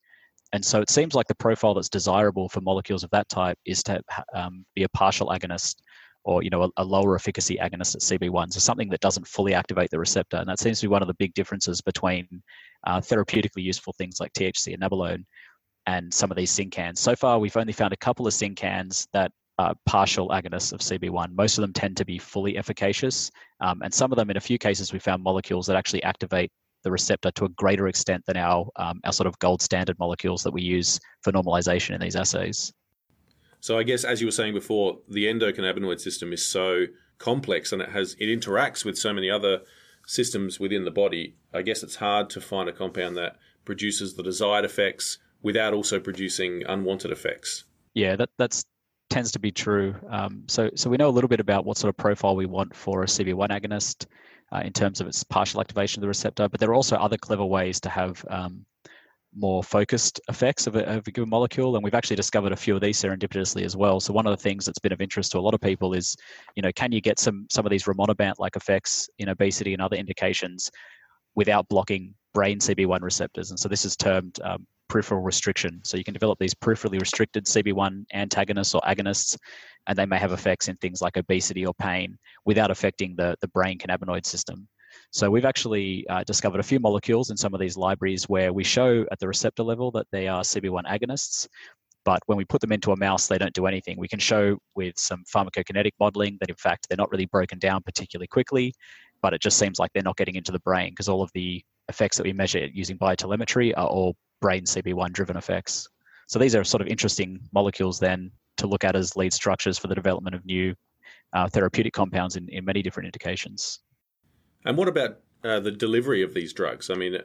and 0.54 0.64
so 0.64 0.82
it 0.82 0.90
seems 0.90 1.14
like 1.14 1.28
the 1.28 1.36
profile 1.36 1.74
that's 1.74 1.90
desirable 1.90 2.50
for 2.50 2.62
molecules 2.62 3.04
of 3.04 3.10
that 3.12 3.30
type 3.30 3.58
is 3.66 3.84
to 3.84 4.02
um, 4.34 4.66
be 4.76 4.84
a 4.84 4.90
partial 4.90 5.28
agonist 5.28 5.76
or 6.30 6.44
you 6.44 6.52
know 6.52 6.64
a, 6.64 6.70
a, 6.78 6.86
lower 6.86 7.16
efficacy 7.16 7.58
agonist 7.60 7.96
at 7.96 8.22
CB1, 8.22 8.54
so 8.54 8.60
something 8.60 8.88
that 8.90 9.00
doesn't 9.00 9.28
fully 9.28 9.56
activate 9.56 9.90
the 9.90 9.98
receptor, 9.98 10.38
and 10.38 10.48
that 10.48 10.60
seems 10.60 10.80
to 10.80 10.86
be 10.86 10.92
one 10.92 11.02
of 11.02 11.08
the 11.08 11.16
big 11.16 11.34
differences 11.34 11.82
between 11.82 12.28
uh, 12.86 13.00
therapeutically 13.00 13.64
useful 13.64 13.94
things 13.94 14.20
like 14.20 14.32
THC 14.34 14.76
and 14.76 14.84
nabilone 14.84 15.26
and 15.88 16.14
some 16.14 16.30
of 16.30 16.38
these 16.38 16.52
syncans. 16.52 17.00
So 17.00 17.16
far, 17.16 17.40
we've 17.40 17.58
only 17.58 17.74
found 17.74 17.94
a 17.94 17.98
couple 17.98 18.28
of 18.28 18.34
syncans 18.34 19.08
that 19.12 19.32
are 19.58 19.74
partial 19.88 20.30
agonists 20.30 20.72
of 20.72 20.82
CB1. 20.82 21.34
Most 21.34 21.58
of 21.58 21.64
them 21.64 21.74
tend 21.74 21.98
to 21.98 22.06
be 22.06 22.20
fully 22.20 22.60
efficacious, 22.60 23.32
um, 23.60 23.82
and 23.82 23.92
some 23.92 24.12
of 24.12 24.16
them, 24.16 24.30
in 24.30 24.38
a 24.38 24.48
few 24.50 24.60
cases, 24.60 24.94
we 24.94 25.00
found 25.00 25.24
molecules 25.24 25.66
that 25.66 25.76
actually 25.76 26.04
activate 26.04 26.52
the 26.84 26.92
receptor 26.92 27.32
to 27.32 27.46
a 27.46 27.50
greater 27.50 27.88
extent 27.88 28.24
than 28.28 28.38
our 28.38 28.68
um, 28.76 29.00
our 29.04 29.14
sort 29.14 29.26
of 29.26 29.38
gold 29.40 29.64
standard 29.64 29.98
molecules 29.98 30.44
that 30.44 30.54
we 30.54 30.62
use 30.62 31.00
for 31.24 31.32
normalization 31.32 31.96
in 31.96 32.02
these 32.02 32.16
assays. 32.16 32.72
So 33.60 33.78
I 33.78 33.84
guess, 33.84 34.04
as 34.04 34.22
you 34.22 34.28
were 34.28 34.32
saying 34.32 34.54
before, 34.54 35.00
the 35.08 35.26
endocannabinoid 35.26 36.00
system 36.00 36.32
is 36.34 36.46
so 36.46 36.86
complex 37.18 37.72
and 37.72 37.82
it 37.82 37.90
has 37.90 38.16
it 38.20 38.28
interacts 38.28 38.86
with 38.86 38.98
so 38.98 39.14
many 39.14 39.30
other 39.30 39.62
systems 40.06 40.60
within 40.60 40.86
the 40.86 40.92
body. 40.92 41.36
I 41.54 41.62
guess 41.62 41.84
it's 41.84 41.98
hard 41.98 42.30
to 42.32 42.42
find 42.42 42.70
a 42.70 42.74
compound 42.74 43.18
that 43.18 43.36
produces 43.66 44.16
the 44.16 44.24
desired 44.24 44.66
effects 44.66 45.20
without 45.42 45.74
also 45.74 46.00
producing 46.00 46.64
unwanted 46.68 47.12
effects. 47.12 47.66
Yeah, 47.94 48.16
that 48.16 48.30
that's 48.38 48.66
tends 49.10 49.32
to 49.32 49.40
be 49.40 49.52
true. 49.52 49.96
Um, 50.10 50.44
so 50.48 50.70
so 50.76 50.90
we 50.90 50.98
know 50.98 51.10
a 51.10 51.12
little 51.12 51.28
bit 51.28 51.40
about 51.40 51.66
what 51.66 51.78
sort 51.78 51.90
of 51.90 51.98
profile 51.98 52.36
we 52.36 52.46
want 52.46 52.76
for 52.76 53.04
a 53.04 53.08
CB1 53.08 53.50
agonist 53.50 54.06
uh, 54.52 54.62
in 54.64 54.74
terms 54.74 55.02
of 55.02 55.08
its 55.08 55.24
partial 55.24 55.62
activation 55.62 56.00
of 56.00 56.02
the 56.02 56.08
receptor, 56.08 56.48
but 56.48 56.60
there 56.60 56.70
are 56.70 56.76
also 56.76 56.96
other 56.96 57.18
clever 57.18 57.46
ways 57.46 57.80
to 57.82 57.90
have 57.90 58.26
um, 58.30 58.66
more 59.36 59.64
focused 59.64 60.20
effects 60.30 60.68
of 60.68 60.76
a, 60.76 60.86
of 60.86 61.08
a, 61.08 61.12
given 61.12 61.30
molecule 61.30 61.76
and 61.76 61.84
we've 61.84 61.94
actually 61.94 62.16
discovered 62.16 62.52
a 62.52 62.56
few 62.56 62.76
of 62.76 62.82
these 62.82 63.02
serendipitously 63.02 63.64
as 63.64 63.76
well. 63.78 64.00
So 64.00 64.12
one 64.14 64.26
of 64.26 64.32
the 64.32 64.42
things 64.42 64.66
that's 64.66 64.80
been 64.80 64.92
of 64.92 65.02
interest 65.02 65.32
to 65.32 65.40
a 65.40 65.42
lot 65.42 65.54
of 65.54 65.62
people 65.62 65.94
is 65.94 66.16
you 66.56 66.64
know 66.64 66.72
can 66.72 66.92
you 66.92 67.02
get 67.02 67.20
some 67.20 67.46
some 67.50 67.66
of 67.66 67.70
these 67.70 67.84
rimonabant 67.84 68.36
like 68.40 68.56
effects 68.56 69.10
in 69.20 69.30
obesity 69.30 69.74
and 69.74 69.82
other 69.82 69.98
indications 69.98 70.72
without 71.36 71.68
blocking 71.70 72.14
brain 72.34 72.60
cb1 72.60 73.02
receptors? 73.02 73.52
And 73.52 73.60
so 73.60 73.70
this 73.70 73.86
is 73.86 73.96
termed 73.96 74.40
um, 74.44 74.66
peripheral 74.88 75.22
restriction. 75.22 75.80
So 75.84 75.98
you 75.98 76.04
can 76.04 76.16
develop 76.16 76.40
these 76.40 76.56
peripherally 76.56 77.00
restricted 77.00 77.46
cb1 77.46 78.06
antagonists 78.14 78.74
or 78.74 78.82
agonists 78.82 79.38
and 79.88 79.98
they 79.98 80.08
may 80.08 80.18
have 80.18 80.32
effects 80.32 80.68
in 80.68 80.76
things 80.78 81.02
like 81.02 81.18
obesity 81.18 81.66
or 81.66 81.74
pain 81.76 82.18
without 82.46 82.72
affecting 82.72 83.16
the 83.16 83.36
the 83.42 83.48
brain 83.50 83.78
cannabinoid 83.78 84.26
system 84.26 84.68
so 85.12 85.30
we've 85.30 85.46
actually 85.46 86.08
uh, 86.10 86.24
discovered 86.24 86.60
a 86.60 86.64
few 86.64 86.80
molecules 86.80 87.30
in 87.30 87.38
some 87.38 87.54
of 87.54 87.60
these 87.60 87.78
libraries 87.78 88.28
where 88.30 88.54
we 88.54 88.64
show 88.64 89.06
at 89.12 89.20
the 89.20 89.28
receptor 89.28 89.64
level 89.64 89.92
that 89.92 90.08
they 90.12 90.28
are 90.28 90.42
CB1 90.42 90.84
agonists. 90.86 91.48
But 92.06 92.20
when 92.28 92.38
we 92.38 92.46
put 92.46 92.62
them 92.62 92.72
into 92.72 92.92
a 92.92 92.98
mouse, 92.98 93.28
they 93.28 93.38
don't 93.38 93.54
do 93.54 93.66
anything. 93.66 93.98
We 94.00 94.08
can 94.08 94.20
show 94.20 94.58
with 94.76 94.98
some 94.98 95.24
pharmacokinetic 95.34 95.92
modeling 96.00 96.38
that, 96.40 96.50
in 96.50 96.56
fact, 96.56 96.88
they're 96.88 96.98
not 96.98 97.12
really 97.12 97.26
broken 97.26 97.60
down 97.60 97.84
particularly 97.84 98.28
quickly, 98.28 98.74
but 99.22 99.34
it 99.34 99.42
just 99.42 99.58
seems 99.58 99.80
like 99.80 99.92
they're 99.94 100.04
not 100.04 100.18
getting 100.18 100.36
into 100.36 100.52
the 100.52 100.60
brain 100.60 100.92
because 100.92 101.10
all 101.10 101.22
of 101.22 101.30
the 101.34 101.64
effects 101.90 102.18
that 102.18 102.24
we 102.24 102.34
measure 102.34 102.68
using 102.74 102.98
biotelemetry 102.98 103.74
are 103.76 103.88
all 103.88 104.16
brain 104.42 104.64
CB1 104.64 105.12
driven 105.12 105.38
effects. 105.38 105.88
So 106.28 106.40
these 106.40 106.56
are 106.56 106.64
sort 106.64 106.82
of 106.82 106.88
interesting 106.88 107.40
molecules 107.54 108.00
then 108.00 108.32
to 108.58 108.68
look 108.68 108.84
at 108.84 108.96
as 108.96 109.16
lead 109.16 109.34
structures 109.34 109.78
for 109.78 109.88
the 109.88 109.96
development 109.96 110.36
of 110.36 110.46
new 110.46 110.76
uh, 111.34 111.48
therapeutic 111.48 111.94
compounds 111.94 112.36
in, 112.36 112.48
in 112.50 112.66
many 112.66 112.82
different 112.82 113.08
indications. 113.08 113.80
And 114.66 114.78
what 114.78 114.88
about 114.88 115.20
uh, 115.44 115.60
the 115.60 115.72
delivery 115.72 116.22
of 116.22 116.34
these 116.34 116.54
drugs? 116.54 116.90
I 116.90 116.96
mean, 116.96 117.18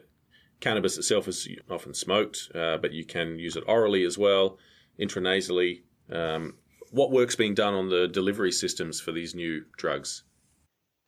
cannabis 0.61 0.99
itself 0.99 1.29
is 1.29 1.49
often 1.71 1.95
smoked, 1.95 2.51
uh, 2.55 2.79
but 2.79 2.93
you 2.93 3.05
can 3.05 3.39
use 3.39 3.57
it 3.57 3.65
orally 3.67 4.05
as 4.05 4.17
well, 4.17 4.59
intranasally. 4.99 5.83
Um, 6.11 6.55
what 6.91 7.11
work's 7.11 7.37
being 7.37 7.55
done 7.55 7.75
on 7.75 7.89
the 7.89 8.09
delivery 8.09 8.53
systems 8.53 9.01
for 9.01 9.13
these 9.13 9.35
new 9.35 9.65
drugs? 9.77 10.23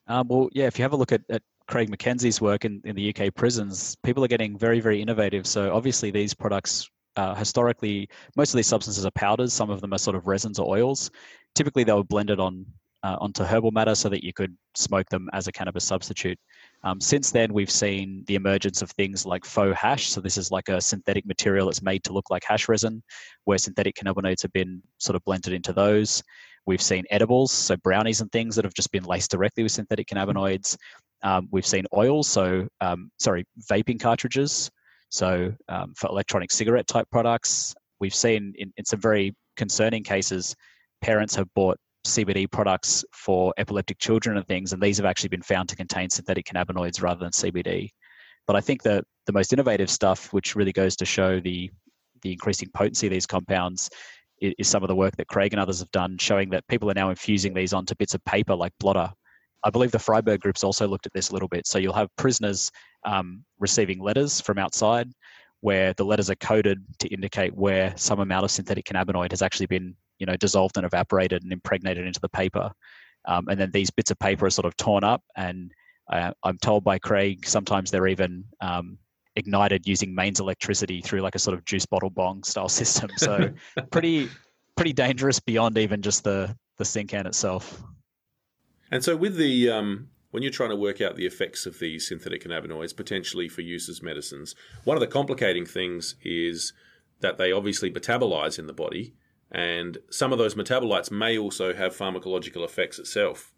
Um, 0.09 0.29
well, 0.29 0.49
yeah, 0.53 0.67
if 0.67 0.79
you 0.79 0.83
have 0.83 0.93
a 0.93 0.97
look 0.97 1.13
at, 1.13 1.23
at 1.31 1.43
Craig 1.69 1.91
McKenzie's 1.91 2.41
work 2.41 2.65
in, 2.65 2.81
in 2.85 2.97
the 2.97 3.15
UK 3.15 3.35
prisons, 3.35 3.97
people 4.03 4.25
are 4.25 4.29
getting 4.29 4.59
very, 4.59 4.81
very 4.81 5.01
innovative. 5.01 5.47
So 5.47 5.75
obviously, 5.75 6.11
these 6.11 6.35
products 6.35 6.89
uh, 7.17 7.35
historically, 7.35 8.09
most 8.37 8.53
of 8.53 8.57
these 8.57 8.67
substances 8.67 9.07
are 9.07 9.11
powders. 9.13 9.53
Some 9.53 9.71
of 9.71 9.81
them 9.81 9.93
are 9.93 9.99
sort 9.99 10.17
of 10.17 10.27
resins 10.27 10.59
or 10.59 10.69
oils. 10.69 11.11
Typically, 11.55 11.83
they 11.83 11.93
were 11.93 12.05
blended 12.05 12.39
on 12.39 12.67
uh, 13.07 13.17
onto 13.21 13.45
herbal 13.45 13.71
matter 13.71 13.95
so 13.95 14.09
that 14.09 14.25
you 14.25 14.33
could 14.33 14.57
smoke 14.75 15.09
them 15.11 15.29
as 15.33 15.47
a 15.47 15.53
cannabis 15.53 15.85
substitute. 15.85 16.37
Um, 16.83 17.01
since 17.01 17.31
then, 17.31 17.53
we've 17.53 17.71
seen 17.71 18.25
the 18.27 18.35
emergence 18.35 18.83
of 18.83 18.91
things 18.91 19.25
like 19.25 19.45
faux 19.45 19.79
hash. 19.79 20.09
So 20.09 20.21
this 20.21 20.37
is 20.37 20.51
like 20.51 20.69
a 20.69 20.81
synthetic 20.81 21.25
material 21.25 21.67
that's 21.67 21.83
made 21.83 22.03
to 22.05 22.13
look 22.13 22.31
like 22.31 22.43
hash 22.43 22.69
resin, 22.69 23.05
where 23.45 23.59
synthetic 23.59 23.95
cannabinoids 23.95 24.43
have 24.43 24.53
been 24.53 24.83
sort 24.99 25.15
of 25.15 25.23
blended 25.25 25.53
into 25.53 25.73
those. 25.73 26.21
We've 26.67 26.83
seen 26.83 27.05
edibles, 27.11 27.53
so 27.53 27.77
brownies 27.77 28.23
and 28.23 28.33
things 28.33 28.57
that 28.57 28.65
have 28.65 28.75
just 28.75 28.91
been 28.91 29.05
laced 29.05 29.31
directly 29.31 29.63
with 29.63 29.71
synthetic 29.71 30.09
cannabinoids. 30.09 30.77
Um, 31.23 31.49
we've 31.53 31.67
seen 31.67 31.85
oils, 31.95 32.27
so 32.27 32.67
um, 32.81 33.13
sorry, 33.21 33.45
vaping 33.71 34.01
cartridges. 34.01 34.69
So 35.11 35.53
um, 35.69 35.95
for 35.97 36.09
electronic 36.11 36.51
cigarette 36.51 36.89
type 36.89 37.07
products, 37.13 37.73
we've 38.01 38.15
seen 38.15 38.53
in, 38.59 38.73
in 38.77 38.85
some 38.85 39.01
very 39.01 39.33
concerning 39.57 40.03
cases, 40.03 40.57
parents 41.03 41.37
have 41.37 41.47
bought 41.55 41.79
CBD 42.07 42.51
products 42.51 43.05
for 43.13 43.53
epileptic 43.59 43.99
children 43.99 44.37
and 44.37 44.47
things, 44.47 44.73
and 44.73 44.83
these 44.83 44.97
have 44.97 45.07
actually 45.07 45.29
been 45.29 45.43
found 45.43 45.69
to 45.69 45.77
contain 45.77 46.11
synthetic 46.11 46.47
cannabinoids 46.47 47.03
rather 47.03 47.21
than 47.21 47.33
CBD. 47.33 47.91
But 48.47 48.57
I 48.57 48.61
think 48.61 48.83
that 48.83 49.05
the 49.27 49.33
most 49.33 49.53
innovative 49.53 49.91
stuff, 49.91 50.33
which 50.33 50.55
really 50.55 50.73
goes 50.73 50.97
to 50.97 51.05
show 51.05 51.41
the 51.41 51.71
the 52.23 52.33
increasing 52.33 52.71
potency 52.73 53.07
of 53.07 53.13
these 53.13 53.27
compounds, 53.27 53.91
is, 54.41 54.55
is 54.59 54.69
some 54.69 54.83
of 54.83 54.89
the 54.89 54.95
work 54.95 55.17
that 55.17 55.29
Craig 55.29 55.53
and 55.53 55.61
others 55.61 55.81
have 55.81 55.91
done, 55.91 56.17
showing 56.19 56.51
that 56.51 56.67
people 56.69 56.91
are 56.91 56.95
now 56.95 57.11
infusing 57.11 57.55
these 57.55 57.73
onto 57.73 57.95
bits 57.95 58.15
of 58.15 58.25
paper 58.25 58.55
like 58.55 58.73
blotter. 58.81 59.11
I 59.65 59.71
believe 59.71 59.91
the 59.91 59.99
Freiburg 59.99 60.41
groups 60.41 60.65
also 60.65 60.87
looked 60.87 61.07
at 61.07 61.13
this 61.13 61.31
a 61.31 61.33
little 61.33 61.49
bit. 61.49 61.67
So 61.67 61.79
you'll 61.79 61.93
have 61.93 62.09
prisoners 62.17 62.71
um, 63.05 63.45
receiving 63.59 64.01
letters 64.01 64.41
from 64.41 64.59
outside, 64.59 65.11
where 65.61 65.93
the 65.95 66.05
letters 66.05 66.31
are 66.31 66.37
coded 66.37 66.85
to 67.01 67.09
indicate 67.09 67.55
where 67.55 67.93
some 67.97 68.21
amount 68.21 68.45
of 68.45 68.51
synthetic 68.51 68.85
cannabinoid 68.85 69.33
has 69.33 69.43
actually 69.43 69.67
been 69.67 69.95
you 70.19 70.27
know 70.27 70.37
dissolved 70.37 70.77
and 70.77 70.87
evaporated 70.87 71.43
and 71.43 71.53
impregnated 71.53 72.07
into 72.07 72.21
the 72.21 72.29
paper. 72.29 72.73
Um, 73.25 73.49
and 73.49 73.59
then 73.59 73.71
these 73.73 73.91
bits 73.91 74.11
of 74.11 74.19
paper 74.19 74.47
are 74.47 74.51
sort 74.51 74.67
of 74.67 74.77
torn 74.77 75.03
up 75.03 75.21
and 75.37 75.73
uh, 76.13 76.31
i'm 76.45 76.57
told 76.59 76.85
by 76.85 76.97
craig 76.97 77.45
sometimes 77.45 77.91
they're 77.91 78.07
even 78.07 78.45
um, 78.61 78.97
ignited 79.37 79.87
using 79.87 80.15
mains 80.15 80.41
electricity 80.41 81.01
through 81.01 81.21
like 81.21 81.35
a 81.35 81.39
sort 81.39 81.57
of 81.57 81.65
juice 81.65 81.87
bottle 81.87 82.11
bong 82.11 82.43
style 82.43 82.69
system. 82.81 83.11
So 83.17 83.51
pretty 83.91 84.29
pretty 84.75 84.93
dangerous 84.93 85.39
beyond 85.39 85.79
even 85.79 86.03
just 86.03 86.25
the 86.25 86.57
the 86.79 86.85
syncan 86.85 87.27
itself. 87.27 87.83
And 88.91 89.05
so 89.05 89.17
with 89.17 89.37
the 89.37 89.71
um, 89.71 90.09
when 90.31 90.43
you're 90.43 90.53
trying 90.53 90.71
to 90.71 90.77
work 90.77 91.01
out 91.01 91.17
the 91.17 91.27
effects 91.27 91.67
of 91.67 91.79
these 91.79 92.09
synthetic 92.09 92.43
cannabinoids 92.45 92.97
potentially 92.97 93.49
for 93.49 93.61
use 93.61 93.89
as 93.89 94.03
medicines 94.03 94.55
one 94.85 94.97
of 94.97 95.01
the 95.01 95.07
complicating 95.07 95.65
things 95.65 96.17
is 96.23 96.73
that 97.21 97.39
they 97.39 97.53
obviously 97.53 97.91
metabolize 97.91 98.59
in 98.59 98.67
the 98.67 98.75
body 98.75 99.15
and 99.53 99.99
some 100.11 100.33
of 100.33 100.39
those 100.39 100.55
metabolites 100.55 101.11
may 101.11 101.39
also 101.39 101.75
have 101.75 101.97
pharmacological 101.97 102.65
effects 102.65 102.99
itself. 102.99 103.53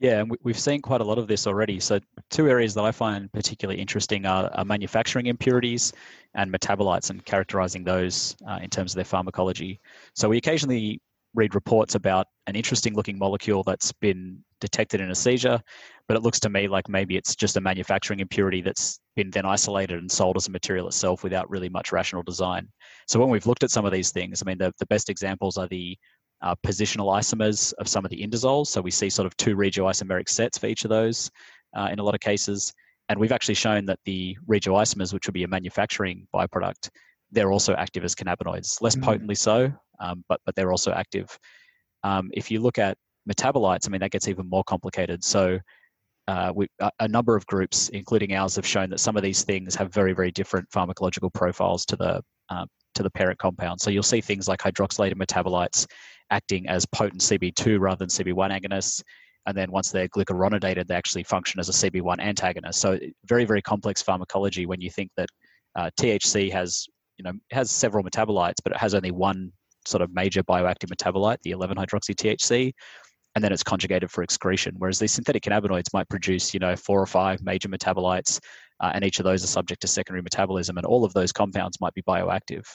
Yeah, 0.00 0.20
and 0.20 0.34
we've 0.42 0.58
seen 0.58 0.80
quite 0.80 1.02
a 1.02 1.04
lot 1.04 1.18
of 1.18 1.28
this 1.28 1.46
already. 1.46 1.78
So, 1.78 2.00
two 2.30 2.48
areas 2.48 2.72
that 2.74 2.84
I 2.84 2.90
find 2.90 3.30
particularly 3.32 3.80
interesting 3.80 4.24
are, 4.24 4.50
are 4.54 4.64
manufacturing 4.64 5.26
impurities 5.26 5.92
and 6.34 6.50
metabolites 6.50 7.10
and 7.10 7.22
characterizing 7.24 7.84
those 7.84 8.34
uh, 8.48 8.60
in 8.62 8.70
terms 8.70 8.92
of 8.92 8.96
their 8.96 9.04
pharmacology. 9.04 9.78
So, 10.14 10.30
we 10.30 10.38
occasionally 10.38 11.02
read 11.34 11.54
reports 11.54 11.94
about 11.94 12.28
an 12.46 12.56
interesting 12.56 12.94
looking 12.94 13.18
molecule 13.18 13.62
that's 13.62 13.92
been 13.92 14.42
detected 14.60 15.00
in 15.00 15.10
a 15.10 15.14
seizure, 15.14 15.60
but 16.08 16.16
it 16.16 16.22
looks 16.22 16.40
to 16.40 16.50
me 16.50 16.68
like 16.68 16.88
maybe 16.88 17.16
it's 17.16 17.34
just 17.34 17.56
a 17.56 17.60
manufacturing 17.60 18.20
impurity 18.20 18.62
that's 18.62 19.00
been 19.16 19.30
then 19.30 19.46
isolated 19.46 19.98
and 19.98 20.10
sold 20.10 20.36
as 20.36 20.48
a 20.48 20.50
material 20.50 20.86
itself 20.86 21.22
without 21.22 21.48
really 21.50 21.68
much 21.68 21.92
rational 21.92 22.22
design. 22.22 22.68
So 23.06 23.18
when 23.18 23.30
we've 23.30 23.46
looked 23.46 23.64
at 23.64 23.70
some 23.70 23.84
of 23.84 23.92
these 23.92 24.10
things, 24.10 24.42
I 24.42 24.44
mean, 24.46 24.58
the, 24.58 24.72
the 24.78 24.86
best 24.86 25.08
examples 25.08 25.56
are 25.56 25.68
the 25.68 25.96
uh, 26.42 26.54
positional 26.66 27.14
isomers 27.16 27.72
of 27.78 27.88
some 27.88 28.04
of 28.04 28.10
the 28.10 28.26
indosols. 28.26 28.68
So 28.68 28.80
we 28.80 28.90
see 28.90 29.10
sort 29.10 29.26
of 29.26 29.36
two 29.36 29.56
regioisomeric 29.56 30.28
sets 30.28 30.58
for 30.58 30.66
each 30.66 30.84
of 30.84 30.90
those 30.90 31.30
uh, 31.76 31.88
in 31.92 31.98
a 31.98 32.02
lot 32.02 32.14
of 32.14 32.20
cases. 32.20 32.72
And 33.08 33.18
we've 33.18 33.32
actually 33.32 33.54
shown 33.54 33.84
that 33.86 33.98
the 34.04 34.36
regioisomers, 34.48 35.12
which 35.12 35.26
would 35.26 35.34
be 35.34 35.44
a 35.44 35.48
manufacturing 35.48 36.26
byproduct, 36.34 36.88
they're 37.32 37.52
also 37.52 37.74
active 37.74 38.04
as 38.04 38.14
cannabinoids, 38.14 38.80
less 38.80 38.96
mm. 38.96 39.02
potently 39.02 39.34
so, 39.34 39.72
um, 40.00 40.24
but 40.28 40.40
but 40.44 40.54
they're 40.54 40.70
also 40.72 40.92
active. 40.92 41.38
Um, 42.02 42.30
if 42.32 42.50
you 42.50 42.60
look 42.60 42.78
at 42.78 42.96
metabolites, 43.28 43.86
I 43.86 43.90
mean 43.90 44.00
that 44.00 44.10
gets 44.10 44.28
even 44.28 44.48
more 44.48 44.64
complicated. 44.64 45.24
So 45.24 45.58
uh, 46.28 46.52
we, 46.54 46.68
a, 47.00 47.08
number 47.08 47.34
of 47.34 47.44
groups, 47.46 47.88
including 47.88 48.34
ours, 48.34 48.54
have 48.54 48.66
shown 48.66 48.88
that 48.90 49.00
some 49.00 49.16
of 49.16 49.22
these 49.22 49.42
things 49.42 49.74
have 49.74 49.92
very 49.92 50.12
very 50.12 50.30
different 50.30 50.68
pharmacological 50.70 51.32
profiles 51.32 51.84
to 51.86 51.96
the 51.96 52.22
uh, 52.50 52.66
to 52.94 53.02
the 53.02 53.10
parent 53.10 53.38
compound. 53.38 53.80
So 53.80 53.90
you'll 53.90 54.02
see 54.02 54.20
things 54.20 54.48
like 54.48 54.60
hydroxylated 54.60 55.14
metabolites 55.14 55.86
acting 56.30 56.68
as 56.68 56.86
potent 56.86 57.22
CB2 57.22 57.80
rather 57.80 57.96
than 57.96 58.08
CB1 58.08 58.60
agonists. 58.60 59.02
And 59.46 59.56
then 59.56 59.70
once 59.72 59.90
they're 59.90 60.08
glucuronidated, 60.08 60.86
they 60.86 60.94
actually 60.94 61.24
function 61.24 61.58
as 61.58 61.68
a 61.68 61.72
CB1 61.72 62.20
antagonist. 62.20 62.80
So 62.80 62.98
very, 63.24 63.44
very 63.44 63.62
complex 63.62 64.02
pharmacology 64.02 64.66
when 64.66 64.80
you 64.80 64.90
think 64.90 65.10
that 65.16 65.28
uh, 65.76 65.90
THC 65.98 66.52
has 66.52 66.86
you 67.18 67.24
know 67.24 67.32
has 67.50 67.70
several 67.70 68.04
metabolites, 68.04 68.56
but 68.62 68.72
it 68.72 68.78
has 68.78 68.94
only 68.94 69.10
one 69.10 69.52
sort 69.86 70.02
of 70.02 70.12
major 70.12 70.42
bioactive 70.42 70.90
metabolite, 70.94 71.38
the 71.42 71.50
11 71.50 71.76
hydroxy 71.76 72.14
THC, 72.14 72.72
and 73.40 73.44
then 73.46 73.54
it's 73.54 73.62
conjugated 73.62 74.10
for 74.10 74.22
excretion. 74.22 74.74
Whereas 74.76 74.98
these 74.98 75.12
synthetic 75.12 75.44
cannabinoids 75.44 75.94
might 75.94 76.06
produce, 76.10 76.52
you 76.52 76.60
know, 76.60 76.76
four 76.76 77.00
or 77.00 77.06
five 77.06 77.42
major 77.42 77.70
metabolites, 77.70 78.38
uh, 78.80 78.90
and 78.92 79.02
each 79.02 79.18
of 79.18 79.24
those 79.24 79.42
are 79.42 79.46
subject 79.46 79.80
to 79.80 79.86
secondary 79.86 80.20
metabolism, 80.20 80.76
and 80.76 80.84
all 80.84 81.06
of 81.06 81.14
those 81.14 81.32
compounds 81.32 81.80
might 81.80 81.94
be 81.94 82.02
bioactive. 82.02 82.66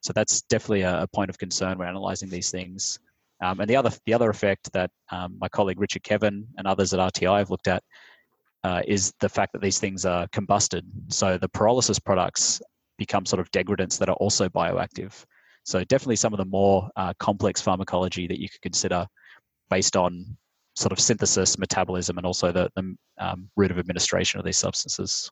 So 0.00 0.12
that's 0.12 0.42
definitely 0.42 0.82
a, 0.82 1.02
a 1.02 1.06
point 1.06 1.30
of 1.30 1.38
concern 1.38 1.78
when 1.78 1.86
analyzing 1.86 2.28
these 2.28 2.50
things. 2.50 2.98
Um, 3.40 3.60
and 3.60 3.70
the 3.70 3.76
other 3.76 3.92
the 4.06 4.12
other 4.12 4.28
effect 4.28 4.72
that 4.72 4.90
um, 5.12 5.36
my 5.40 5.48
colleague 5.48 5.78
Richard 5.78 6.02
Kevin 6.02 6.48
and 6.56 6.66
others 6.66 6.92
at 6.92 6.98
RTI 6.98 7.38
have 7.38 7.50
looked 7.50 7.68
at 7.68 7.84
uh, 8.64 8.82
is 8.88 9.14
the 9.20 9.28
fact 9.28 9.52
that 9.52 9.62
these 9.62 9.78
things 9.78 10.04
are 10.04 10.26
combusted. 10.32 10.84
So 11.10 11.38
the 11.38 11.48
pyrolysis 11.48 12.04
products 12.04 12.60
become 12.96 13.24
sort 13.24 13.38
of 13.38 13.48
degradants 13.52 14.00
that 14.00 14.08
are 14.08 14.16
also 14.16 14.48
bioactive. 14.48 15.24
So 15.62 15.84
definitely 15.84 16.16
some 16.16 16.32
of 16.32 16.38
the 16.38 16.44
more 16.44 16.90
uh, 16.96 17.12
complex 17.20 17.60
pharmacology 17.60 18.26
that 18.26 18.40
you 18.40 18.48
could 18.48 18.62
consider 18.62 19.06
based 19.68 19.96
on 19.96 20.36
sort 20.74 20.92
of 20.92 21.00
synthesis, 21.00 21.58
metabolism, 21.58 22.16
and 22.18 22.26
also 22.26 22.52
the, 22.52 22.70
the 22.76 22.96
um, 23.18 23.50
route 23.56 23.70
of 23.70 23.78
administration 23.78 24.38
of 24.38 24.46
these 24.46 24.56
substances. 24.56 25.30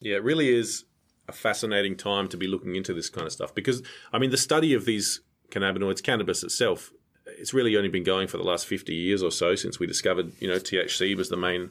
Yeah, 0.00 0.16
it 0.16 0.24
really 0.24 0.52
is 0.52 0.84
a 1.28 1.32
fascinating 1.32 1.96
time 1.96 2.28
to 2.28 2.36
be 2.36 2.46
looking 2.46 2.74
into 2.74 2.92
this 2.92 3.08
kind 3.08 3.26
of 3.26 3.32
stuff 3.32 3.54
because, 3.54 3.82
I 4.12 4.18
mean, 4.18 4.30
the 4.30 4.36
study 4.36 4.74
of 4.74 4.84
these 4.84 5.20
cannabinoids, 5.50 6.02
cannabis 6.02 6.42
itself, 6.42 6.92
it's 7.26 7.54
really 7.54 7.76
only 7.76 7.88
been 7.88 8.04
going 8.04 8.28
for 8.28 8.36
the 8.36 8.44
last 8.44 8.66
50 8.66 8.94
years 8.94 9.22
or 9.22 9.30
so 9.30 9.54
since 9.54 9.78
we 9.78 9.86
discovered, 9.86 10.32
you 10.40 10.48
know, 10.48 10.56
THC 10.56 11.16
was 11.16 11.28
the 11.28 11.36
main 11.36 11.70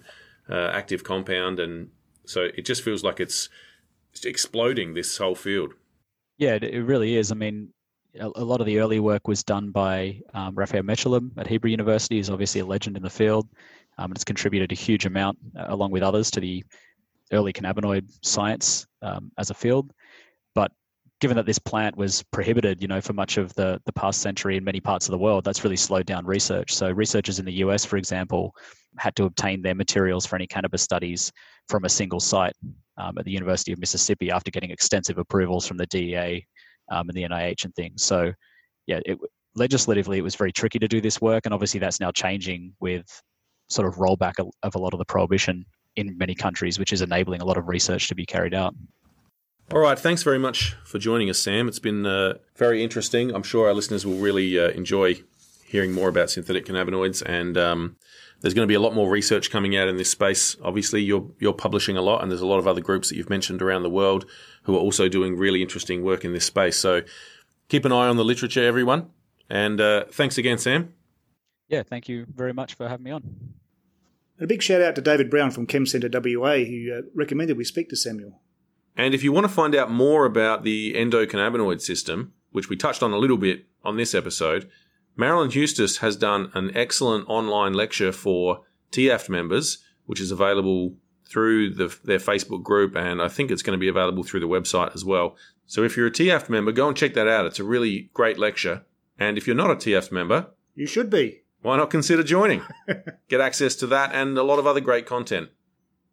uh, 0.49 0.69
active 0.73 1.03
compound. 1.03 1.59
And 1.59 1.89
so 2.25 2.49
it 2.55 2.65
just 2.65 2.81
feels 2.81 3.03
like 3.03 3.19
it's 3.19 3.49
exploding 4.23 4.93
this 4.93 5.17
whole 5.17 5.35
field. 5.35 5.73
Yeah, 6.37 6.55
it 6.61 6.83
really 6.83 7.15
is. 7.15 7.31
I 7.31 7.35
mean, 7.35 7.73
a, 8.19 8.43
lot 8.43 8.61
of 8.61 8.65
the 8.65 8.79
early 8.79 8.99
work 8.99 9.27
was 9.27 9.43
done 9.43 9.71
by 9.71 10.19
um, 10.33 10.55
Raphael 10.55 10.83
Mechoulam 10.83 11.31
at 11.37 11.47
Hebrew 11.47 11.69
University. 11.69 12.17
He's 12.17 12.29
obviously 12.29 12.61
a 12.61 12.65
legend 12.65 12.97
in 12.97 13.03
the 13.03 13.09
field. 13.09 13.47
Um, 13.97 14.11
it's 14.11 14.23
contributed 14.23 14.71
a 14.71 14.75
huge 14.75 15.05
amount, 15.05 15.37
uh, 15.57 15.65
along 15.69 15.91
with 15.91 16.03
others, 16.03 16.29
to 16.31 16.39
the 16.39 16.63
early 17.31 17.53
cannabinoid 17.53 18.09
science 18.23 18.85
um, 19.01 19.31
as 19.37 19.49
a 19.49 19.53
field. 19.53 19.91
But 20.53 20.71
given 21.21 21.37
that 21.37 21.45
this 21.45 21.59
plant 21.59 21.95
was 21.97 22.23
prohibited, 22.31 22.81
you 22.81 22.87
know, 22.87 23.01
for 23.01 23.13
much 23.13 23.37
of 23.37 23.53
the, 23.55 23.81
the 23.85 23.93
past 23.93 24.21
century 24.21 24.57
in 24.57 24.63
many 24.63 24.79
parts 24.79 25.07
of 25.07 25.11
the 25.11 25.17
world, 25.17 25.43
that's 25.43 25.63
really 25.63 25.77
slowed 25.77 26.05
down 26.05 26.25
research. 26.25 26.73
So 26.73 26.91
researchers 26.91 27.39
in 27.39 27.45
the 27.45 27.53
US, 27.53 27.85
for 27.85 27.97
example, 27.97 28.53
had 28.97 29.15
to 29.15 29.25
obtain 29.25 29.61
their 29.61 29.75
materials 29.75 30.25
for 30.25 30.35
any 30.35 30.47
cannabis 30.47 30.81
studies 30.81 31.31
from 31.67 31.85
a 31.85 31.89
single 31.89 32.19
site 32.19 32.53
um, 32.97 33.17
at 33.17 33.25
the 33.25 33.31
University 33.31 33.71
of 33.71 33.79
Mississippi 33.79 34.31
after 34.31 34.51
getting 34.51 34.71
extensive 34.71 35.17
approvals 35.17 35.67
from 35.67 35.77
the 35.77 35.85
DEA 35.87 36.45
um, 36.89 37.09
and 37.09 37.17
the 37.17 37.23
NIH 37.23 37.65
and 37.65 37.75
things. 37.75 38.03
So, 38.03 38.33
yeah, 38.87 38.99
it, 39.05 39.17
legislatively, 39.55 40.17
it 40.17 40.23
was 40.23 40.35
very 40.35 40.51
tricky 40.51 40.79
to 40.79 40.87
do 40.87 41.01
this 41.01 41.21
work, 41.21 41.45
and 41.45 41.53
obviously 41.53 41.79
that's 41.79 41.99
now 41.99 42.11
changing 42.11 42.73
with 42.79 43.05
sort 43.69 43.87
of 43.87 43.95
rollback 43.95 44.33
of 44.39 44.75
a 44.75 44.79
lot 44.79 44.93
of 44.93 44.99
the 44.99 45.05
prohibition 45.05 45.65
in 45.95 46.17
many 46.17 46.35
countries, 46.35 46.77
which 46.77 46.93
is 46.93 47.01
enabling 47.01 47.41
a 47.41 47.45
lot 47.45 47.57
of 47.57 47.67
research 47.67 48.07
to 48.09 48.15
be 48.15 48.25
carried 48.25 48.53
out. 48.53 48.75
All 49.71 49.79
right, 49.79 49.97
thanks 49.97 50.21
very 50.21 50.37
much 50.37 50.75
for 50.83 50.99
joining 50.99 51.29
us, 51.29 51.39
Sam. 51.39 51.67
It's 51.67 51.79
been 51.79 52.05
uh, 52.05 52.35
very 52.55 52.83
interesting. 52.83 53.33
I'm 53.33 53.41
sure 53.41 53.67
our 53.67 53.73
listeners 53.73 54.05
will 54.05 54.17
really 54.17 54.59
uh, 54.59 54.69
enjoy 54.69 55.15
hearing 55.65 55.91
more 55.91 56.07
about 56.07 56.29
synthetic 56.29 56.65
cannabinoids, 56.65 57.23
and 57.25 57.57
um, 57.57 57.95
there's 58.45 58.53
going 58.53 58.67
to 58.67 58.71
be 58.71 58.75
a 58.75 58.79
lot 58.79 58.93
more 58.93 59.09
research 59.09 59.49
coming 59.49 59.75
out 59.75 59.87
in 59.87 59.97
this 59.97 60.11
space. 60.11 60.55
Obviously, 60.61 61.01
you're 61.01 61.27
you're 61.39 61.51
publishing 61.51 61.97
a 61.97 62.01
lot, 62.03 62.21
and 62.21 62.29
there's 62.29 62.41
a 62.41 62.45
lot 62.45 62.59
of 62.59 62.67
other 62.67 62.79
groups 62.79 63.09
that 63.09 63.15
you've 63.15 63.27
mentioned 63.27 63.59
around 63.59 63.81
the 63.81 63.89
world 63.89 64.23
who 64.65 64.75
are 64.75 64.79
also 64.79 65.09
doing 65.09 65.35
really 65.35 65.63
interesting 65.63 66.03
work 66.03 66.23
in 66.23 66.31
this 66.31 66.45
space. 66.45 66.77
So 66.77 67.01
keep 67.69 67.85
an 67.85 67.91
eye 67.91 68.07
on 68.07 68.17
the 68.17 68.23
literature, 68.23 68.63
everyone. 68.63 69.09
And 69.49 69.81
uh, 69.81 70.05
thanks 70.11 70.37
again, 70.37 70.59
Sam. 70.59 70.93
Yeah, 71.69 71.81
thank 71.81 72.07
you 72.07 72.27
very 72.35 72.53
much 72.53 72.75
for 72.75 72.87
having 72.87 73.05
me 73.05 73.09
on. 73.09 73.23
And 74.37 74.43
A 74.43 74.47
big 74.47 74.61
shout 74.61 74.79
out 74.79 74.93
to 74.93 75.01
David 75.01 75.31
Brown 75.31 75.49
from 75.49 75.65
Chem 75.65 75.87
Centre 75.87 76.07
WA, 76.13 76.57
who 76.57 76.93
uh, 76.95 77.01
recommended 77.15 77.57
we 77.57 77.63
speak 77.63 77.89
to 77.89 77.95
Samuel. 77.95 78.41
And 78.95 79.15
if 79.15 79.23
you 79.23 79.31
want 79.31 79.45
to 79.45 79.51
find 79.51 79.73
out 79.73 79.89
more 79.89 80.23
about 80.23 80.63
the 80.63 80.93
endocannabinoid 80.93 81.81
system, 81.81 82.33
which 82.51 82.69
we 82.69 82.75
touched 82.75 83.01
on 83.01 83.11
a 83.11 83.17
little 83.17 83.37
bit 83.37 83.65
on 83.83 83.97
this 83.97 84.13
episode, 84.13 84.69
Marilyn 85.17 85.49
Huestis 85.49 85.99
has 85.99 86.15
done 86.15 86.51
an 86.53 86.75
excellent 86.75 87.27
online 87.29 87.73
lecture 87.73 88.11
for 88.11 88.61
TAFT 88.91 89.29
members, 89.29 89.77
which 90.05 90.19
is 90.19 90.31
available 90.31 90.95
through 91.27 91.73
the, 91.73 91.95
their 92.03 92.19
Facebook 92.19 92.63
group, 92.63 92.95
and 92.95 93.21
I 93.21 93.29
think 93.29 93.49
it's 93.49 93.61
going 93.61 93.77
to 93.77 93.81
be 93.81 93.87
available 93.87 94.23
through 94.23 94.41
the 94.41 94.47
website 94.47 94.93
as 94.93 95.03
well. 95.03 95.35
So 95.65 95.83
if 95.83 95.97
you're 95.97 96.07
a 96.07 96.11
TAFT 96.11 96.49
member, 96.49 96.71
go 96.71 96.87
and 96.87 96.95
check 96.95 97.13
that 97.15 97.27
out. 97.27 97.45
It's 97.45 97.59
a 97.59 97.63
really 97.63 98.09
great 98.13 98.37
lecture. 98.37 98.85
And 99.17 99.37
if 99.37 99.47
you're 99.47 99.55
not 99.55 99.71
a 99.71 99.75
TAFT 99.75 100.11
member, 100.11 100.47
you 100.75 100.85
should 100.85 101.09
be. 101.09 101.41
Why 101.61 101.77
not 101.77 101.89
consider 101.89 102.21
joining? 102.21 102.61
Get 103.27 103.41
access 103.41 103.75
to 103.77 103.87
that 103.87 104.13
and 104.13 104.37
a 104.37 104.43
lot 104.43 104.59
of 104.59 104.67
other 104.67 104.81
great 104.81 105.05
content. 105.05 105.49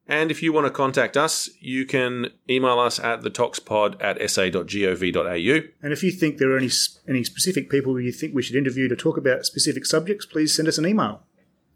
And 0.09 0.31
if 0.31 0.43
you 0.43 0.53
want 0.53 0.67
to 0.67 0.71
contact 0.71 1.17
us, 1.17 1.49
you 1.61 1.87
can 1.87 2.29
email 2.51 2.79
us 2.79 2.99
at 2.99 3.21
thetoxpod 3.21 4.03
at 4.03 4.19
sa.gov.au. 4.31 5.61
And 5.83 5.93
if 5.93 6.03
you 6.03 6.11
think 6.11 6.39
there 6.39 6.53
are 6.53 6.59
any, 6.59 6.71
any 7.09 7.25
specific 7.25 7.71
people 7.71 7.99
you 8.01 8.13
think 8.13 8.35
we 8.35 8.43
should 8.43 8.57
interview 8.57 8.89
to 8.89 8.97
talk 8.97 9.17
about 9.17 9.47
specific 9.47 9.87
subjects, 9.87 10.27
please 10.27 10.55
send 10.55 10.69
us 10.69 10.79
an 10.79 10.87
email. 10.87 11.23